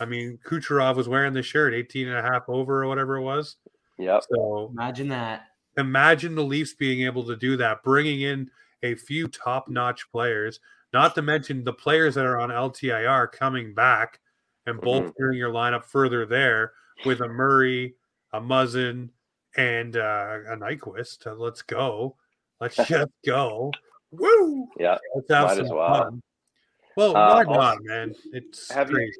I 0.00 0.04
mean, 0.04 0.38
Kucherov 0.46 0.96
was 0.96 1.08
wearing 1.08 1.32
the 1.32 1.42
shirt 1.42 1.72
18 1.72 2.08
and 2.08 2.18
a 2.18 2.22
half 2.22 2.48
over 2.48 2.82
or 2.82 2.88
whatever 2.88 3.16
it 3.16 3.22
was. 3.22 3.56
Yeah. 3.96 4.20
So 4.30 4.70
Imagine 4.72 5.08
that. 5.08 5.46
imagine 5.76 6.34
the 6.34 6.44
Leafs 6.44 6.74
being 6.74 7.02
able 7.02 7.24
to 7.24 7.36
do 7.36 7.56
that, 7.56 7.82
bringing 7.82 8.20
in 8.20 8.50
a 8.82 8.94
few 8.94 9.28
top 9.28 9.68
notch 9.68 10.10
players, 10.10 10.60
not 10.92 11.14
to 11.14 11.22
mention 11.22 11.64
the 11.64 11.72
players 11.72 12.14
that 12.14 12.26
are 12.26 12.38
on 12.38 12.50
LTIR 12.50 13.32
coming 13.32 13.74
back 13.74 14.20
and 14.66 14.76
mm-hmm. 14.76 14.84
bolstering 14.84 15.38
your 15.38 15.52
lineup 15.52 15.84
further 15.84 16.26
there 16.26 16.72
with 17.04 17.20
a 17.20 17.28
Murray, 17.28 17.94
a 18.32 18.40
Muzzin, 18.40 19.10
and 19.58 19.96
uh, 19.96 20.38
a 20.48 20.56
Nyquist. 20.56 21.26
Uh, 21.26 21.34
let's 21.34 21.60
go. 21.62 22.16
Let's 22.60 22.76
just 22.88 23.10
go. 23.26 23.72
Woo! 24.12 24.68
Yeah. 24.78 24.96
Let's 25.14 25.30
have 25.30 25.48
Might 25.48 25.56
some 25.56 25.64
as 25.66 25.70
well. 25.72 26.02
fun. 26.04 26.22
Well, 26.96 27.10
Uh, 27.10 27.12
why 27.12 27.44
also- 27.44 27.52
not, 27.60 27.78
man? 27.82 28.14
It's 28.32 28.70
Have 28.72 28.90
you- 28.90 29.12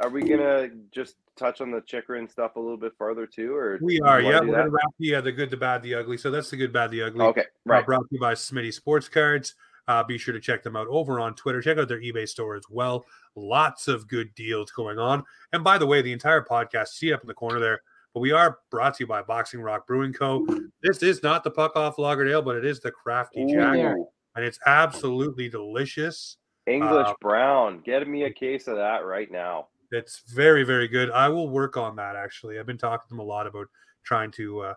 Are 0.00 0.08
we 0.08 0.22
gonna 0.22 0.68
just 0.92 1.16
touch 1.36 1.60
on 1.60 1.70
the 1.70 1.80
Chychrun 1.82 2.28
stuff 2.30 2.56
a 2.56 2.60
little 2.60 2.76
bit 2.78 2.92
further 2.96 3.26
too, 3.26 3.54
or 3.54 3.78
we 3.82 4.00
are, 4.00 4.22
wanna 4.22 4.28
yeah. 4.28 4.40
We're 4.40 4.46
that? 4.46 4.56
gonna 4.56 4.70
wrap 4.70 4.94
the 4.98 5.14
uh, 5.16 5.20
the 5.20 5.32
good, 5.32 5.50
the 5.50 5.56
bad, 5.58 5.82
the 5.82 5.94
ugly. 5.94 6.16
So 6.16 6.30
that's 6.30 6.48
the 6.50 6.56
good, 6.56 6.72
bad, 6.72 6.90
the 6.90 7.02
ugly. 7.02 7.20
Okay. 7.26 7.40
Uh, 7.42 7.44
Right. 7.66 7.84
brought 7.84 8.08
to 8.08 8.14
you 8.14 8.20
by 8.20 8.32
Smitty 8.34 8.72
Sports 8.72 9.08
Cards. 9.08 9.54
Uh, 9.88 10.04
be 10.04 10.16
sure 10.16 10.32
to 10.32 10.40
check 10.40 10.62
them 10.62 10.76
out 10.76 10.86
over 10.88 11.18
on 11.20 11.34
Twitter. 11.34 11.60
Check 11.60 11.76
out 11.76 11.88
their 11.88 12.00
eBay 12.00 12.26
store 12.28 12.54
as 12.54 12.62
well. 12.70 13.04
Lots 13.34 13.88
of 13.88 14.06
good 14.08 14.32
deals 14.34 14.70
going 14.70 14.98
on. 14.98 15.24
And 15.52 15.64
by 15.64 15.76
the 15.78 15.86
way, 15.86 16.00
the 16.00 16.12
entire 16.12 16.42
podcast, 16.42 16.88
see 16.88 17.12
up 17.12 17.22
in 17.22 17.26
the 17.26 17.34
corner 17.34 17.58
there. 17.58 17.82
But 18.14 18.20
we 18.20 18.32
are 18.32 18.58
brought 18.70 18.96
to 18.96 19.04
you 19.04 19.06
by 19.06 19.22
Boxing 19.22 19.60
Rock 19.60 19.86
Brewing 19.86 20.12
Co. 20.12 20.44
This 20.82 21.02
is 21.02 21.22
not 21.22 21.44
the 21.44 21.50
puck 21.50 21.76
off 21.76 21.96
Lagerdale, 21.96 22.44
but 22.44 22.56
it 22.56 22.64
is 22.64 22.80
the 22.80 22.90
Crafty 22.90 23.46
Jack, 23.46 23.76
and 23.76 24.44
it's 24.44 24.58
absolutely 24.66 25.48
delicious. 25.48 26.36
English 26.66 27.06
Uh, 27.06 27.14
Brown. 27.20 27.80
Get 27.80 28.06
me 28.08 28.24
a 28.24 28.32
case 28.32 28.66
of 28.68 28.76
that 28.76 29.04
right 29.04 29.30
now. 29.30 29.68
It's 29.92 30.22
very, 30.32 30.62
very 30.62 30.88
good. 30.88 31.10
I 31.10 31.28
will 31.28 31.48
work 31.48 31.76
on 31.76 31.96
that 31.96 32.16
actually. 32.16 32.58
I've 32.58 32.66
been 32.66 32.78
talking 32.78 33.08
to 33.08 33.08
them 33.08 33.18
a 33.18 33.24
lot 33.24 33.46
about 33.46 33.66
trying 34.04 34.30
to 34.32 34.60
uh, 34.60 34.74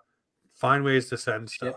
find 0.54 0.84
ways 0.84 1.10
to 1.10 1.18
send 1.18 1.50
stuff. 1.50 1.76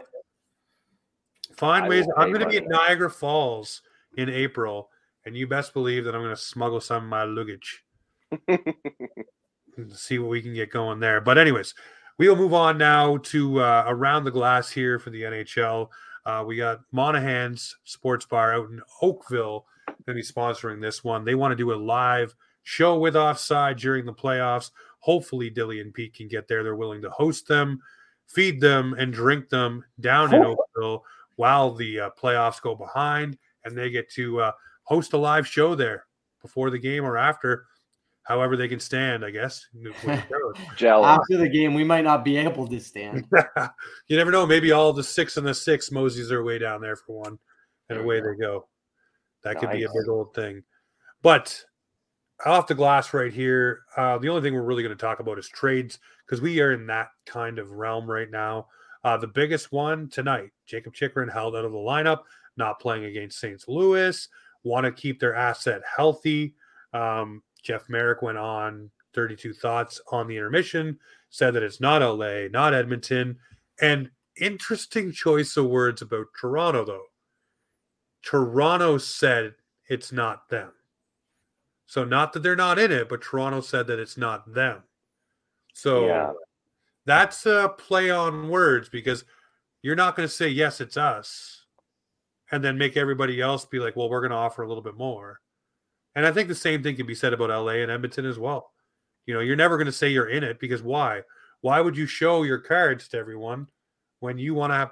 Find 1.56 1.86
I 1.86 1.88
ways. 1.88 2.06
I'm 2.16 2.32
going 2.32 2.40
to 2.40 2.48
be 2.48 2.58
at. 2.58 2.68
Niagara 2.68 3.10
Falls 3.10 3.82
in 4.16 4.28
April, 4.28 4.90
and 5.24 5.36
you 5.36 5.46
best 5.46 5.74
believe 5.74 6.04
that 6.04 6.14
I'm 6.14 6.22
going 6.22 6.34
to 6.34 6.40
smuggle 6.40 6.80
some 6.80 7.04
of 7.04 7.08
my 7.08 7.24
luggage. 7.24 7.84
and 9.76 9.92
see 9.92 10.18
what 10.18 10.30
we 10.30 10.42
can 10.42 10.54
get 10.54 10.70
going 10.70 11.00
there. 11.00 11.20
But 11.20 11.38
anyways, 11.38 11.74
we 12.18 12.28
will 12.28 12.36
move 12.36 12.54
on 12.54 12.78
now 12.78 13.18
to 13.18 13.60
uh, 13.60 13.84
around 13.86 14.24
the 14.24 14.30
glass 14.30 14.70
here 14.70 14.98
for 14.98 15.10
the 15.10 15.22
NHL. 15.22 15.88
Uh, 16.24 16.44
we 16.46 16.56
got 16.56 16.80
Monahan's 16.92 17.76
Sports 17.84 18.26
Bar 18.26 18.54
out 18.54 18.70
in 18.70 18.80
Oakville 19.00 19.66
going 20.06 20.16
to 20.16 20.22
be 20.22 20.22
sponsoring 20.22 20.80
this 20.80 21.02
one. 21.02 21.24
They 21.24 21.34
want 21.34 21.52
to 21.52 21.56
do 21.56 21.72
a 21.72 21.74
live 21.74 22.34
show 22.62 22.98
with 22.98 23.16
Offside 23.16 23.76
during 23.76 24.06
the 24.06 24.12
playoffs. 24.12 24.70
Hopefully, 25.00 25.50
Dilly 25.50 25.80
and 25.80 25.92
Pete 25.92 26.14
can 26.14 26.28
get 26.28 26.48
there. 26.48 26.62
They're 26.62 26.76
willing 26.76 27.02
to 27.02 27.10
host 27.10 27.48
them, 27.48 27.80
feed 28.26 28.60
them, 28.60 28.94
and 28.94 29.12
drink 29.12 29.48
them 29.48 29.84
down 30.00 30.32
in 30.32 30.44
Oakville 30.44 31.04
while 31.36 31.74
the 31.74 32.00
uh, 32.00 32.10
playoffs 32.18 32.62
go 32.62 32.74
behind, 32.74 33.36
and 33.64 33.76
they 33.76 33.90
get 33.90 34.10
to 34.12 34.40
uh, 34.40 34.52
host 34.84 35.12
a 35.12 35.18
live 35.18 35.46
show 35.46 35.74
there 35.74 36.06
before 36.40 36.70
the 36.70 36.78
game 36.78 37.04
or 37.04 37.18
after, 37.18 37.66
however 38.26 38.56
they 38.56 38.68
can 38.68 38.80
stand. 38.80 39.24
I 39.24 39.30
guess. 39.30 39.66
Jealous. 40.76 41.18
After 41.20 41.38
the 41.38 41.48
game, 41.48 41.74
we 41.74 41.84
might 41.84 42.04
not 42.04 42.24
be 42.24 42.36
able 42.36 42.66
to 42.68 42.80
stand. 42.80 43.26
you 44.08 44.16
never 44.16 44.30
know. 44.30 44.46
Maybe 44.46 44.72
all 44.72 44.92
the 44.92 45.04
six 45.04 45.36
and 45.36 45.46
the 45.46 45.54
six 45.54 45.90
moseys 45.90 46.28
their 46.28 46.44
way 46.44 46.58
down 46.58 46.80
there 46.80 46.96
for 46.96 47.20
one, 47.20 47.38
and 47.88 47.98
away 47.98 48.20
they 48.20 48.36
go. 48.40 48.68
That 49.42 49.58
could 49.58 49.70
be 49.70 49.84
a 49.84 49.88
big 49.88 50.08
old 50.08 50.34
thing. 50.34 50.64
But 51.22 51.64
off 52.44 52.66
the 52.66 52.74
glass 52.74 53.14
right 53.14 53.32
here, 53.32 53.82
uh, 53.96 54.18
the 54.18 54.28
only 54.28 54.42
thing 54.42 54.54
we're 54.54 54.62
really 54.62 54.82
going 54.82 54.96
to 54.96 55.00
talk 55.00 55.20
about 55.20 55.38
is 55.38 55.48
trades 55.48 55.98
because 56.24 56.40
we 56.40 56.60
are 56.60 56.72
in 56.72 56.86
that 56.88 57.08
kind 57.24 57.58
of 57.58 57.70
realm 57.70 58.10
right 58.10 58.30
now. 58.30 58.66
Uh, 59.04 59.16
the 59.16 59.28
biggest 59.28 59.70
one 59.70 60.08
tonight, 60.08 60.50
Jacob 60.66 60.92
Chychrun 60.92 61.28
held 61.28 61.54
out 61.54 61.64
of 61.64 61.72
the 61.72 61.78
lineup, 61.78 62.22
not 62.56 62.80
playing 62.80 63.04
against 63.04 63.38
St. 63.38 63.62
Louis, 63.68 64.28
want 64.64 64.84
to 64.84 64.90
keep 64.90 65.20
their 65.20 65.34
asset 65.34 65.82
healthy. 65.96 66.54
Um, 66.92 67.42
Jeff 67.66 67.88
Marek 67.88 68.22
went 68.22 68.38
on 68.38 68.90
32 69.14 69.52
Thoughts 69.52 70.00
on 70.12 70.28
the 70.28 70.36
intermission, 70.36 70.96
said 71.30 71.52
that 71.54 71.64
it's 71.64 71.80
not 71.80 72.00
LA, 72.00 72.46
not 72.48 72.74
Edmonton. 72.74 73.36
And 73.80 74.08
interesting 74.36 75.10
choice 75.10 75.56
of 75.56 75.66
words 75.66 76.00
about 76.00 76.26
Toronto, 76.40 76.84
though. 76.84 77.06
Toronto 78.22 78.98
said 78.98 79.54
it's 79.88 80.12
not 80.12 80.48
them. 80.48 80.70
So, 81.86 82.04
not 82.04 82.32
that 82.32 82.42
they're 82.44 82.54
not 82.54 82.78
in 82.78 82.92
it, 82.92 83.08
but 83.08 83.22
Toronto 83.22 83.60
said 83.60 83.88
that 83.88 83.98
it's 83.98 84.16
not 84.16 84.52
them. 84.54 84.84
So, 85.74 86.06
Yeah. 86.06 86.32
that's 87.04 87.46
a 87.46 87.74
play 87.76 88.10
on 88.10 88.48
words 88.48 88.88
because 88.88 89.24
you're 89.82 89.96
not 89.96 90.14
going 90.16 90.28
to 90.28 90.34
say, 90.34 90.48
yes, 90.48 90.80
it's 90.80 90.96
us, 90.96 91.66
and 92.50 92.62
then 92.62 92.78
make 92.78 92.96
everybody 92.96 93.40
else 93.40 93.64
be 93.64 93.78
like, 93.80 93.96
well, 93.96 94.08
we're 94.08 94.20
going 94.20 94.30
to 94.30 94.36
offer 94.36 94.62
a 94.62 94.68
little 94.68 94.82
bit 94.82 94.96
more. 94.96 95.40
And 96.16 96.26
I 96.26 96.32
think 96.32 96.48
the 96.48 96.54
same 96.54 96.82
thing 96.82 96.96
can 96.96 97.06
be 97.06 97.14
said 97.14 97.34
about 97.34 97.50
LA 97.50 97.74
and 97.82 97.90
Edmonton 97.90 98.24
as 98.24 98.38
well. 98.38 98.72
You 99.26 99.34
know, 99.34 99.40
you're 99.40 99.54
never 99.54 99.76
going 99.76 99.86
to 99.86 99.92
say 99.92 100.08
you're 100.08 100.30
in 100.30 100.42
it 100.42 100.58
because 100.58 100.82
why? 100.82 101.20
Why 101.60 101.80
would 101.80 101.96
you 101.96 102.06
show 102.06 102.42
your 102.42 102.58
cards 102.58 103.06
to 103.08 103.18
everyone 103.18 103.68
when 104.20 104.38
you 104.38 104.54
want 104.54 104.72
to 104.72 104.90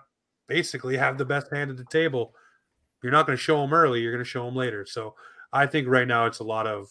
basically 0.48 0.96
have 0.98 1.16
the 1.16 1.24
best 1.24 1.50
hand 1.50 1.70
at 1.70 1.78
the 1.78 1.84
table? 1.86 2.34
You're 3.02 3.12
not 3.12 3.26
going 3.26 3.36
to 3.36 3.42
show 3.42 3.60
them 3.60 3.72
early, 3.72 4.00
you're 4.00 4.12
going 4.12 4.24
to 4.24 4.30
show 4.30 4.44
them 4.44 4.54
later. 4.54 4.84
So 4.84 5.14
I 5.52 5.66
think 5.66 5.88
right 5.88 6.06
now 6.06 6.26
it's 6.26 6.40
a 6.40 6.44
lot 6.44 6.66
of 6.66 6.88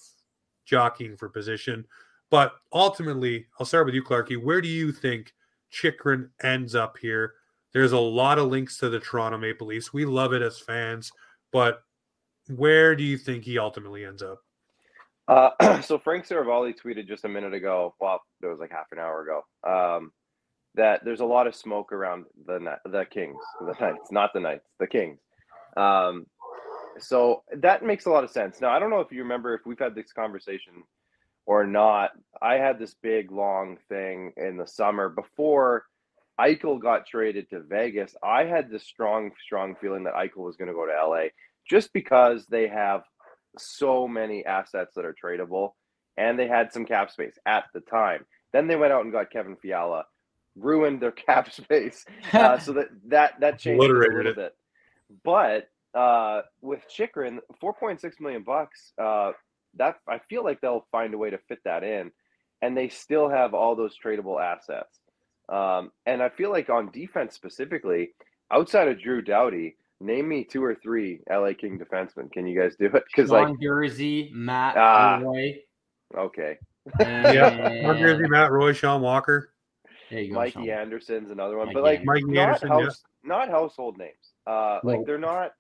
jockeying 0.66 1.16
for 1.16 1.30
position. 1.30 1.86
But 2.32 2.54
ultimately, 2.72 3.46
I'll 3.60 3.66
start 3.68 3.86
with 3.86 3.94
you, 3.94 4.04
Clarky. 4.04 4.42
Where 4.42 4.62
do 4.62 4.68
you 4.68 4.92
think 4.92 5.34
Chychrun 5.70 6.32
ends 6.42 6.74
up 6.74 6.98
here? 6.98 7.36
There's 7.72 7.92
a 7.92 8.00
lot 8.00 8.40
of 8.40 8.48
links 8.48 8.78
to 8.80 8.90
the 8.90 9.00
Toronto 9.00 9.38
Maple 9.38 9.68
Leafs. 9.68 9.94
We 9.94 10.06
love 10.06 10.34
it 10.34 10.42
as 10.42 10.60
fans, 10.60 11.12
but 11.52 11.84
where 12.48 12.96
do 12.96 13.04
you 13.04 13.18
think 13.18 13.44
he 13.44 13.58
ultimately 13.58 14.06
ends 14.06 14.22
up? 14.22 14.40
Uh, 15.28 15.82
so 15.82 15.98
Frank 15.98 16.28
Seravalli 16.28 16.74
tweeted 16.78 17.08
just 17.08 17.26
a 17.26 17.30
minute 17.30 17.54
ago. 17.54 17.96
Well, 18.00 18.22
it 18.42 18.48
was 18.48 18.60
like 18.60 18.72
half 18.72 18.92
an 18.92 19.00
hour 19.00 19.22
ago. 19.22 19.42
Um, 19.68 20.12
that 20.76 21.06
there's 21.06 21.20
a 21.20 21.26
lot 21.26 21.48
of 21.48 21.56
smoke 21.56 21.92
around 21.92 22.26
the 22.46 22.78
the 22.86 23.06
Kings, 23.06 23.38
the 23.62 23.74
Knights, 23.80 24.12
not 24.12 24.32
the 24.34 24.40
Knights, 24.40 24.68
the 24.80 24.88
Kings. 24.88 25.20
Um, 25.78 26.26
so 27.00 27.44
that 27.58 27.84
makes 27.84 28.06
a 28.06 28.10
lot 28.10 28.24
of 28.24 28.32
sense. 28.32 28.60
Now 28.60 28.72
I 28.72 28.80
don't 28.80 28.90
know 28.90 29.00
if 29.00 29.12
you 29.12 29.20
remember 29.20 29.54
if 29.54 29.62
we've 29.66 29.80
had 29.80 29.96
this 29.96 30.12
conversation 30.12 30.84
or 31.46 31.66
not. 31.66 32.12
I 32.42 32.56
had 32.56 32.80
this 32.80 32.96
big 33.02 33.32
long 33.32 33.78
thing 33.90 34.34
in 34.38 34.58
the 34.58 34.68
summer 34.68 35.10
before 35.10 35.86
Eichel 36.40 36.82
got 36.82 37.06
traded 37.06 37.50
to 37.52 37.62
Vegas. 37.62 38.16
I 38.24 38.46
had 38.46 38.70
this 38.70 38.84
strong, 38.84 39.32
strong 39.44 39.76
feeling 39.80 40.04
that 40.06 40.16
Eichel 40.16 40.38
was 40.38 40.56
going 40.56 40.70
to 40.70 40.74
go 40.74 40.86
to 40.86 41.08
LA 41.08 41.28
just 41.70 41.94
because 41.94 42.46
they 42.48 42.68
have 42.68 43.04
so 43.58 44.08
many 44.08 44.46
assets 44.46 44.96
that 44.96 45.06
are 45.06 45.16
tradable 45.24 45.72
and 46.18 46.38
they 46.38 46.48
had 46.48 46.72
some 46.74 46.86
cap 46.86 47.12
space 47.12 47.38
at 47.46 47.66
the 47.74 47.80
time. 47.82 48.26
Then 48.52 48.68
they 48.68 48.76
went 48.76 48.94
out 48.94 49.04
and 49.04 49.12
got 49.12 49.32
Kevin 49.32 49.56
Fiala, 49.56 50.06
ruined 50.56 51.02
their 51.02 51.12
cap 51.28 51.52
space. 51.52 52.06
Uh, 52.32 52.60
so 52.60 52.74
that 52.74 52.88
that 53.08 53.40
that 53.40 53.60
changed 53.60 53.84
a 53.84 53.88
little 53.88 54.28
it. 54.28 54.36
bit. 54.36 54.56
But 55.24 55.70
uh, 55.98 56.42
with 56.62 56.82
Chychrun, 56.90 57.40
four 57.60 57.74
point 57.74 58.02
six 58.02 58.20
million 58.20 58.44
bucks. 58.44 58.94
Uh, 59.02 59.32
that 59.76 59.96
I 60.08 60.20
feel 60.30 60.44
like 60.44 60.62
they'll 60.62 60.86
find 60.92 61.14
a 61.14 61.18
way 61.18 61.30
to 61.30 61.38
fit 61.38 61.60
that 61.66 61.84
in, 61.84 62.12
and 62.62 62.78
they 62.78 62.90
still 62.90 63.30
have 63.30 63.54
all 63.54 63.76
those 63.76 63.98
tradable 63.98 64.42
assets. 64.42 65.00
Um, 65.50 65.92
and 66.06 66.22
I 66.22 66.30
feel 66.30 66.52
like 66.52 66.70
on 66.70 66.92
defense 66.92 67.36
specifically, 67.36 68.12
outside 68.52 68.88
of 68.88 69.02
Drew 69.02 69.22
Doughty, 69.22 69.76
name 70.04 70.28
me 70.28 70.44
two 70.44 70.64
or 70.64 70.76
three 70.76 71.22
LA 71.30 71.54
King 71.54 71.80
defensemen. 71.80 72.32
Can 72.32 72.46
you 72.46 72.60
guys 72.60 72.76
do 72.78 72.86
it? 72.86 73.04
Because 73.08 73.30
Sean 73.30 73.52
like, 73.52 73.60
Durzi, 73.60 74.32
Matt 74.32 74.78
Ah. 74.78 75.20
Roy. 75.22 75.60
okay, 76.18 76.58
Yeah, 77.00 77.82
Mark 77.84 77.98
Durzi, 77.98 78.30
Matt 78.30 78.52
Roy, 78.52 78.74
Sean 78.74 79.02
Walker. 79.02 79.50
There 80.10 80.20
you 80.22 80.30
go, 80.30 80.36
Mikey 80.36 80.52
Sean. 80.68 80.70
Anderson's 80.70 81.32
another 81.32 81.58
one, 81.58 81.68
Mikey 81.68 81.74
but 81.76 81.84
like 81.84 82.04
Mikey 82.04 82.24
not 82.26 82.38
Anderson, 82.48 82.68
house, 82.68 83.04
not 83.24 83.50
household 83.50 83.98
names. 83.98 84.34
Uh, 84.46 84.80
like 84.84 84.98
Well- 84.98 85.04
they're 85.06 85.18
not. 85.18 85.54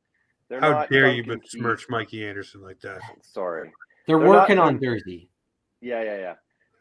They're 0.50 0.60
How 0.60 0.72
not 0.72 0.89
dare 0.89 1.08
you 1.10 1.24
Duncan 1.24 1.39
but 1.39 1.50
smirch 1.50 1.89
Mikey 1.89 2.28
Anderson 2.28 2.62
like 2.62 2.80
that? 2.82 3.02
Sorry. 3.22 3.72
They're, 4.06 4.18
They're 4.20 4.28
not- 4.28 4.41
working 4.41 4.60
on 4.60 4.78
Durzi. 4.78 5.30
Yeah, 5.82 6.04
yeah, 6.04 6.18
yeah. 6.18 6.34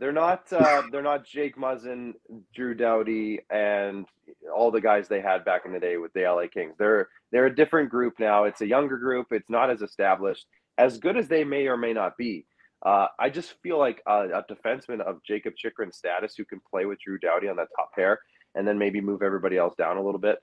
They're 0.02 0.10
not. 0.10 0.52
Uh, 0.52 0.82
they're 0.90 1.00
not 1.00 1.24
Jake 1.24 1.56
Muzzin, 1.56 2.14
Drew 2.52 2.74
Doughty, 2.74 3.38
and 3.50 4.04
all 4.52 4.72
the 4.72 4.80
guys 4.80 5.06
they 5.06 5.20
had 5.20 5.44
back 5.44 5.62
in 5.64 5.72
the 5.72 5.78
day 5.78 5.96
with 5.96 6.12
the 6.12 6.22
LA 6.22 6.48
Kings. 6.52 6.74
They're 6.76 7.08
they're 7.30 7.46
a 7.46 7.54
different 7.54 7.88
group 7.88 8.14
now. 8.18 8.42
It's 8.42 8.62
a 8.62 8.66
younger 8.66 8.98
group. 8.98 9.28
It's 9.30 9.48
not 9.48 9.70
as 9.70 9.80
established. 9.80 10.46
As 10.76 10.98
good 10.98 11.16
as 11.16 11.28
they 11.28 11.44
may 11.44 11.68
or 11.68 11.76
may 11.76 11.92
not 11.92 12.16
be, 12.16 12.46
uh, 12.84 13.06
I 13.16 13.30
just 13.30 13.54
feel 13.62 13.78
like 13.78 14.02
a, 14.04 14.40
a 14.40 14.44
defenseman 14.50 15.00
of 15.02 15.22
Jacob 15.22 15.54
Chychrun's 15.56 15.98
status 15.98 16.34
who 16.36 16.44
can 16.44 16.60
play 16.68 16.84
with 16.84 16.98
Drew 17.00 17.18
Doughty 17.18 17.46
on 17.46 17.54
that 17.54 17.68
top 17.76 17.92
pair, 17.94 18.18
and 18.56 18.66
then 18.66 18.78
maybe 18.78 19.00
move 19.00 19.22
everybody 19.22 19.56
else 19.56 19.76
down 19.76 19.98
a 19.98 20.02
little 20.02 20.18
bit. 20.20 20.42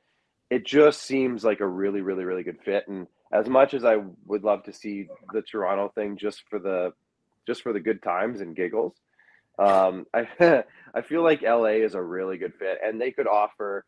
It 0.50 0.66
just 0.66 1.02
seems 1.02 1.44
like 1.44 1.60
a 1.60 1.68
really, 1.68 2.00
really, 2.00 2.24
really 2.24 2.44
good 2.44 2.60
fit. 2.64 2.88
And 2.88 3.08
as 3.34 3.50
much 3.50 3.74
as 3.74 3.84
I 3.84 3.98
would 4.26 4.46
love 4.46 4.64
to 4.64 4.72
see 4.72 5.10
the 5.34 5.42
Toronto 5.42 5.92
thing, 5.94 6.16
just 6.16 6.44
for 6.50 6.60
the 6.60 6.94
just 7.46 7.62
for 7.62 7.74
the 7.74 7.82
good 7.82 8.02
times 8.02 8.40
and 8.40 8.56
giggles. 8.56 8.94
Um, 9.60 10.06
I 10.14 10.64
I 10.94 11.02
feel 11.02 11.24
like 11.24 11.42
LA 11.42 11.82
is 11.86 11.94
a 11.96 12.02
really 12.02 12.38
good 12.38 12.54
fit, 12.56 12.80
and 12.84 13.00
they 13.00 13.12
could 13.12 13.28
offer 13.28 13.86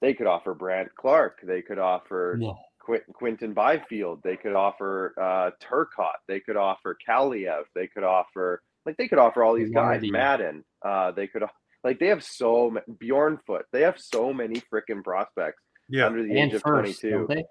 they 0.00 0.14
could 0.14 0.26
offer 0.28 0.54
Brandt 0.54 0.94
Clarke, 0.94 1.40
they 1.42 1.62
could 1.62 1.78
offer 1.78 2.38
Yeah. 2.40 2.52
Quint, 2.80 3.02
Quinton 3.12 3.52
Byfield, 3.52 4.20
they 4.22 4.36
could 4.36 4.54
offer 4.54 5.12
uh, 5.20 5.50
Turcotte, 5.62 6.20
they 6.28 6.38
could 6.40 6.56
offer 6.56 6.96
Kaliyev, 7.08 7.64
they 7.74 7.86
could 7.88 8.04
offer 8.04 8.62
like 8.86 8.96
they 8.96 9.08
could 9.08 9.18
offer 9.18 9.42
all 9.42 9.54
these 9.54 9.70
guys, 9.70 10.00
Marty. 10.02 10.10
Madden, 10.10 10.64
uh, 10.84 11.10
they 11.12 11.26
could 11.26 11.42
like 11.84 11.98
they 11.98 12.06
have 12.08 12.22
so 12.22 12.70
ma- 12.70 12.80
Bjornfot, 13.02 13.62
they 13.72 13.82
have 13.82 13.98
so 13.98 14.32
many 14.32 14.62
freaking 14.72 15.02
prospects 15.02 15.62
Yeah, 15.88 16.06
under 16.06 16.22
the 16.22 16.30
And 16.38 16.50
age 16.50 16.54
of 16.54 16.62
22. 16.62 17.26
they? 17.28 17.44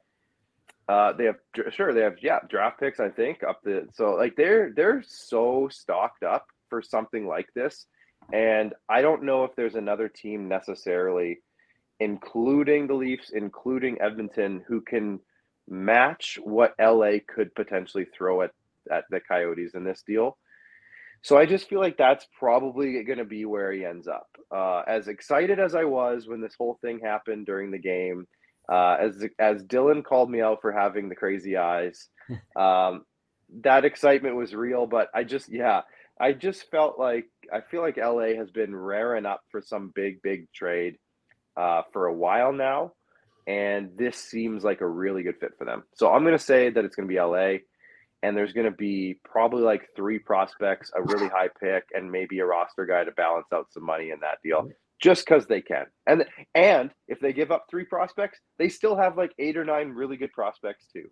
Uh, 0.87 1.11
they 1.13 1.25
have 1.25 1.35
sure 1.73 1.93
they 1.93 2.01
have 2.01 2.15
yeah 2.21 2.39
draft 2.49 2.79
picks 2.79 2.99
I 3.01 3.09
think 3.09 3.43
up 3.43 3.59
the 3.63 3.87
so 3.93 4.13
like 4.15 4.37
they're 4.37 4.71
they're 4.73 5.03
so 5.05 5.67
stocked 5.69 6.23
up 6.23 6.45
for 6.69 6.81
something 6.81 7.27
like 7.27 7.47
this, 7.53 7.85
and 8.33 8.73
I 8.89 9.01
don't 9.01 9.23
know 9.23 9.43
if 9.43 9.55
there's 9.55 9.75
another 9.75 10.09
team 10.09 10.47
necessarily, 10.47 11.39
including 11.99 12.87
the 12.87 12.93
Leafs, 12.93 13.29
including 13.29 14.01
Edmonton, 14.01 14.63
who 14.67 14.81
can 14.81 15.19
match 15.69 16.39
what 16.43 16.75
LA 16.79 17.17
could 17.27 17.53
potentially 17.55 18.05
throw 18.05 18.41
at 18.41 18.51
at 18.91 19.05
the 19.09 19.19
Coyotes 19.19 19.73
in 19.75 19.83
this 19.83 20.01
deal. 20.05 20.37
So 21.21 21.37
I 21.37 21.45
just 21.45 21.67
feel 21.67 21.79
like 21.79 21.97
that's 21.97 22.25
probably 22.37 23.03
going 23.03 23.17
to 23.17 23.25
be 23.25 23.45
where 23.45 23.71
he 23.71 23.83
ends 23.83 24.07
up. 24.07 24.27
Uh, 24.51 24.83
as 24.87 25.07
excited 25.07 25.59
as 25.59 25.75
I 25.75 25.83
was 25.83 26.27
when 26.27 26.41
this 26.41 26.55
whole 26.57 26.77
thing 26.81 26.99
happened 26.99 27.45
during 27.45 27.71
the 27.71 27.79
game, 27.79 28.27
uh, 28.71 28.97
as 28.99 29.25
as 29.39 29.63
Dylan 29.63 30.03
called 30.03 30.29
me 30.29 30.41
out 30.41 30.61
for 30.61 30.71
having 30.71 31.09
the 31.09 31.15
crazy 31.15 31.57
eyes, 31.57 32.09
um, 32.55 33.05
that 33.61 33.85
excitement 33.85 34.35
was 34.35 34.53
real, 34.53 34.85
but 34.87 35.09
I 35.13 35.23
just 35.23 35.49
yeah, 35.49 35.81
I 36.19 36.33
just 36.33 36.69
felt 36.71 36.97
like 36.97 37.27
I 37.53 37.61
feel 37.61 37.81
like 37.81 37.97
LA 37.97 38.35
has 38.37 38.49
been 38.51 38.75
raring 38.75 39.25
up 39.25 39.41
for 39.51 39.61
some 39.61 39.91
big 39.93 40.21
big 40.21 40.51
trade 40.51 40.97
uh, 41.55 41.83
for 41.93 42.07
a 42.07 42.13
while 42.13 42.51
now, 42.53 42.93
and 43.45 43.91
this 43.97 44.17
seems 44.17 44.63
like 44.63 44.81
a 44.81 44.87
really 44.87 45.23
good 45.23 45.39
fit 45.39 45.51
for 45.57 45.65
them. 45.65 45.83
So 45.95 46.11
I'm 46.11 46.23
going 46.23 46.37
to 46.37 46.43
say 46.43 46.69
that 46.69 46.85
it's 46.85 46.95
going 46.95 47.07
to 47.07 47.13
be 47.13 47.19
LA, 47.19 47.59
and 48.23 48.35
there's 48.35 48.53
going 48.53 48.69
to 48.69 48.75
be 48.75 49.19
probably 49.23 49.63
like 49.63 49.87
three 49.95 50.19
prospects, 50.19 50.91
a 50.95 51.01
really 51.01 51.27
high 51.27 51.49
pick, 51.61 51.85
and 51.93 52.11
maybe 52.11 52.39
a 52.39 52.45
roster 52.45 52.85
guy 52.85 53.03
to 53.03 53.11
balance 53.11 53.47
out 53.53 53.71
some 53.71 53.85
money 53.85 54.09
in 54.09 54.19
that 54.21 54.39
deal, 54.43 54.69
just 55.01 55.25
because 55.25 55.45
they 55.45 55.61
can. 55.61 55.85
And 56.07 56.25
and 56.55 56.91
if 57.07 57.19
they 57.19 57.33
give 57.33 57.51
up 57.51 57.65
three 57.69 57.85
prospects, 57.85 58.39
they 58.57 58.69
still 58.69 58.95
have 58.95 59.17
like 59.17 59.31
eight 59.39 59.57
or 59.57 59.65
nine 59.65 59.89
really 59.89 60.17
good 60.17 60.33
prospects 60.33 60.85
too. 60.91 61.09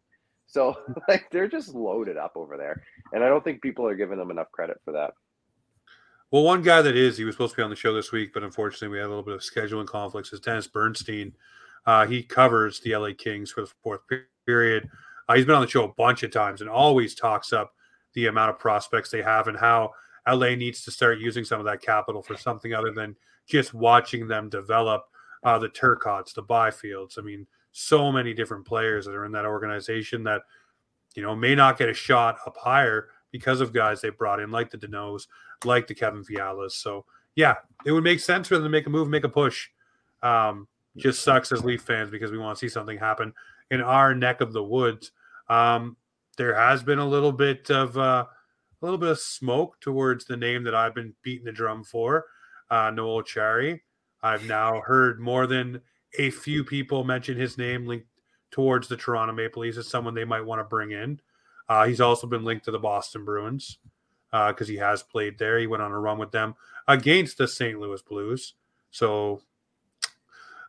So 0.48 0.78
like 1.08 1.28
they're 1.32 1.48
just 1.48 1.74
loaded 1.74 2.18
up 2.18 2.34
over 2.36 2.58
there, 2.58 2.82
and 3.14 3.24
I 3.24 3.30
don't 3.30 3.44
think 3.44 3.62
people 3.62 3.88
are 3.88 3.96
giving 3.96 4.18
them 4.18 4.32
enough 4.32 4.52
credit 4.52 4.80
for 4.86 4.92
that. 4.94 5.14
Well, 6.32 6.44
one 6.44 6.64
guy 6.64 6.82
that 6.82 6.98
is, 6.98 7.18
he 7.18 7.24
was 7.24 7.36
supposed 7.36 7.54
to 7.54 7.58
be 7.58 7.64
on 7.64 7.70
the 7.70 7.76
show 7.76 7.94
this 7.94 8.12
week, 8.12 8.34
but 8.34 8.44
unfortunately, 8.44 8.90
we 8.90 8.98
had 8.98 9.06
a 9.06 9.10
little 9.10 9.24
bit 9.24 9.36
of 9.36 9.42
scheduling 9.42 9.86
conflicts. 9.86 10.34
Is 10.34 10.40
Dennis 10.40 10.68
Bernstein? 10.68 11.34
Uh, 11.86 12.08
he 12.08 12.24
covers 12.24 12.80
the 12.80 12.96
LA 12.96 13.12
Kings 13.18 13.52
for 13.52 13.62
the 13.62 13.72
fourth 13.84 14.02
period. 14.46 14.90
Uh, 15.30 15.36
he's 15.36 15.46
been 15.46 15.56
on 15.56 15.62
the 15.62 15.68
show 15.68 15.84
a 15.86 15.94
bunch 15.94 16.24
of 16.24 16.32
times 16.32 16.62
and 16.62 16.70
always 16.70 17.16
talks 17.16 17.54
up 17.54 17.74
the 18.14 18.28
amount 18.28 18.50
of 18.50 18.60
prospects 18.60 19.12
they 19.12 19.22
have 19.22 19.48
and 19.48 19.58
how 19.58 19.92
LA 20.28 20.56
needs 20.56 20.84
to 20.84 20.92
start 20.92 21.20
using 21.20 21.44
some 21.44 21.60
of 21.60 21.66
that 21.66 21.82
capital 21.82 22.22
for 22.22 22.36
something 22.36 22.74
other 22.74 22.92
than 22.92 23.16
just 23.48 23.74
watching 23.74 24.28
them 24.28 24.50
develop 24.50 25.04
uh, 25.44 25.60
the 25.60 25.70
Turcottes, 25.70 26.34
the 26.34 26.44
Byfields. 26.44 27.20
I 27.20 27.22
mean, 27.22 27.46
so 27.78 28.10
many 28.10 28.34
different 28.34 28.64
players 28.64 29.06
that 29.06 29.12
are 29.12 29.26
in 29.26 29.34
that 29.34 29.46
organization 29.46 30.24
that 30.24 30.44
you 31.14 31.22
know 31.22 31.36
may 31.36 31.54
not 31.54 31.78
get 31.78 31.90
a 31.90 31.94
shot 31.94 32.38
up 32.48 32.56
higher 32.56 33.10
because 33.32 33.60
of 33.60 33.74
guys 33.74 34.00
they 34.00 34.10
brought 34.10 34.40
in 34.40 34.50
like 34.50 34.72
the 34.72 34.78
Danaults, 34.78 35.28
like 35.66 35.86
the 35.86 35.94
Kevin 35.94 36.24
Fialas. 36.24 36.72
So 36.72 37.04
yeah, 37.36 37.56
it 37.86 37.92
would 37.92 38.04
make 38.04 38.22
sense 38.22 38.48
for 38.48 38.56
them 38.56 38.64
to 38.64 38.70
make 38.70 38.88
a 38.88 38.90
move, 38.90 39.10
make 39.10 39.26
a 39.26 39.30
push. 39.30 39.68
Um, 40.24 40.70
just 40.96 41.22
sucks 41.22 41.52
as 41.52 41.66
Leaf 41.66 41.82
fans 41.82 42.10
because 42.10 42.32
we 42.32 42.38
want 42.38 42.58
to 42.58 42.60
see 42.60 42.72
something 42.72 42.98
happen 42.98 43.34
in 43.70 43.82
our 43.82 44.16
neck 44.16 44.40
of 44.40 44.54
the 44.54 44.64
woods. 44.64 45.12
Um, 45.50 45.98
there 46.38 46.56
has 46.56 46.82
been 46.82 47.00
a 47.00 47.06
little 47.06 47.34
bit 47.34 47.70
of 47.70 47.98
uh, 47.98 48.26
a 48.82 48.86
little 48.86 48.98
bit 48.98 49.10
of 49.10 49.20
smoke 49.20 49.82
towards 49.82 50.24
the 50.24 50.38
name 50.38 50.64
that 50.64 50.76
I've 50.76 50.96
been 50.96 51.14
beating 51.24 51.44
the 51.44 51.52
drum 51.52 51.84
for, 51.84 52.26
uh, 52.72 52.90
Noel 52.92 53.22
Acciari. 53.22 53.82
I've 54.24 54.46
now 54.46 54.80
heard 54.80 55.20
more 55.20 55.46
than 55.46 55.82
a 56.18 56.30
few 56.30 56.64
people 56.64 57.04
mention 57.04 57.38
his 57.38 57.58
name 57.58 57.86
linked 57.86 58.08
towards 58.52 58.88
the 58.88 58.98
Toronto 58.98 59.34
Maple 59.34 59.62
Leafs 59.62 59.78
as 59.78 59.88
someone 59.88 60.14
they 60.14 60.26
might 60.26 60.46
want 60.46 60.60
to 60.60 60.64
bring 60.64 60.92
in. 60.92 61.20
Uh, 61.68 61.86
he's 61.86 62.02
also 62.02 62.28
been 62.28 62.44
linked 62.44 62.66
to 62.66 62.72
the 62.72 62.80
Boston 62.80 63.26
Bruins 63.26 63.80
because 64.32 64.68
uh, 64.68 64.72
he 64.72 64.78
has 64.78 65.04
played 65.04 65.38
there. 65.38 65.60
He 65.60 65.68
went 65.68 65.84
on 65.84 65.92
a 65.92 66.00
run 66.00 66.18
with 66.18 66.32
them 66.32 66.56
against 66.88 67.38
the 67.38 67.48
St. 67.48 67.80
Louis 67.80 68.02
Blues, 68.02 68.54
so 68.92 69.42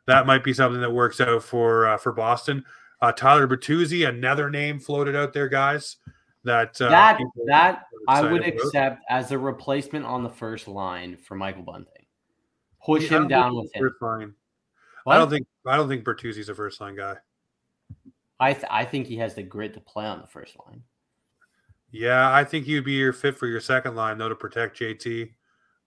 that 0.06 0.26
might 0.26 0.44
be 0.44 0.52
something 0.52 0.80
that 0.80 0.92
works 0.92 1.20
out 1.20 1.42
for 1.42 1.86
uh, 1.86 1.98
for 1.98 2.12
Boston. 2.12 2.64
Uh, 3.00 3.12
Tyler 3.12 3.46
Bertuzzi, 3.46 4.08
another 4.08 4.48
name 4.48 4.78
floated 4.78 5.14
out 5.14 5.32
there, 5.32 5.48
guys. 5.48 5.96
That 6.44 6.80
uh, 6.80 6.88
that 6.90 7.20
that 7.46 7.82
I 8.08 8.22
would 8.22 8.46
about. 8.46 8.54
accept 8.54 9.04
as 9.10 9.32
a 9.32 9.38
replacement 9.38 10.06
on 10.06 10.22
the 10.22 10.30
first 10.30 10.68
line 10.68 11.16
for 11.16 11.34
Michael 11.34 11.62
Bunting. 11.62 12.06
Push 12.84 13.10
yeah, 13.10 13.18
him 13.18 13.28
down 13.28 13.56
with 13.56 13.74
him. 13.74 13.90
Fine. 13.98 14.34
I 15.06 15.18
don't 15.18 15.30
think 15.30 15.46
I 15.66 15.76
don't 15.76 15.88
think 15.88 16.04
Bertuzzi's 16.04 16.48
a 16.48 16.54
first 16.54 16.80
line 16.80 16.96
guy. 16.96 17.16
I 18.38 18.52
th- 18.52 18.66
I 18.70 18.84
think 18.84 19.06
he 19.06 19.16
has 19.16 19.34
the 19.34 19.42
grit 19.42 19.74
to 19.74 19.80
play 19.80 20.06
on 20.06 20.20
the 20.20 20.26
first 20.26 20.56
line. 20.66 20.82
Yeah, 21.90 22.32
I 22.34 22.44
think 22.44 22.66
he'd 22.66 22.84
be 22.84 22.92
your 22.92 23.12
fit 23.12 23.38
for 23.38 23.46
your 23.46 23.60
second 23.60 23.94
line 23.94 24.18
though 24.18 24.28
to 24.28 24.34
protect 24.34 24.78
JT. 24.78 25.30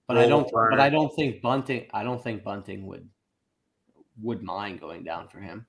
But 0.08 0.18
I 0.18 0.26
don't. 0.26 0.50
But 0.52 0.80
I 0.80 0.90
don't 0.90 1.14
think 1.14 1.40
Bunting. 1.40 1.86
I 1.92 2.02
don't 2.02 2.22
think 2.22 2.42
Bunting 2.42 2.86
would 2.86 3.08
would 4.20 4.42
mind 4.42 4.80
going 4.80 5.04
down 5.04 5.28
for 5.28 5.38
him. 5.38 5.66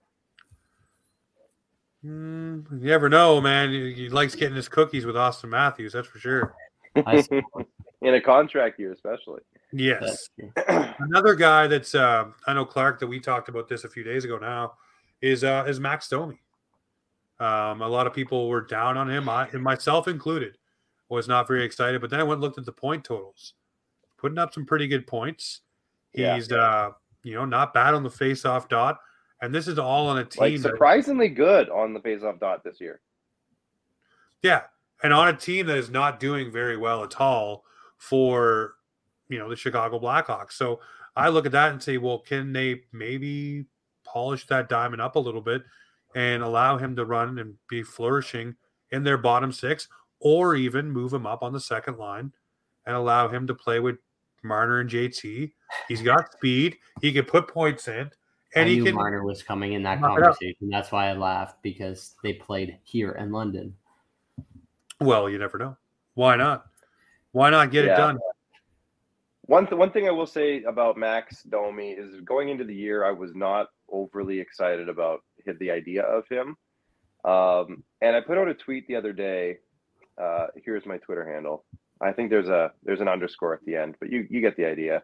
Mm, 2.03 2.71
you 2.71 2.89
never 2.89 3.07
know, 3.07 3.39
man. 3.39 3.69
He, 3.69 3.93
he, 3.93 4.09
likes 4.09 4.33
getting 4.33 4.55
his 4.55 4.67
cookies 4.67 5.05
with 5.05 5.15
Auston 5.15 5.49
Matthews. 5.49 5.93
That's 5.93 6.07
for 6.07 6.17
sure. 6.17 6.55
In 6.95 8.15
a 8.15 8.21
contract 8.21 8.79
year, 8.79 8.91
especially. 8.91 9.41
Yes. 9.73 10.29
Another 10.67 11.35
guy 11.35 11.67
that's 11.67 11.95
uh, 11.95 12.25
I 12.45 12.53
know 12.53 12.65
Clark 12.65 12.99
that 12.99 13.07
we 13.07 13.19
talked 13.19 13.49
about 13.49 13.67
this 13.67 13.83
a 13.83 13.89
few 13.89 14.03
days 14.03 14.25
ago 14.25 14.37
now 14.37 14.73
is 15.21 15.43
uh, 15.43 15.65
is 15.67 15.79
Max 15.79 16.07
Domi. 16.09 16.39
Um, 17.39 17.81
a 17.81 17.87
lot 17.87 18.05
of 18.05 18.13
people 18.13 18.49
were 18.49 18.61
down 18.61 18.97
on 18.97 19.09
him, 19.09 19.27
I, 19.27 19.47
and 19.51 19.63
myself 19.63 20.07
included, 20.07 20.57
was 21.09 21.27
not 21.27 21.47
very 21.47 21.63
excited. 21.63 22.01
But 22.01 22.09
then 22.09 22.19
I 22.19 22.23
went 22.23 22.33
and 22.33 22.41
looked 22.41 22.59
at 22.59 22.65
the 22.65 22.71
point 22.71 23.03
totals, 23.03 23.53
putting 24.17 24.37
up 24.37 24.53
some 24.53 24.65
pretty 24.65 24.87
good 24.87 25.07
points. 25.07 25.61
He's 26.11 26.51
yeah. 26.51 26.57
uh, 26.57 26.91
you 27.23 27.35
know 27.35 27.45
not 27.45 27.73
bad 27.73 27.93
on 27.93 28.03
the 28.03 28.09
face-off 28.09 28.67
dot, 28.67 28.99
and 29.41 29.55
this 29.55 29.67
is 29.67 29.79
all 29.79 30.07
on 30.07 30.19
a 30.19 30.25
team 30.25 30.41
like 30.41 30.59
surprisingly 30.59 31.29
that, 31.29 31.35
good 31.35 31.69
on 31.69 31.93
the 31.93 32.01
face-off 32.01 32.39
dot 32.39 32.63
this 32.63 32.81
year. 32.81 32.99
Yeah, 34.43 34.63
and 35.01 35.13
on 35.13 35.29
a 35.29 35.33
team 35.33 35.67
that 35.67 35.77
is 35.77 35.89
not 35.89 36.19
doing 36.19 36.51
very 36.51 36.77
well 36.77 37.03
at 37.03 37.19
all 37.19 37.63
for 37.97 38.75
you 39.31 39.39
know 39.39 39.49
the 39.49 39.55
Chicago 39.55 39.99
Blackhawks. 39.99 40.51
So 40.51 40.81
I 41.15 41.29
look 41.29 41.45
at 41.45 41.51
that 41.53 41.71
and 41.71 41.81
say, 41.81 41.97
well, 41.97 42.19
can 42.19 42.53
they 42.53 42.81
maybe 42.91 43.65
polish 44.03 44.45
that 44.47 44.69
diamond 44.69 45.01
up 45.01 45.15
a 45.15 45.19
little 45.19 45.41
bit 45.41 45.63
and 46.15 46.43
allow 46.43 46.77
him 46.77 46.95
to 46.97 47.05
run 47.05 47.39
and 47.39 47.55
be 47.69 47.81
flourishing 47.81 48.55
in 48.91 49.03
their 49.03 49.17
bottom 49.17 49.53
six, 49.53 49.87
or 50.19 50.53
even 50.55 50.91
move 50.91 51.13
him 51.13 51.25
up 51.25 51.41
on 51.41 51.53
the 51.53 51.59
second 51.59 51.97
line 51.97 52.33
and 52.85 52.95
allow 52.95 53.29
him 53.29 53.47
to 53.47 53.55
play 53.55 53.79
with 53.79 53.95
Marner 54.43 54.81
and 54.81 54.89
JT. 54.89 55.51
He's 55.87 56.01
got 56.01 56.33
speed. 56.33 56.77
He 57.01 57.13
can 57.13 57.23
put 57.23 57.47
points 57.47 57.87
in. 57.87 58.11
And 58.53 58.65
I 58.65 58.69
he 58.69 58.75
knew 58.77 58.85
can, 58.85 58.95
Marner 58.95 59.23
was 59.23 59.41
coming 59.41 59.73
in 59.73 59.83
that 59.83 60.01
conversation. 60.01 60.69
That's 60.69 60.91
why 60.91 61.09
I 61.09 61.13
laughed 61.13 61.63
because 61.63 62.15
they 62.21 62.33
played 62.33 62.77
here 62.83 63.11
in 63.13 63.31
London. 63.31 63.73
Well, 64.99 65.29
you 65.29 65.37
never 65.37 65.57
know. 65.57 65.77
Why 66.15 66.35
not? 66.35 66.65
Why 67.31 67.49
not 67.49 67.71
get 67.71 67.85
yeah. 67.85 67.93
it 67.93 67.97
done? 67.97 68.19
One 69.43 69.65
th- 69.65 69.77
one 69.77 69.91
thing 69.91 70.07
I 70.07 70.11
will 70.11 70.27
say 70.27 70.63
about 70.63 70.97
Max 70.97 71.43
Domi 71.43 71.91
is 71.91 72.21
going 72.21 72.49
into 72.49 72.63
the 72.63 72.75
year, 72.75 73.03
I 73.03 73.11
was 73.11 73.33
not 73.35 73.67
overly 73.89 74.39
excited 74.39 74.87
about 74.87 75.21
the 75.45 75.71
idea 75.71 76.03
of 76.03 76.27
him. 76.29 76.55
Um, 77.25 77.83
and 78.01 78.15
I 78.15 78.21
put 78.21 78.37
out 78.37 78.47
a 78.47 78.53
tweet 78.53 78.87
the 78.87 78.95
other 78.95 79.13
day. 79.13 79.57
Uh, 80.21 80.47
here's 80.63 80.85
my 80.85 80.97
Twitter 80.97 81.31
handle. 81.31 81.65
I 82.01 82.11
think 82.11 82.29
there's 82.29 82.49
a 82.49 82.71
there's 82.83 83.01
an 83.01 83.07
underscore 83.07 83.53
at 83.53 83.65
the 83.65 83.75
end, 83.75 83.95
but 83.99 84.11
you 84.11 84.27
you 84.29 84.41
get 84.41 84.57
the 84.57 84.65
idea. 84.65 85.03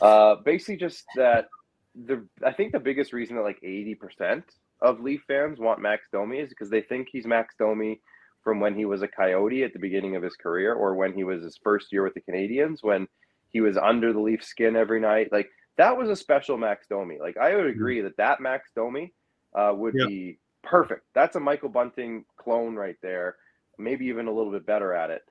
Uh, 0.00 0.36
basically, 0.44 0.76
just 0.76 1.04
that 1.16 1.48
the 1.94 2.26
I 2.44 2.52
think 2.52 2.72
the 2.72 2.80
biggest 2.80 3.12
reason 3.12 3.36
that 3.36 3.42
like 3.42 3.60
80% 3.62 4.42
of 4.82 5.00
Leaf 5.00 5.22
fans 5.26 5.58
want 5.58 5.80
Max 5.80 6.08
Domi 6.12 6.38
is 6.38 6.50
because 6.50 6.70
they 6.70 6.82
think 6.82 7.08
he's 7.10 7.26
Max 7.26 7.54
Domi 7.58 8.00
from 8.42 8.60
when 8.60 8.76
he 8.76 8.84
was 8.84 9.02
a 9.02 9.08
Coyote 9.08 9.64
at 9.64 9.72
the 9.72 9.78
beginning 9.78 10.16
of 10.16 10.22
his 10.22 10.36
career, 10.36 10.74
or 10.74 10.94
when 10.94 11.12
he 11.12 11.24
was 11.24 11.42
his 11.42 11.58
first 11.62 11.92
year 11.92 12.04
with 12.04 12.14
the 12.14 12.20
Canadiens, 12.20 12.82
when 12.82 13.08
he 13.56 13.62
was 13.62 13.78
under 13.78 14.12
the 14.12 14.20
Leaf 14.20 14.44
skin 14.44 14.76
every 14.76 15.00
night. 15.00 15.32
Like 15.32 15.48
that 15.78 15.96
was 15.96 16.10
a 16.10 16.16
special 16.16 16.58
Max 16.58 16.86
Domi. 16.88 17.16
Like 17.18 17.38
I 17.38 17.54
would 17.54 17.64
mm-hmm. 17.64 17.70
agree 17.70 18.00
that 18.02 18.18
that 18.18 18.38
Max 18.38 18.70
Domi 18.76 19.14
uh, 19.54 19.72
would 19.74 19.94
yep. 19.96 20.08
be 20.08 20.38
perfect. 20.62 21.06
That's 21.14 21.36
a 21.36 21.40
Michael 21.40 21.70
Bunting 21.70 22.26
clone 22.36 22.74
right 22.74 22.96
there. 23.00 23.36
Maybe 23.78 24.04
even 24.08 24.26
a 24.26 24.30
little 24.30 24.52
bit 24.52 24.66
better 24.66 24.92
at 24.92 25.08
it. 25.08 25.22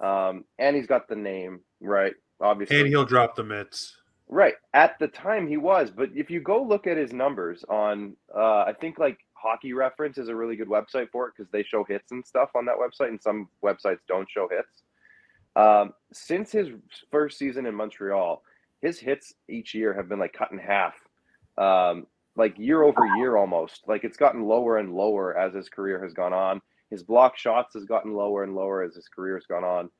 Um, 0.00 0.44
and 0.60 0.76
he's 0.76 0.86
got 0.86 1.08
the 1.08 1.16
name 1.16 1.58
right, 1.80 2.14
obviously. 2.40 2.78
And 2.78 2.86
he'll 2.86 3.04
drop 3.04 3.34
the 3.34 3.42
mitts. 3.42 3.96
Right 4.28 4.54
at 4.72 4.96
the 5.00 5.08
time 5.08 5.48
he 5.48 5.56
was, 5.56 5.90
but 5.90 6.10
if 6.14 6.30
you 6.30 6.40
go 6.40 6.62
look 6.62 6.86
at 6.86 6.96
his 6.96 7.12
numbers 7.12 7.64
on, 7.68 8.14
uh, 8.32 8.62
I 8.62 8.74
think 8.80 9.00
like 9.00 9.18
Hockey 9.34 9.72
Reference 9.72 10.18
is 10.18 10.28
a 10.28 10.36
really 10.36 10.54
good 10.54 10.68
website 10.68 11.10
for 11.10 11.26
it 11.26 11.34
because 11.36 11.50
they 11.50 11.64
show 11.64 11.82
hits 11.82 12.12
and 12.12 12.24
stuff 12.24 12.50
on 12.54 12.64
that 12.66 12.76
website, 12.76 13.08
and 13.08 13.20
some 13.20 13.48
websites 13.60 13.98
don't 14.06 14.30
show 14.30 14.46
hits. 14.48 14.84
Um, 15.54 15.92
since 16.12 16.52
his 16.52 16.68
first 17.10 17.38
season 17.38 17.66
in 17.66 17.74
Montreal, 17.74 18.42
his 18.80 18.98
hits 18.98 19.34
each 19.48 19.74
year 19.74 19.94
have 19.94 20.08
been 20.08 20.18
like 20.18 20.32
cut 20.32 20.50
in 20.50 20.58
half, 20.58 20.94
um, 21.58 22.06
like 22.36 22.58
year 22.58 22.82
over 22.82 23.06
year 23.16 23.36
almost. 23.36 23.82
Like 23.86 24.04
it's 24.04 24.16
gotten 24.16 24.44
lower 24.44 24.78
and 24.78 24.94
lower 24.94 25.36
as 25.36 25.54
his 25.54 25.68
career 25.68 26.02
has 26.02 26.12
gone 26.12 26.32
on. 26.32 26.60
His 26.90 27.02
block 27.02 27.36
shots 27.36 27.74
has 27.74 27.84
gotten 27.84 28.14
lower 28.14 28.44
and 28.44 28.54
lower 28.54 28.82
as 28.82 28.94
his 28.94 29.08
career 29.08 29.36
has 29.36 29.46
gone 29.46 29.64
on. 29.64 29.90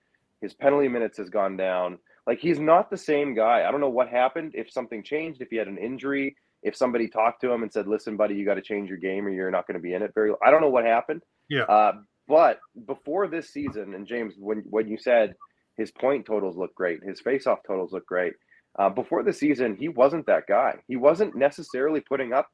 His 0.40 0.54
penalty 0.54 0.88
minutes 0.88 1.18
has 1.18 1.30
gone 1.30 1.56
down. 1.56 1.98
Like 2.26 2.38
he's 2.38 2.58
not 2.58 2.90
the 2.90 2.96
same 2.96 3.34
guy. 3.34 3.66
I 3.66 3.70
don't 3.70 3.80
know 3.80 3.88
what 3.88 4.08
happened. 4.08 4.52
If 4.54 4.70
something 4.70 5.02
changed, 5.02 5.40
if 5.40 5.50
he 5.50 5.56
had 5.56 5.68
an 5.68 5.78
injury, 5.78 6.36
if 6.62 6.76
somebody 6.76 7.08
talked 7.08 7.40
to 7.42 7.50
him 7.50 7.62
and 7.62 7.72
said, 7.72 7.86
"Listen, 7.86 8.16
buddy, 8.16 8.34
you 8.34 8.44
got 8.44 8.54
to 8.54 8.62
change 8.62 8.88
your 8.88 8.98
game, 8.98 9.26
or 9.26 9.30
you're 9.30 9.50
not 9.50 9.66
going 9.66 9.76
to 9.76 9.82
be 9.82 9.94
in 9.94 10.02
it 10.02 10.12
very." 10.14 10.32
I 10.44 10.50
don't 10.50 10.60
know 10.60 10.68
what 10.68 10.84
happened. 10.84 11.22
Yeah. 11.48 11.62
Uh, 11.62 11.94
but 12.32 12.60
before 12.86 13.28
this 13.28 13.52
season, 13.52 13.92
and 13.94 14.06
James, 14.06 14.32
when 14.38 14.60
when 14.70 14.88
you 14.88 14.96
said 14.96 15.34
his 15.76 15.90
point 15.90 16.24
totals 16.24 16.56
look 16.56 16.74
great, 16.74 17.04
his 17.04 17.20
faceoff 17.20 17.58
totals 17.66 17.92
look 17.92 18.06
great. 18.06 18.32
Uh, 18.78 18.88
before 18.88 19.22
the 19.22 19.34
season, 19.34 19.76
he 19.76 19.88
wasn't 19.90 20.24
that 20.28 20.44
guy. 20.48 20.72
He 20.88 20.96
wasn't 20.96 21.36
necessarily 21.36 22.00
putting 22.00 22.32
up, 22.32 22.48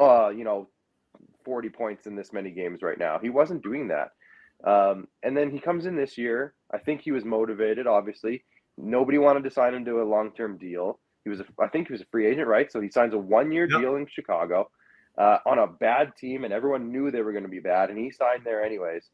uh, 0.00 0.30
you 0.30 0.42
know, 0.42 0.70
40 1.44 1.68
points 1.68 2.06
in 2.06 2.16
this 2.16 2.32
many 2.32 2.50
games 2.50 2.80
right 2.80 2.98
now. 2.98 3.18
He 3.18 3.28
wasn't 3.28 3.62
doing 3.62 3.88
that. 3.88 4.08
Um, 4.66 5.06
and 5.22 5.36
then 5.36 5.50
he 5.50 5.60
comes 5.60 5.84
in 5.84 5.96
this 5.96 6.16
year. 6.16 6.54
I 6.72 6.78
think 6.78 7.02
he 7.02 7.12
was 7.12 7.26
motivated. 7.26 7.86
Obviously, 7.86 8.42
nobody 8.78 9.18
wanted 9.18 9.44
to 9.44 9.50
sign 9.50 9.74
him 9.74 9.84
to 9.84 10.00
a 10.00 10.04
long 10.14 10.32
term 10.32 10.56
deal. 10.56 10.98
He 11.24 11.28
was, 11.30 11.40
a, 11.40 11.44
I 11.60 11.68
think, 11.68 11.88
he 11.88 11.92
was 11.92 12.00
a 12.00 12.06
free 12.10 12.26
agent, 12.26 12.48
right? 12.48 12.72
So 12.72 12.80
he 12.80 12.88
signs 12.88 13.12
a 13.12 13.18
one 13.18 13.52
year 13.52 13.68
Yep. 13.70 13.80
deal 13.80 13.96
in 13.96 14.06
Chicago 14.06 14.70
uh, 15.18 15.38
on 15.46 15.58
a 15.58 15.66
bad 15.66 16.16
team, 16.16 16.44
and 16.44 16.52
everyone 16.52 16.90
knew 16.90 17.10
they 17.10 17.22
were 17.22 17.32
going 17.32 17.44
to 17.44 17.50
be 17.50 17.60
bad, 17.60 17.90
and 17.90 17.98
he 17.98 18.10
signed 18.10 18.42
there 18.44 18.62
anyways. 18.64 19.08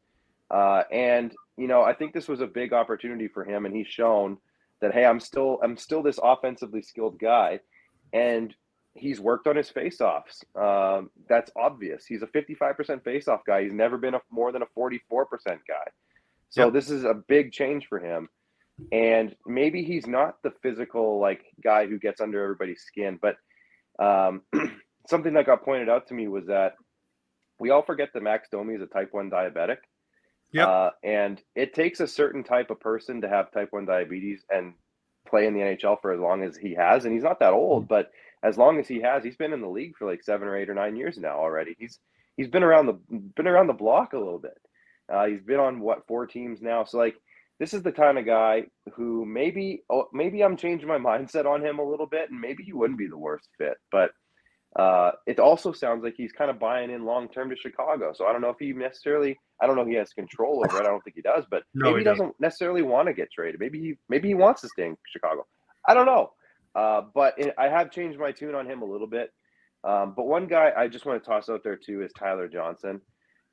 Uh, 0.49 0.83
and 0.91 1.33
you 1.57 1.67
know, 1.67 1.81
I 1.83 1.93
think 1.93 2.13
this 2.13 2.27
was 2.27 2.41
a 2.41 2.47
big 2.47 2.73
opportunity 2.73 3.27
for 3.27 3.43
him, 3.43 3.65
and 3.65 3.75
he's 3.75 3.87
shown 3.87 4.37
that 4.81 4.93
hey, 4.93 5.05
I'm 5.05 5.19
still 5.19 5.59
I'm 5.63 5.77
still 5.77 6.01
this 6.03 6.19
offensively 6.21 6.81
skilled 6.81 7.19
guy, 7.19 7.59
and 8.13 8.53
he's 8.93 9.19
worked 9.19 9.47
on 9.47 9.55
his 9.55 9.69
faceoffs. 9.71 10.43
Um, 10.55 11.09
that's 11.29 11.51
obvious. 11.55 12.05
He's 12.05 12.23
a 12.23 12.27
55% 12.27 13.01
faceoff 13.03 13.39
guy. 13.45 13.63
He's 13.63 13.73
never 13.73 13.97
been 13.97 14.15
a 14.15 14.21
more 14.29 14.51
than 14.51 14.63
a 14.63 14.65
44% 14.77 14.99
guy. 15.45 15.87
So 16.49 16.65
Yep. 16.65 16.73
this 16.73 16.89
is 16.89 17.05
a 17.05 17.13
big 17.13 17.53
change 17.53 17.87
for 17.87 17.99
him. 17.99 18.27
And 18.91 19.35
maybe 19.45 19.83
he's 19.83 20.07
not 20.07 20.41
the 20.43 20.51
physical 20.61 21.19
like 21.19 21.45
guy 21.63 21.85
who 21.87 21.99
gets 21.99 22.19
under 22.19 22.43
everybody's 22.43 22.81
skin, 22.81 23.17
but 23.21 23.37
um, 24.03 24.41
something 25.11 25.33
that 25.33 25.45
got 25.45 25.63
pointed 25.63 25.89
out 25.89 26.07
to 26.07 26.15
me 26.15 26.27
was 26.27 26.47
that 26.47 26.73
we 27.59 27.69
all 27.69 27.83
forget 27.83 28.09
that 28.13 28.23
Max 28.23 28.49
Domi 28.51 28.73
is 28.73 28.81
a 28.81 28.87
type 28.87 29.09
1 29.11 29.29
diabetic. 29.29 29.77
Yep. 30.53 30.67
Uh, 30.67 30.89
and 31.03 31.41
it 31.55 31.75
takes 31.75 31.99
a 31.99 32.07
certain 32.07 32.43
type 32.43 32.71
of 32.71 32.79
person 32.79 33.21
to 33.21 33.29
have 33.29 33.51
type 33.51 33.67
1 33.71 33.85
diabetes 33.85 34.43
and 34.49 34.73
play 35.27 35.45
in 35.45 35.53
the 35.53 35.59
NHL 35.59 36.01
for 36.01 36.11
as 36.11 36.19
long 36.19 36.43
as 36.43 36.57
he 36.57 36.73
has. 36.73 37.05
And 37.05 37.13
he's 37.13 37.23
not 37.23 37.39
that 37.39 37.53
old, 37.53 37.87
but 37.87 38.09
as 38.43 38.57
long 38.57 38.79
as 38.79 38.87
he 38.87 39.01
has, 39.01 39.23
he's 39.23 39.35
been 39.35 39.53
in 39.53 39.61
the 39.61 39.69
league 39.69 39.95
for 39.97 40.09
like 40.09 40.23
seven 40.23 40.47
or 40.47 40.57
eight 40.57 40.69
or 40.69 40.73
nine 40.73 40.95
years 40.95 41.17
now 41.17 41.37
already. 41.37 41.75
He's 41.77 41.99
he's 42.37 42.47
been 42.47 42.63
around 42.63 42.87
the 42.87 42.99
been 43.35 43.47
around 43.47 43.67
the 43.67 43.73
block 43.73 44.13
a 44.13 44.17
little 44.17 44.39
bit. 44.39 44.57
Uh, 45.11 45.27
he's 45.27 45.41
been 45.41 45.59
on 45.59 45.79
what 45.79 46.07
four 46.07 46.25
teams 46.25 46.61
now. 46.61 46.83
So 46.83 46.97
like 46.97 47.15
this 47.59 47.73
is 47.73 47.83
the 47.83 47.91
kind 47.91 48.17
of 48.17 48.25
guy 48.25 48.63
who 48.95 49.25
maybe 49.25 49.83
oh, 49.89 50.07
maybe 50.11 50.43
I'm 50.43 50.57
changing 50.57 50.87
my 50.87 50.97
mindset 50.97 51.45
on 51.45 51.63
him 51.63 51.79
a 51.79 51.87
little 51.87 52.07
bit, 52.07 52.31
and 52.31 52.41
maybe 52.41 52.63
he 52.63 52.73
wouldn't 52.73 52.99
be 52.99 53.07
the 53.07 53.17
worst 53.17 53.47
fit. 53.57 53.77
But 53.91 54.11
uh, 54.77 55.11
it 55.27 55.39
also 55.39 55.71
sounds 55.73 56.03
like 56.03 56.13
he's 56.15 56.31
kind 56.31 56.49
of 56.49 56.59
buying 56.59 56.91
in 56.91 57.03
long 57.05 57.27
term 57.27 57.49
to 57.49 57.55
Chicago. 57.55 58.13
So 58.15 58.25
I 58.25 58.31
don't 58.31 58.41
know 58.41 58.49
if 58.49 58.57
he 58.59 58.71
necessarily 58.71 59.37
I 59.61 59.67
don't 59.67 59.75
know 59.75 59.81
if 59.81 59.87
he 59.87 59.95
has 59.95 60.13
control 60.13 60.63
over 60.65 60.77
it. 60.77 60.85
I 60.85 60.89
don't 60.89 61.03
think 61.03 61.15
he 61.15 61.21
does, 61.21 61.45
but 61.49 61.63
No, 61.73 61.89
maybe 61.89 61.99
he 61.99 61.99
he 61.99 62.03
doesn't 62.05 62.33
necessarily 62.39 62.81
want 62.81 63.07
to 63.07 63.13
get 63.13 63.29
traded. 63.31 63.59
Maybe 63.59 63.79
he 63.79 63.95
maybe 64.09 64.29
he 64.29 64.33
wants 64.33 64.61
to 64.61 64.69
stay 64.69 64.87
in 64.87 64.97
Chicago. 65.07 65.45
I 65.87 65.93
don't 65.93 66.05
know. 66.05 66.31
Uh, 66.73 67.01
but 67.13 67.37
it, 67.37 67.53
I 67.57 67.67
have 67.67 67.91
changed 67.91 68.17
my 68.17 68.31
tune 68.31 68.55
on 68.55 68.65
him 68.65 68.81
a 68.81 68.85
little 68.85 69.07
bit. 69.07 69.31
Um, 69.83 70.13
but 70.15 70.25
one 70.25 70.47
guy 70.47 70.71
I 70.75 70.87
just 70.87 71.05
want 71.05 71.21
to 71.21 71.29
toss 71.29 71.49
out 71.49 71.63
there 71.63 71.75
too 71.75 72.01
is 72.01 72.11
Tyler 72.17 72.47
Johnson. 72.47 73.01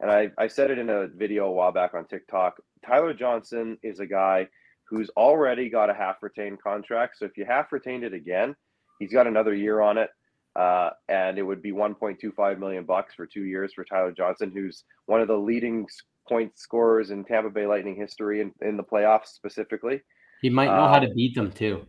And 0.01 0.11
I, 0.11 0.31
I 0.39 0.47
said 0.47 0.71
it 0.71 0.79
in 0.79 0.91
a 0.91 1.09
video 1.09 1.47
a 1.47 1.53
while 1.53 1.73
back 1.73 1.95
on 1.95 2.07
TikTok. 2.07 2.59
Tyler 2.87 3.13
Johnson 3.13 3.77
is 3.83 3.99
a 3.99 4.07
guy 4.07 4.47
who's 4.89 5.11
already 5.17 5.69
got 5.69 5.91
a 5.91 5.95
half 5.95 6.23
retained 6.23 6.63
contract. 6.63 7.19
So 7.19 7.25
if 7.25 7.37
you 7.37 7.45
half 7.45 7.73
retained 7.73 8.05
it 8.05 8.15
again, 8.15 8.55
he's 9.01 9.13
got 9.13 9.27
another 9.27 9.55
year 9.55 9.81
on 9.81 9.99
it. 9.99 10.11
Uh, 10.59 10.91
and 11.09 11.39
it 11.39 11.43
would 11.43 11.63
be 11.63 11.71
1.25 11.71 12.59
million 12.59 12.85
bucks 12.85 13.15
for 13.15 13.27
two 13.27 13.45
years 13.45 13.73
for 13.75 13.85
Tyler 13.85 14.11
Johnson, 14.11 14.51
who's 14.53 14.83
one 15.07 15.21
of 15.21 15.29
the 15.29 15.37
leading 15.39 15.87
point 16.29 16.59
scorers 16.59 17.11
in 17.11 17.25
Tampa 17.25 17.49
Bay 17.49 17.65
Lightning 17.67 17.95
history 17.95 18.41
in, 18.41 18.53
in 18.61 18.77
the 18.77 18.83
playoffs 18.83 19.29
specifically. 19.29 20.01
He 20.43 20.51
might 20.51 20.67
know 20.67 20.89
how 20.89 20.97
Um, 20.97 21.07
to 21.07 21.15
beat 21.15 21.35
them 21.37 21.53
too. 21.53 21.87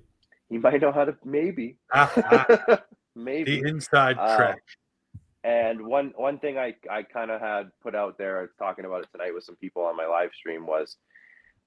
He 0.49 0.57
might 0.59 0.81
know 0.81 0.91
how 0.91 1.05
to 1.05 1.17
maybe, 1.25 1.77
Ah, 1.93 2.11
ah, 2.15 2.81
maybe. 3.15 3.59
the 3.61 3.67
inside 3.67 4.17
Uh, 4.19 4.37
track. 4.37 4.61
And 5.43 5.81
one 5.85 6.11
one 6.15 6.37
thing 6.37 6.57
I, 6.57 6.75
I 6.91 7.01
kind 7.03 7.31
of 7.31 7.39
had 7.41 7.69
put 7.81 7.95
out 7.95 8.17
there, 8.17 8.51
talking 8.59 8.85
about 8.85 9.01
it 9.03 9.09
tonight 9.11 9.33
with 9.33 9.45
some 9.45 9.55
people 9.55 9.83
on 9.83 9.95
my 9.95 10.05
live 10.05 10.31
stream, 10.37 10.65
was 10.67 10.97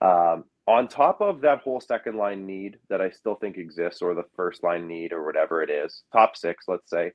um, 0.02 0.44
on 0.66 0.88
top 0.88 1.20
of 1.20 1.40
that 1.40 1.60
whole 1.60 1.80
second 1.80 2.16
line 2.16 2.46
need 2.46 2.78
that 2.88 3.00
I 3.00 3.10
still 3.10 3.34
think 3.34 3.56
exists, 3.56 4.02
or 4.02 4.14
the 4.14 4.24
first 4.36 4.62
line 4.62 4.86
need, 4.86 5.12
or 5.12 5.24
whatever 5.24 5.62
it 5.62 5.70
is, 5.70 6.02
top 6.12 6.36
six, 6.36 6.64
let's 6.68 6.88
say. 6.88 7.12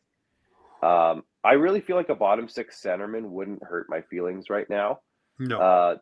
Um, 0.84 1.24
I 1.44 1.54
really 1.54 1.82
feel 1.82 1.96
like 1.96 2.10
a 2.10 2.16
bottom 2.16 2.48
six 2.48 2.82
centerman 2.82 3.30
wouldn't 3.30 3.64
hurt 3.64 3.88
my 3.90 4.02
feelings 4.02 4.50
right 4.50 4.70
now. 4.70 5.00
No. 5.40 5.60
Uh, 5.60 5.98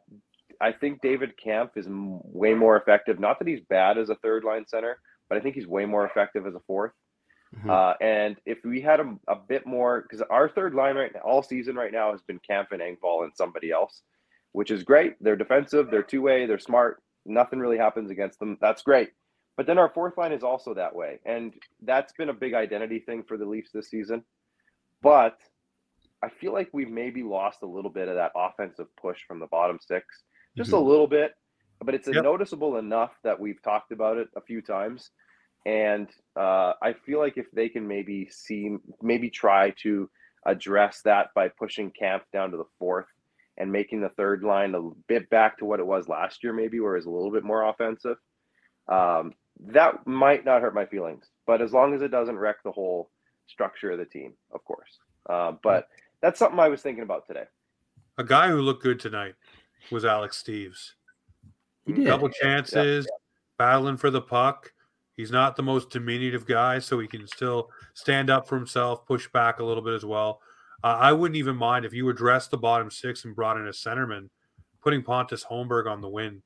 I 0.62 0.72
think 0.72 1.02
David 1.02 1.34
Kampf 1.42 1.78
is 1.78 1.88
m- 1.88 2.20
way 2.24 2.54
more 2.54 2.78
effective. 2.78 3.20
Not 3.20 3.40
that 3.40 3.48
he's 3.48 3.62
bad 3.70 3.98
as 3.98 4.10
a 4.10 4.16
third 4.16 4.44
line 4.44 4.66
center, 4.68 5.00
but 5.30 5.38
I 5.38 5.42
think 5.42 5.56
he's 5.56 5.68
way 5.68 5.86
more 5.86 6.06
effective 6.06 6.46
as 6.48 6.56
a 6.56 6.62
fourth. 6.62 6.94
Mhm. 7.56 7.70
Uh, 7.70 7.96
and 8.02 8.38
if 8.46 8.58
we 8.66 8.82
had 8.82 9.00
a, 9.00 9.16
a 9.28 9.36
bit 9.36 9.66
more, 9.66 10.02
because 10.02 10.22
our 10.30 10.50
third 10.50 10.74
line 10.74 10.96
right 10.96 11.14
now, 11.14 11.22
all 11.22 11.44
season 11.44 11.76
right 11.76 11.92
now 11.92 12.12
has 12.12 12.22
been 12.22 12.40
Kampf 12.40 12.72
and 12.72 12.82
Engvall 12.82 13.24
and 13.24 13.34
somebody 13.36 13.72
else, 13.72 14.02
which 14.56 14.72
is 14.72 14.84
great. 14.84 15.16
They're 15.22 15.36
defensive, 15.36 15.92
they're 15.92 16.04
two 16.04 16.22
way, 16.22 16.46
they're 16.46 16.60
smart. 16.60 17.04
Nothing 17.26 17.60
really 17.60 17.78
happens 17.78 18.10
against 18.10 18.40
them. 18.40 18.58
That's 18.62 18.84
great. 18.84 19.10
But 19.58 19.68
then 19.68 19.78
our 19.78 19.90
fourth 19.94 20.18
line 20.18 20.32
is 20.32 20.44
also 20.44 20.74
that 20.76 20.96
way, 20.96 21.20
and 21.26 21.54
that's 21.84 22.14
been 22.14 22.30
a 22.30 22.34
big 22.34 22.54
identity 22.54 23.00
thing 23.00 23.24
for 23.28 23.38
the 23.38 23.46
Leafs 23.46 23.72
this 23.74 23.90
season. 23.90 24.24
But 25.02 25.38
I 26.24 26.30
feel 26.30 26.54
like 26.54 26.70
we've 26.74 26.90
maybe 26.90 27.24
lost 27.24 27.60
a 27.64 27.68
little 27.68 27.92
bit 27.92 28.08
of 28.10 28.16
that 28.16 28.32
offensive 28.36 28.88
push 29.02 29.20
from 29.28 29.40
the 29.40 29.48
bottom 29.48 29.80
six, 29.82 30.06
just 30.58 30.74
a 30.74 30.80
little 30.80 31.08
bit. 31.08 31.34
But 31.84 31.96
it's 31.96 32.08
Yep. 32.12 32.26
noticeable 32.26 32.78
enough 32.78 33.12
that 33.24 33.40
we've 33.40 33.62
talked 33.62 33.92
about 33.92 34.18
it 34.18 34.30
a 34.38 34.42
few 34.42 34.62
times. 34.62 35.12
And 35.66 36.10
uh, 36.40 36.74
I 36.82 36.94
feel 37.06 37.20
like 37.20 37.38
if 37.38 37.48
they 37.54 37.70
can 37.70 37.88
maybe 37.88 38.30
see, 38.32 38.78
maybe 39.02 39.30
try 39.30 39.72
to 39.84 40.10
address 40.46 41.02
that 41.06 41.30
by 41.36 41.50
pushing 41.50 41.92
Kampf 41.92 42.26
down 42.34 42.52
to 42.52 42.58
the 42.58 42.66
fourth 42.80 43.08
and 43.58 43.72
making 43.72 44.02
the 44.02 44.10
third 44.10 44.44
line 44.44 44.76
a 44.76 44.82
bit 45.08 45.30
back 45.30 45.58
to 45.58 45.66
what 45.66 45.80
it 45.80 45.86
was 45.86 46.10
last 46.10 46.44
year, 46.44 46.54
maybe 46.54 46.80
where 46.80 46.98
it's 46.98 47.06
a 47.06 47.10
little 47.10 47.32
bit 47.32 47.44
more 47.44 47.64
offensive. 47.64 48.18
Um, 48.88 49.34
that 49.68 50.06
might 50.06 50.46
not 50.46 50.62
hurt 50.62 50.76
my 50.76 50.86
feelings, 50.86 51.26
but 51.48 51.62
as 51.62 51.72
long 51.72 51.94
as 51.94 52.02
it 52.02 52.12
doesn't 52.12 52.38
wreck 52.38 52.58
the 52.64 52.72
whole 52.72 53.10
structure 53.48 53.92
of 53.92 54.00
the 54.00 54.06
team, 54.06 54.34
of 54.52 54.64
course. 54.66 55.00
Uh, 55.30 55.54
but 55.64 55.88
that's 56.22 56.40
something 56.40 56.60
I 56.60 56.68
was 56.68 56.82
thinking 56.82 57.04
about 57.04 57.26
today. 57.26 57.46
A 58.18 58.24
guy 58.24 58.50
who 58.50 58.62
looked 58.62 58.84
good 58.84 59.00
tonight 59.00 59.36
was 59.92 60.06
Alex 60.06 60.42
Steeves. 60.44 60.92
He 61.86 61.94
did. 61.94 62.06
Double 62.06 62.30
chances, 62.30 63.08
battling 63.58 63.98
for 63.98 64.10
the 64.10 64.22
puck. 64.22 64.74
He's 65.16 65.32
not 65.32 65.56
the 65.56 65.64
most 65.64 65.90
diminutive 65.90 66.46
guy, 66.46 66.80
so 66.80 67.00
he 67.00 67.08
can 67.08 67.26
still 67.28 67.70
stand 67.94 68.30
up 68.30 68.48
for 68.48 68.56
himself, 68.58 69.06
push 69.06 69.28
back 69.30 69.60
a 69.60 69.64
little 69.64 69.84
bit 69.84 69.94
as 69.94 70.04
well. 70.04 70.42
Uh, 70.86 71.00
I 71.00 71.14
wouldn't 71.14 71.38
even 71.38 71.56
mind 71.56 71.84
if 71.84 71.94
you 71.94 72.08
addressed 72.10 72.52
the 72.52 72.60
bottom 72.60 72.92
six 72.92 73.26
and 73.26 73.36
brought 73.36 73.58
in 73.58 73.66
a 73.66 73.72
centerman, 73.72 74.30
putting 74.84 75.02
Pontus 75.02 75.44
Holmberg 75.44 75.92
on 75.92 76.00
the 76.00 76.08
wing 76.08 76.44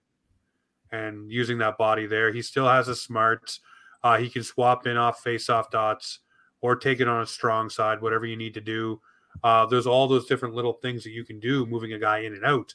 and 0.93 1.29
using 1.29 1.57
that 1.57 1.77
body 1.77 2.05
there. 2.05 2.31
He 2.31 2.41
still 2.41 2.65
has 2.65 2.87
a 2.87 2.95
smarts. 2.95 3.59
Uh, 4.01 4.17
he 4.17 4.29
can 4.29 4.43
swap 4.43 4.87
in 4.87 4.95
off 4.95 5.19
face-off 5.19 5.69
dots 5.71 6.19
or 6.61 6.77
take 6.77 7.01
it 7.01 7.07
on 7.09 7.21
a 7.21 7.27
strong 7.27 7.69
side, 7.69 8.01
whatever 8.01 8.25
you 8.25 8.37
need 8.37 8.53
to 8.53 8.61
do. 8.61 9.01
Uh, 9.43 9.65
there's 9.65 9.85
all 9.85 10.07
those 10.07 10.25
different 10.25 10.55
little 10.55 10.71
things 10.71 11.03
that 11.03 11.11
you 11.11 11.25
can 11.25 11.41
do, 11.41 11.65
moving 11.65 11.91
a 11.91 11.99
guy 11.99 12.19
in 12.19 12.33
and 12.33 12.45
out 12.45 12.73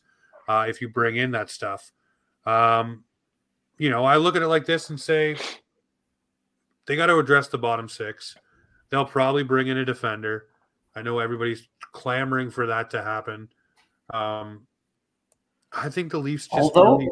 uh, 0.49 0.67
if 0.69 0.83
you 0.83 0.89
bring 0.91 1.17
in 1.17 1.31
that 1.31 1.49
stuff. 1.49 1.93
Um, 2.45 3.05
you 3.79 3.89
know, 3.89 4.05
I 4.05 4.19
look 4.19 4.37
at 4.37 4.43
it 4.43 4.49
like 4.49 4.67
this 4.67 4.91
and 4.91 5.01
say 5.01 5.39
they 6.85 6.95
got 6.95 7.07
to 7.07 7.19
address 7.19 7.49
the 7.49 7.57
bottom 7.57 7.89
six. 7.89 8.37
They'll 8.91 9.07
probably 9.07 9.45
bring 9.45 9.69
in 9.69 9.79
a 9.79 9.85
defender. 9.87 10.49
I 10.97 11.03
know 11.03 11.19
everybody's 11.19 11.69
clamoring 11.93 12.51
for 12.51 12.67
that 12.67 12.91
to 12.91 13.03
happen. 13.03 13.49
Um, 14.13 14.67
I 15.73 15.89
think 15.89 16.13
the 16.13 16.19
Leafs 16.19 16.47
just 16.47 16.75
Although- 16.75 16.99
really, 16.99 17.11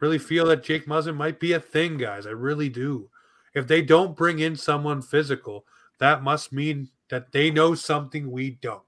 really 0.00 0.18
feel 0.18 0.46
that 0.46 0.62
Jake 0.62 0.86
Muzzin 0.86 1.16
might 1.16 1.40
be 1.40 1.52
a 1.52 1.60
thing, 1.60 1.96
guys. 1.96 2.26
I 2.26 2.30
really 2.30 2.68
do. 2.68 3.10
If 3.54 3.66
they 3.66 3.82
don't 3.82 4.16
bring 4.16 4.38
in 4.38 4.56
someone 4.56 5.02
physical, 5.02 5.64
that 5.98 6.22
must 6.22 6.52
mean 6.52 6.88
that 7.08 7.32
they 7.32 7.50
know 7.50 7.74
something 7.74 8.30
we 8.30 8.52
don't. 8.62 8.82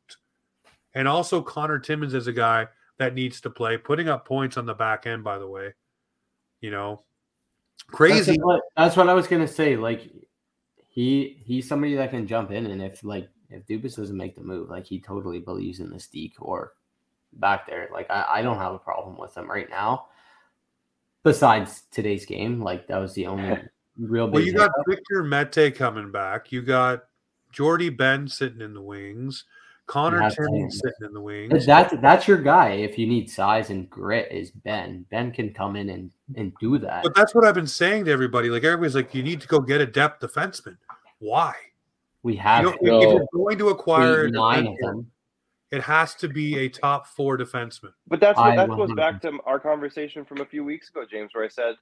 And 0.94 1.08
also, 1.08 1.42
Connor 1.42 1.78
Timmins 1.78 2.14
is 2.14 2.26
a 2.26 2.32
guy 2.32 2.68
that 2.98 3.14
needs 3.14 3.40
to 3.40 3.50
play, 3.50 3.76
putting 3.76 4.08
up 4.08 4.26
points 4.26 4.56
on 4.56 4.66
the 4.66 4.74
back 4.74 5.06
end, 5.06 5.24
by 5.24 5.38
the 5.38 5.48
way. 5.48 5.74
You 6.60 6.70
know, 6.70 7.02
crazy. 7.88 8.32
That's 8.32 8.44
what, 8.44 8.62
that's 8.76 8.96
what 8.96 9.08
I 9.08 9.14
was 9.14 9.26
gonna 9.26 9.48
say. 9.48 9.76
Like 9.76 10.08
he 10.88 11.42
he's 11.44 11.66
somebody 11.66 11.94
that 11.96 12.10
can 12.10 12.26
jump 12.26 12.52
in, 12.52 12.66
and 12.66 12.80
if 12.80 13.02
like 13.02 13.28
if 13.52 13.66
Dubas 13.66 13.96
doesn't 13.96 14.16
make 14.16 14.34
the 14.34 14.42
move, 14.42 14.70
like 14.70 14.86
he 14.86 15.00
totally 15.00 15.38
believes 15.38 15.80
in 15.80 15.90
this 15.90 16.06
Deke 16.06 16.40
or 16.40 16.72
back 17.34 17.66
there. 17.66 17.88
Like 17.92 18.10
I, 18.10 18.26
I 18.30 18.42
don't 18.42 18.58
have 18.58 18.74
a 18.74 18.78
problem 18.78 19.16
with 19.18 19.36
him 19.36 19.50
right 19.50 19.68
now. 19.70 20.06
Besides 21.24 21.84
today's 21.90 22.26
game, 22.26 22.60
like 22.60 22.88
that 22.88 22.98
was 22.98 23.14
the 23.14 23.26
only 23.26 23.58
real 23.98 24.26
big. 24.26 24.34
Well, 24.34 24.42
you 24.42 24.52
got 24.52 24.70
hiccup. 24.86 24.86
Victor 24.88 25.22
Mete 25.22 25.74
coming 25.76 26.10
back. 26.10 26.50
You 26.50 26.62
got 26.62 27.04
Jordie 27.52 27.90
Benn 27.90 28.26
sitting 28.28 28.60
in 28.60 28.74
the 28.74 28.82
wings. 28.82 29.44
Connor 29.86 30.20
have 30.20 30.34
Timmins 30.34 30.52
Timmins. 30.52 30.80
sitting 30.80 31.08
in 31.08 31.12
the 31.12 31.20
wings. 31.20 31.66
that's 31.66 31.94
that's 32.00 32.26
your 32.26 32.38
guy. 32.38 32.70
If 32.70 32.98
you 32.98 33.06
need 33.06 33.28
size 33.28 33.70
and 33.70 33.90
grit, 33.90 34.30
is 34.30 34.50
Benn. 34.50 35.04
Benn 35.10 35.32
can 35.32 35.52
come 35.52 35.76
in 35.76 35.90
and 35.90 36.10
and 36.36 36.52
do 36.60 36.78
that. 36.78 37.02
But 37.02 37.14
that's 37.14 37.34
what 37.34 37.44
I've 37.44 37.54
been 37.54 37.66
saying 37.66 38.06
to 38.06 38.10
everybody. 38.10 38.48
Like 38.48 38.64
everybody's 38.64 38.94
like, 38.94 39.14
you 39.14 39.22
need 39.22 39.40
to 39.40 39.48
go 39.48 39.60
get 39.60 39.80
a 39.80 39.86
depth 39.86 40.22
defenseman. 40.22 40.78
Why? 41.18 41.54
We 42.22 42.34
You 42.34 42.38
have 42.40 42.64
know, 42.64 42.78
if 42.80 43.12
you're 43.12 43.26
going 43.34 43.58
to 43.58 43.68
acquire 43.70 44.24
a 44.24 44.26
eight, 44.28 44.32
nine 44.32 44.66
of 44.66 44.76
them. 44.78 45.10
it 45.70 45.82
has 45.82 46.14
to 46.16 46.28
be 46.28 46.58
a 46.58 46.68
top 46.68 47.06
four 47.06 47.36
defenseman. 47.36 47.92
But 48.06 48.20
that's 48.20 48.38
what 48.38 48.56
that 48.56 48.68
goes 48.68 48.92
back 48.94 49.20
to 49.22 49.38
our 49.44 49.58
conversation 49.58 50.24
from 50.24 50.40
a 50.40 50.46
few 50.46 50.64
weeks 50.64 50.88
ago, 50.88 51.04
James, 51.10 51.30
where 51.34 51.44
I 51.44 51.48
said 51.48 51.74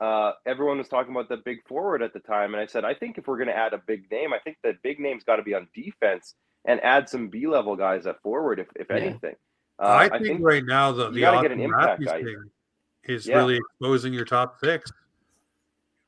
uh, 0.00 0.32
everyone 0.46 0.78
was 0.78 0.88
talking 0.88 1.12
about 1.12 1.28
the 1.28 1.36
big 1.38 1.66
forward 1.68 2.02
at 2.02 2.12
the 2.12 2.20
time, 2.20 2.54
and 2.54 2.60
I 2.60 2.66
said 2.66 2.84
I 2.84 2.94
think 2.94 3.18
if 3.18 3.26
we're 3.28 3.36
going 3.36 3.48
to 3.48 3.56
add 3.56 3.72
a 3.72 3.78
big 3.86 4.10
name, 4.10 4.32
I 4.32 4.38
think 4.38 4.56
that 4.64 4.82
big 4.82 4.98
name's 4.98 5.22
got 5.24 5.36
to 5.36 5.42
be 5.42 5.54
on 5.54 5.68
defense 5.74 6.34
and 6.64 6.80
add 6.82 7.08
some 7.08 7.28
B 7.28 7.46
level 7.46 7.76
guys 7.76 8.06
at 8.06 8.20
forward, 8.22 8.58
if 8.58 8.66
if 8.76 8.88
Yeah. 8.90 8.96
anything. 8.96 9.36
Uh, 9.78 10.08
I, 10.12 10.18
think 10.18 10.40
right 10.40 10.64
now 10.64 10.92
the 10.92 11.10
the 11.10 11.20
gotta 11.20 11.42
get 11.42 11.50
an 11.50 11.60
impact 11.60 12.00
Matthews 12.00 12.06
guy. 12.08 12.22
thing 12.22 12.50
is 13.04 13.26
Yeah. 13.26 13.38
really 13.38 13.56
exposing 13.56 14.12
your 14.12 14.24
top 14.24 14.58
six 14.60 14.90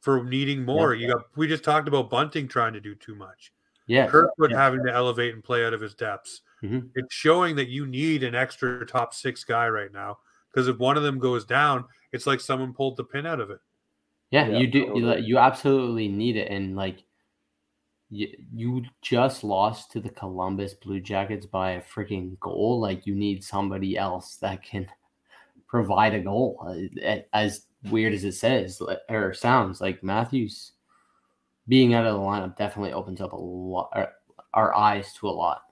for 0.01 0.23
needing 0.25 0.65
more. 0.65 0.95
You 0.95 1.09
got 1.09 1.25
we 1.37 1.49
just 1.49 1.65
talked 1.65 1.89
about 1.89 2.09
Bunting 2.09 2.49
trying 2.49 2.73
to 2.75 2.81
do 2.81 2.95
too 2.95 3.15
much. 3.15 3.53
Yeah. 3.87 4.09
Kirkwood 4.09 4.51
yeah. 4.51 4.59
having 4.59 4.83
to 4.85 4.93
elevate 4.93 5.35
and 5.35 5.43
play 5.45 5.65
out 5.65 5.75
of 5.75 5.81
his 5.81 5.95
depths. 5.95 6.43
Mhm. 6.63 6.91
It's 6.95 7.15
showing 7.15 7.57
that 7.57 7.69
you 7.69 7.87
need 7.87 8.23
an 8.23 8.35
extra 8.35 8.85
top 8.87 9.15
six 9.15 9.45
guy 9.45 9.69
right 9.69 9.93
now 9.93 10.19
because 10.51 10.69
if 10.69 10.79
one 10.79 10.97
of 10.97 11.03
them 11.03 11.19
goes 11.19 11.45
down, 11.45 11.85
it's 12.13 12.27
like 12.27 12.41
someone 12.41 12.73
pulled 12.73 12.97
the 12.97 13.05
pin 13.05 13.27
out 13.27 13.41
of 13.41 13.51
it. 13.51 13.61
Yeah, 14.31 14.49
Yeah, 14.49 14.59
you 14.59 14.67
do. 14.67 14.79
You, 14.79 14.87
totally. 14.87 15.21
you 15.23 15.39
absolutely 15.39 16.09
need 16.09 16.37
it, 16.37 16.51
and 16.51 16.75
like, 16.75 17.05
you, 18.09 18.29
you 18.55 18.85
just 19.03 19.45
lost 19.45 19.93
to 19.93 20.01
the 20.01 20.09
Columbus 20.09 20.75
Blue 20.75 21.01
Jackets 21.01 21.47
by 21.47 21.73
a 21.73 21.83
freaking 21.83 22.39
goal. 22.41 22.81
Like, 22.81 23.07
you 23.07 23.15
need 23.15 23.45
somebody 23.45 23.97
else 23.97 24.37
that 24.37 24.63
can 24.63 24.89
provide 25.69 26.15
a 26.15 26.21
goal. 26.21 26.89
Uh, 27.05 27.17
As 27.33 27.67
weird 27.91 28.15
as 28.15 28.25
it 28.25 28.33
says 28.33 28.81
or 29.09 29.35
sounds, 29.35 29.81
like 29.81 30.03
Matthews 30.03 30.73
being 31.69 31.95
out 31.95 32.07
of 32.07 32.15
the 32.15 32.21
lineup 32.21 32.57
definitely 32.57 32.93
opens 32.93 33.21
up 33.21 33.33
a 33.33 33.37
lot 33.37 33.91
our, 33.93 34.13
our 34.55 34.75
eyes 34.75 35.13
to 35.15 35.29
a 35.29 35.31
lot. 35.31 35.63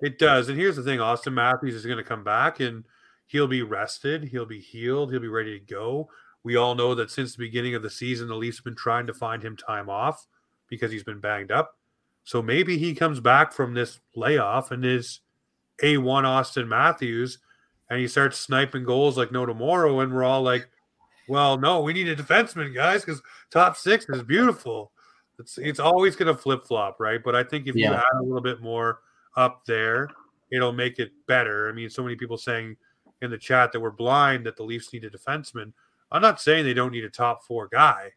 It 0.00 0.18
does. 0.18 0.48
And 0.48 0.58
here's 0.58 0.76
the 0.76 0.82
thing 0.82 0.98
Auston 0.98 1.34
Matthews 1.34 1.74
is 1.74 1.86
going 1.86 1.98
to 1.98 2.04
come 2.04 2.24
back 2.24 2.60
and 2.60 2.84
he'll 3.26 3.46
be 3.46 3.62
rested. 3.62 4.24
He'll 4.24 4.46
be 4.46 4.60
healed. 4.60 5.10
He'll 5.10 5.20
be 5.20 5.28
ready 5.28 5.58
to 5.58 5.64
go. 5.64 6.08
We 6.44 6.56
all 6.56 6.74
know 6.74 6.94
that 6.94 7.10
since 7.10 7.32
the 7.32 7.44
beginning 7.44 7.74
of 7.74 7.82
the 7.82 7.90
season, 7.90 8.28
the 8.28 8.34
Leafs 8.34 8.58
have 8.58 8.64
been 8.64 8.74
trying 8.74 9.06
to 9.06 9.14
find 9.14 9.42
him 9.42 9.56
time 9.56 9.88
off 9.88 10.26
because 10.68 10.90
he's 10.90 11.04
been 11.04 11.20
banged 11.20 11.52
up. 11.52 11.78
So 12.24 12.42
maybe 12.42 12.78
he 12.78 12.94
comes 12.94 13.20
back 13.20 13.52
from 13.52 13.74
this 13.74 14.00
layoff 14.16 14.70
and 14.70 14.84
is 14.84 15.20
A1 15.82 16.24
Auston 16.24 16.68
Matthews 16.68 17.38
and 17.90 18.00
he 18.00 18.08
starts 18.08 18.38
sniping 18.38 18.84
goals 18.84 19.18
like 19.18 19.32
no 19.32 19.44
tomorrow. 19.44 20.00
And 20.00 20.12
we're 20.12 20.24
all 20.24 20.42
like, 20.42 20.68
well, 21.28 21.58
no, 21.58 21.80
we 21.80 21.92
need 21.92 22.08
a 22.08 22.16
defenseman, 22.16 22.74
guys, 22.74 23.04
because 23.04 23.22
top 23.50 23.76
six 23.76 24.06
is 24.08 24.22
beautiful. 24.22 24.92
It's, 25.38 25.58
it's 25.58 25.80
always 25.80 26.14
going 26.16 26.34
to 26.34 26.40
flip 26.40 26.66
flop, 26.66 27.00
right? 27.00 27.22
But 27.22 27.34
I 27.34 27.42
think 27.42 27.66
if 27.66 27.74
you 27.74 27.86
add 27.86 28.02
a 28.20 28.22
little 28.22 28.40
bit 28.42 28.60
more 28.60 29.00
up 29.36 29.64
there, 29.66 30.08
it'll 30.52 30.72
make 30.72 30.98
it 30.98 31.10
better. 31.26 31.68
I 31.68 31.72
mean, 31.72 31.88
so 31.90 32.02
many 32.02 32.16
people 32.16 32.36
saying 32.36 32.76
in 33.22 33.30
the 33.30 33.38
chat 33.38 33.72
that 33.72 33.80
we're 33.80 33.90
blind 33.90 34.46
that 34.46 34.56
the 34.56 34.62
Leafs 34.62 34.92
need 34.92 35.04
a 35.04 35.10
defenseman. 35.10 35.72
I'm 36.10 36.22
not 36.22 36.40
saying 36.40 36.64
they 36.64 36.74
don't 36.74 36.92
need 36.92 37.04
a 37.04 37.10
top 37.10 37.44
four 37.44 37.68
guy. 37.68 38.10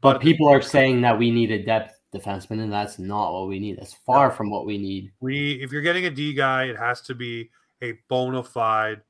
But 0.00 0.14
But- 0.14 0.22
people 0.22 0.48
are 0.48 0.62
saying 0.62 1.00
that 1.02 1.18
we 1.18 1.30
need 1.30 1.50
a 1.50 1.62
depth 1.62 2.00
defenseman, 2.14 2.62
and 2.62 2.72
that's 2.72 2.98
not 2.98 3.32
what 3.32 3.48
we 3.48 3.58
need. 3.58 3.78
That's 3.78 3.94
far 4.06 4.30
from 4.30 4.48
what 4.48 4.64
we 4.64 4.78
need. 4.78 5.12
We, 5.20 5.60
if 5.62 5.70
you're 5.72 5.82
getting 5.82 6.06
a 6.06 6.10
D 6.10 6.32
guy, 6.32 6.64
it 6.64 6.78
has 6.78 7.02
to 7.02 7.14
be 7.14 7.50
a 7.82 7.92
bona 8.08 8.42
fide 8.42 9.02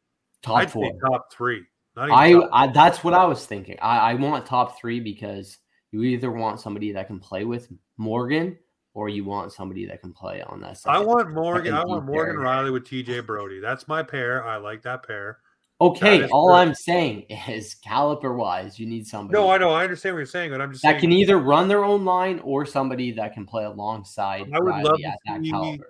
Top 0.43 0.59
I'd 0.59 0.71
four. 0.71 0.91
top 1.05 1.33
three. 1.33 1.65
I, 1.99 2.41
I 2.53 2.67
that's 2.69 3.03
what 3.03 3.15
I 3.15 3.25
was 3.25 3.45
thinking. 3.45 3.77
I, 3.81 4.11
I 4.11 4.15
want 4.15 4.47
top 4.47 4.79
three 4.79 5.01
because 5.01 5.59
you 5.91 6.03
either 6.03 6.31
want 6.31 6.61
somebody 6.61 6.93
that 6.93 7.07
can 7.07 7.19
play 7.19 7.45
with 7.45 7.69
Morgan 7.97 8.59
or 8.95 9.09
you 9.09 9.25
want 9.25 9.53
somebody 9.53 9.87
that 9.87 10.01
can 10.01 10.13
play 10.13 10.43
on 10.43 10.61
that 10.61 10.79
side. 10.79 10.97
I 10.97 10.99
want 11.01 11.33
Morgan. 11.33 11.75
I 11.75 11.85
want 11.85 12.05
Morgan 12.07 12.37
pair. 12.37 12.45
Rielly 12.45 12.73
with 12.73 12.85
TJ 12.85 13.27
Brodie. 13.27 13.61
That's 13.61 13.89
my 13.89 14.03
pair. 14.03 14.45
I 14.45 14.57
like 14.57 14.83
that 14.83 15.07
pair. 15.07 15.39
okay, 15.81 16.29
all. 16.29 16.53
I'm 16.53 16.75
saying 16.75 17.23
is 17.49 17.77
caliper 17.87 18.37
wise, 18.37 18.79
you 18.79 18.87
need 18.87 19.07
somebody 19.07 19.39
No, 19.39 19.51
I 19.51 19.59
know. 19.59 19.71
I 19.71 19.85
understand 19.85 20.15
what 20.15 20.21
you're 20.21 20.27
saying, 20.27 20.51
but 20.51 20.61
I'm 20.61 20.73
just 20.73 20.83
that 20.83 20.93
saying. 20.93 21.01
can 21.01 21.13
either 21.13 21.39
run 21.39 21.69
their 21.69 21.85
own 21.85 22.05
line 22.05 22.41
or 22.41 22.67
somebody 22.67 23.13
that 23.13 23.35
can 23.35 23.47
play 23.47 23.65
alongside 23.65 24.51
I 24.53 24.61
would 24.61 24.75
Rielly 24.75 24.85
love 24.85 24.99
to 24.99 25.13
that 25.27 25.41
see-. 25.43 25.81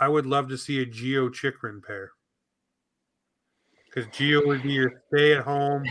I 0.00 0.08
would 0.08 0.26
love 0.26 0.48
to 0.48 0.56
see 0.56 0.80
a 0.80 0.86
Gio 0.86 1.32
Chychrun 1.32 1.82
pair 1.82 2.12
because 3.92 4.08
Gio 4.10 4.46
would 4.46 4.62
be 4.62 4.72
your 4.72 5.02
stay-at-home 5.08 5.84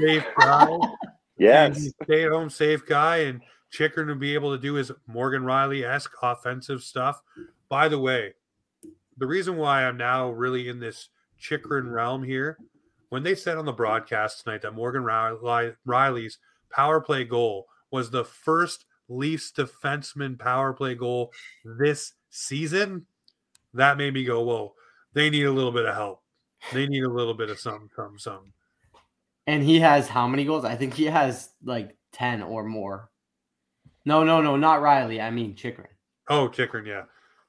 safe 0.00 0.24
guy. 0.38 0.68
yes, 1.38 1.88
stay 2.04 2.24
at 2.24 2.32
home 2.32 2.50
safe 2.50 2.86
guy, 2.86 3.18
and 3.18 3.40
Chychrun 3.70 4.08
would 4.08 4.20
be 4.20 4.34
able 4.34 4.54
to 4.54 4.60
do 4.60 4.74
his 4.74 4.92
Morgan 5.06 5.42
Rielly 5.42 5.82
esque 5.84 6.12
offensive 6.22 6.82
stuff. 6.82 7.20
By 7.68 7.88
the 7.88 7.98
way, 7.98 8.34
the 9.16 9.26
reason 9.26 9.56
why 9.56 9.84
I'm 9.84 9.96
now 9.96 10.30
really 10.30 10.68
in 10.68 10.78
this 10.78 11.08
Chychrun 11.38 11.88
realm 11.88 12.22
here, 12.22 12.58
when 13.08 13.22
they 13.22 13.34
said 13.34 13.58
on 13.58 13.64
the 13.64 13.72
broadcast 13.72 14.42
tonight 14.42 14.62
that 14.62 14.74
Morgan 14.74 15.02
Rielly's 15.02 16.38
power 16.70 17.00
play 17.00 17.24
goal 17.24 17.66
was 17.90 18.10
the 18.10 18.24
first 18.24 18.84
Leafs 19.08 19.52
defenseman 19.52 20.38
power 20.38 20.72
play 20.72 20.94
goal 20.94 21.32
this 21.64 22.12
season, 22.30 23.06
that 23.74 23.98
made 23.98 24.14
me 24.14 24.24
go, 24.24 24.42
whoa, 24.42 24.74
they 25.12 25.28
need 25.28 25.44
a 25.44 25.52
little 25.52 25.72
bit 25.72 25.84
of 25.84 25.94
help. 25.94 26.21
They 26.72 26.86
need 26.86 27.04
a 27.04 27.10
little 27.10 27.34
bit 27.34 27.50
of 27.50 27.58
something, 27.58 27.90
something, 27.94 28.18
something. 28.18 28.52
And 29.46 29.62
he 29.62 29.80
has 29.80 30.08
how 30.08 30.28
many 30.28 30.44
goals? 30.44 30.64
I 30.64 30.76
think 30.76 30.94
he 30.94 31.06
has 31.06 31.50
like 31.64 31.96
10 32.12 32.42
or 32.42 32.64
more. 32.64 33.10
No, 34.04 34.24
no, 34.24 34.40
no, 34.40 34.56
not 34.56 34.80
Rielly. 34.80 35.22
I 35.22 35.30
mean 35.30 35.54
Chychrun. 35.54 35.88
Oh, 36.28 36.48
Chychrun, 36.48 36.86
yeah. 36.86 37.04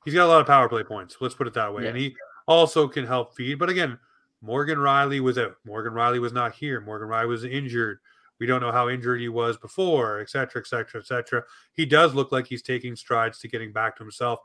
He's 0.05 0.13
got 0.13 0.25
a 0.25 0.27
lot 0.27 0.41
of 0.41 0.47
power 0.47 0.67
play 0.67 0.83
points. 0.83 1.17
Let's 1.21 1.35
put 1.35 1.47
it 1.47 1.53
that 1.53 1.73
way. 1.73 1.87
And 1.87 1.97
he 1.97 2.15
also 2.47 2.87
can 2.87 3.05
help 3.05 3.35
feed. 3.35 3.59
But 3.59 3.69
again, 3.69 3.97
Morgan 4.41 4.77
Rielly 4.77 5.19
was 5.19 5.37
out. 5.37 5.55
Morgan 5.65 5.93
Rielly 5.93 6.19
was 6.19 6.33
not 6.33 6.53
here. 6.53 6.81
Morgan 6.81 7.07
Rielly 7.07 7.27
was 7.27 7.45
injured. 7.45 7.99
We 8.39 8.47
don't 8.47 8.61
know 8.61 8.71
how 8.71 8.89
injured 8.89 9.21
he 9.21 9.29
was 9.29 9.57
before, 9.57 10.19
et 10.19 10.29
cetera, 10.29 10.61
et 10.61 10.67
cetera, 10.67 10.99
et 10.99 11.07
cetera. 11.07 11.43
He 11.73 11.85
does 11.85 12.13
look 12.13 12.31
like 12.31 12.47
he's 12.47 12.61
taking 12.61 12.95
strides 12.95 13.39
to 13.39 13.47
getting 13.47 13.71
back 13.71 13.95
to 13.95 14.03
himself. 14.03 14.39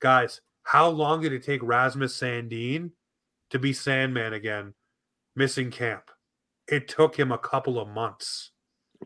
Guys, 0.00 0.40
how 0.64 0.88
long 0.88 1.22
did 1.22 1.32
it 1.32 1.42
take 1.42 1.62
Rasmus 1.62 2.18
Sandin 2.18 2.90
to 3.52 3.58
be 3.58 3.72
Sandman 3.72 4.32
again, 4.32 4.74
missing 5.36 5.70
camp? 5.70 6.10
It 6.68 6.88
took 6.88 7.16
him 7.16 7.30
a 7.32 7.38
couple 7.38 7.78
of 7.78 7.88
months. 7.88 8.50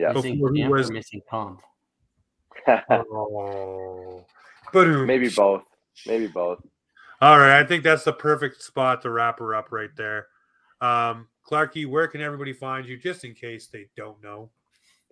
yeah. 0.00 0.12
Before 0.12 0.52
he 0.54 0.66
was- 0.66 0.90
missing 0.90 1.20
comp. 1.28 1.60
Oh, 2.90 4.24
but 4.72 4.88
Maybe 4.88 5.28
both. 5.28 5.62
Maybe 6.06 6.26
both. 6.26 6.60
All 7.20 7.38
right, 7.38 7.60
I 7.60 7.64
think 7.64 7.82
that's 7.84 8.04
the 8.04 8.12
perfect 8.12 8.60
spot 8.62 9.02
to 9.02 9.10
wrap 9.10 9.38
her 9.38 9.54
up 9.54 9.70
right 9.70 9.94
there. 9.96 10.26
Um, 10.80 11.28
Clarky, 11.48 11.86
where 11.86 12.08
can 12.08 12.20
everybody 12.20 12.52
find 12.52 12.86
you, 12.86 12.96
just 12.98 13.24
in 13.24 13.34
case 13.34 13.68
they 13.68 13.86
don't 13.96 14.22
know? 14.22 14.50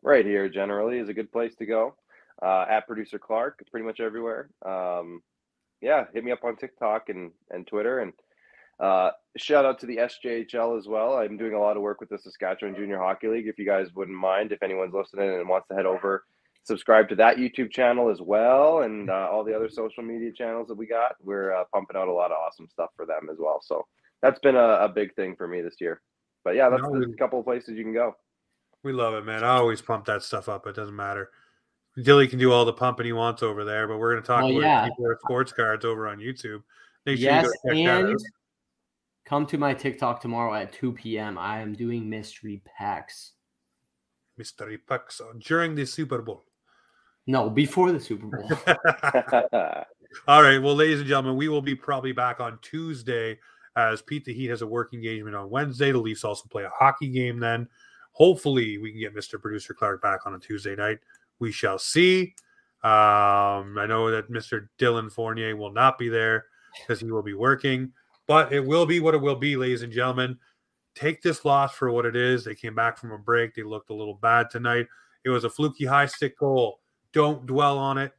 Right 0.03 0.27
here, 0.27 0.49
generally, 0.49 0.99
is 0.99 1.09
a 1.09 1.15
good 1.15 1.31
place 1.33 1.55
to 1.57 1.67
go. 1.67 1.95
Uh, 2.43 2.67
at 2.69 2.87
producer 2.87 3.19
Clark, 3.19 3.63
pretty 3.71 3.87
much 3.87 4.01
everywhere. 4.01 4.51
Um, 4.67 5.23
yeah, 5.81 6.05
hit 6.13 6.25
me 6.25 6.33
up 6.33 6.45
on 6.45 6.57
TikTok 6.57 7.09
and 7.09 7.31
and 7.51 7.67
Twitter, 7.67 8.01
and 8.01 8.13
uh, 8.81 9.11
shout 9.37 9.65
out 9.65 9.79
to 9.81 9.87
the 9.87 9.97
SJHL 9.99 10.79
as 10.79 10.87
well. 10.87 11.15
I'm 11.19 11.37
doing 11.37 11.55
a 11.55 11.59
lot 11.61 11.77
of 11.77 11.83
work 11.83 12.01
with 12.01 12.09
the 12.09 12.19
Saskatchewan 12.19 12.75
Junior 12.75 12.99
Hockey 12.99 13.29
League. 13.29 13.47
If 13.49 13.59
you 13.59 13.67
guys 13.67 13.89
wouldn't 13.95 14.17
mind, 14.17 14.53
if 14.53 14.63
anyone's 14.63 14.95
listening 14.95 15.31
and 15.31 15.49
wants 15.49 15.69
to 15.69 15.75
head 15.75 15.87
over, 15.87 16.25
subscribe 16.65 17.09
to 17.11 17.15
that 17.17 17.37
YouTube 17.37 17.71
channel 17.71 18.11
as 18.11 18.21
well, 18.21 18.81
and 18.83 19.11
uh, 19.11 19.29
all 19.31 19.45
the 19.45 19.55
other 19.55 19.69
social 19.69 20.03
media 20.03 20.33
channels 20.33 20.69
that 20.69 20.75
we 20.77 20.87
got. 20.87 21.13
We're 21.23 21.53
uh, 21.55 21.65
pumping 21.73 21.97
out 21.97 22.09
a 22.09 22.13
lot 22.13 22.31
of 22.33 22.39
awesome 22.39 22.69
stuff 22.71 22.91
for 22.97 23.07
them 23.07 23.29
as 23.31 23.37
well. 23.39 23.61
So 23.63 23.87
that's 24.23 24.41
been 24.41 24.57
a, 24.57 24.79
a 24.85 24.89
big 24.89 25.15
thing 25.15 25.37
for 25.37 25.47
me 25.47 25.61
this 25.63 25.77
year. 25.81 26.01
But 26.43 26.55
yeah, 26.57 26.69
that's 26.71 26.83
No, 26.83 26.99
the 27.01 27.09
we- 27.09 27.17
couple 27.17 27.39
of 27.39 27.45
places 27.45 27.77
you 27.77 27.85
can 27.85 27.95
go. 27.95 28.17
We 28.83 28.93
love 28.93 29.15
it, 29.15 29.25
man. 29.25 29.43
I 29.45 29.57
always 29.57 29.81
pump 29.81 30.05
that 30.07 30.23
stuff 30.23 30.47
up. 30.49 30.67
It 30.67 30.77
doesn't 30.77 30.95
matter. 30.95 31.31
Dilly 32.03 32.27
can 32.29 32.39
do 32.39 32.53
all 32.53 32.65
the 32.67 32.73
pumping 32.73 33.07
he 33.07 33.13
wants 33.15 33.43
over 33.43 33.65
there, 33.65 33.87
but 33.89 33.99
we're 33.99 34.11
going 34.13 34.23
to 34.23 34.27
talk 34.27 34.43
Well, 34.43 34.59
about 34.59 34.91
yeah. 34.99 35.07
sports 35.25 35.53
cards 35.53 35.85
over 35.87 36.07
on 36.09 36.19
YouTube. 36.19 36.63
Make 37.07 37.19
sure 37.19 37.25
Yes, 37.31 37.45
you 37.45 37.51
go 37.71 37.77
check 37.77 37.85
that 37.87 38.01
and 38.05 38.15
out. 38.15 38.23
Come 39.25 39.47
to 39.47 39.59
my 39.59 39.75
TikTok 39.75 40.21
tomorrow 40.21 40.55
at 40.55 40.73
2 40.73 40.93
p.m. 40.93 41.39
I 41.39 41.61
am 41.61 41.75
doing 41.75 42.09
mystery 42.09 42.63
packs. 42.65 43.33
Mystery 44.37 44.79
Pucks 44.79 45.21
during 45.39 45.75
the 45.75 45.87
Super 45.87 46.21
Bowl. 46.21 46.45
No, 47.27 47.49
before 47.49 47.93
the 47.93 48.01
Super 48.01 48.27
Bowl. 48.27 48.51
All 50.29 50.43
right. 50.43 50.59
Well, 50.59 50.75
ladies 50.75 51.01
and 51.01 51.09
gentlemen, 51.09 51.37
we 51.37 51.49
will 51.49 51.63
be 51.63 51.75
probably 51.75 52.13
back 52.13 52.41
on 52.41 52.59
Tuesday 52.63 53.39
as 53.77 54.03
Pete 54.03 54.25
the 54.25 54.35
Heat 54.35 54.51
has 54.51 54.63
a 54.63 54.67
work 54.67 54.93
engagement 54.93 55.35
on 55.35 55.51
Wednesday. 55.51 55.93
The 55.93 55.99
Leafs 55.99 56.25
also 56.25 56.49
play 56.49 56.65
a 56.65 56.71
hockey 56.71 57.09
game 57.09 57.39
then. 57.39 57.69
Hopefully, 58.13 58.79
we 58.79 58.93
can 58.93 59.01
get 59.01 59.15
Mr. 59.15 59.41
Producer 59.41 59.75
Clark 59.75 60.01
back 60.01 60.21
on 60.27 60.35
a 60.35 60.39
Tuesday 60.39 60.77
night. 60.77 60.99
We 61.41 61.51
shall 61.51 61.79
see. 61.79 62.35
Um, 62.85 63.79
I 63.79 63.87
know 63.89 64.11
that 64.11 64.31
Mr. 64.31 64.69
Dylan 64.79 65.11
Fournier 65.11 65.57
will 65.57 65.73
not 65.73 65.99
be 65.99 66.09
there 66.09 66.47
because 66.79 67.01
he 67.01 67.11
will 67.11 67.23
be 67.23 67.35
working, 67.35 67.93
but 68.27 68.53
it 68.53 68.65
will 68.65 68.87
be 68.87 69.01
what 69.01 69.15
it 69.15 69.21
will 69.21 69.37
be, 69.37 69.57
ladies 69.57 69.83
and 69.83 69.93
gentlemen. 69.93 70.39
Take 70.95 71.23
this 71.23 71.45
loss 71.45 71.75
for 71.75 71.91
what 71.91 72.07
it 72.07 72.17
is. 72.17 72.45
They 72.45 72.55
came 72.55 72.75
back 72.75 72.99
from 72.99 73.13
a 73.13 73.19
break. 73.19 73.55
They 73.55 73.63
looked 73.63 73.91
a 73.91 73.95
little 73.95 74.15
bad 74.15 74.51
tonight. 74.51 74.87
It 75.25 75.31
was 75.31 75.45
a 75.45 75.51
fluky 75.51 75.85
high 75.87 76.07
stick 76.07 76.39
goal. 76.39 76.81
Don't 77.13 77.47
dwell 77.47 77.79
on 77.79 77.99
it. 77.99 78.13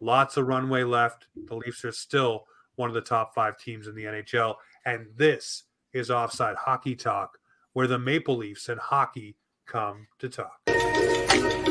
Lots 0.00 0.36
of 0.36 0.46
runway 0.46 0.82
left. 0.82 1.26
The 1.46 1.54
Leafs 1.54 1.84
are 1.84 1.92
still 1.92 2.44
one 2.76 2.88
of 2.88 2.94
the 2.94 3.00
top 3.00 3.34
five 3.34 3.58
teams 3.58 3.86
in 3.86 3.94
the 3.94 4.04
NHL. 4.04 4.56
And 4.84 5.06
this 5.16 5.64
is 5.92 6.10
Offside 6.10 6.56
Hockey 6.56 6.94
Talk, 6.94 7.38
where 7.72 7.86
the 7.86 7.98
Maple 7.98 8.36
Leafs 8.36 8.68
and 8.68 8.80
hockey 8.80 9.36
come 9.66 10.06
to 10.18 10.28
talk. 10.28 11.69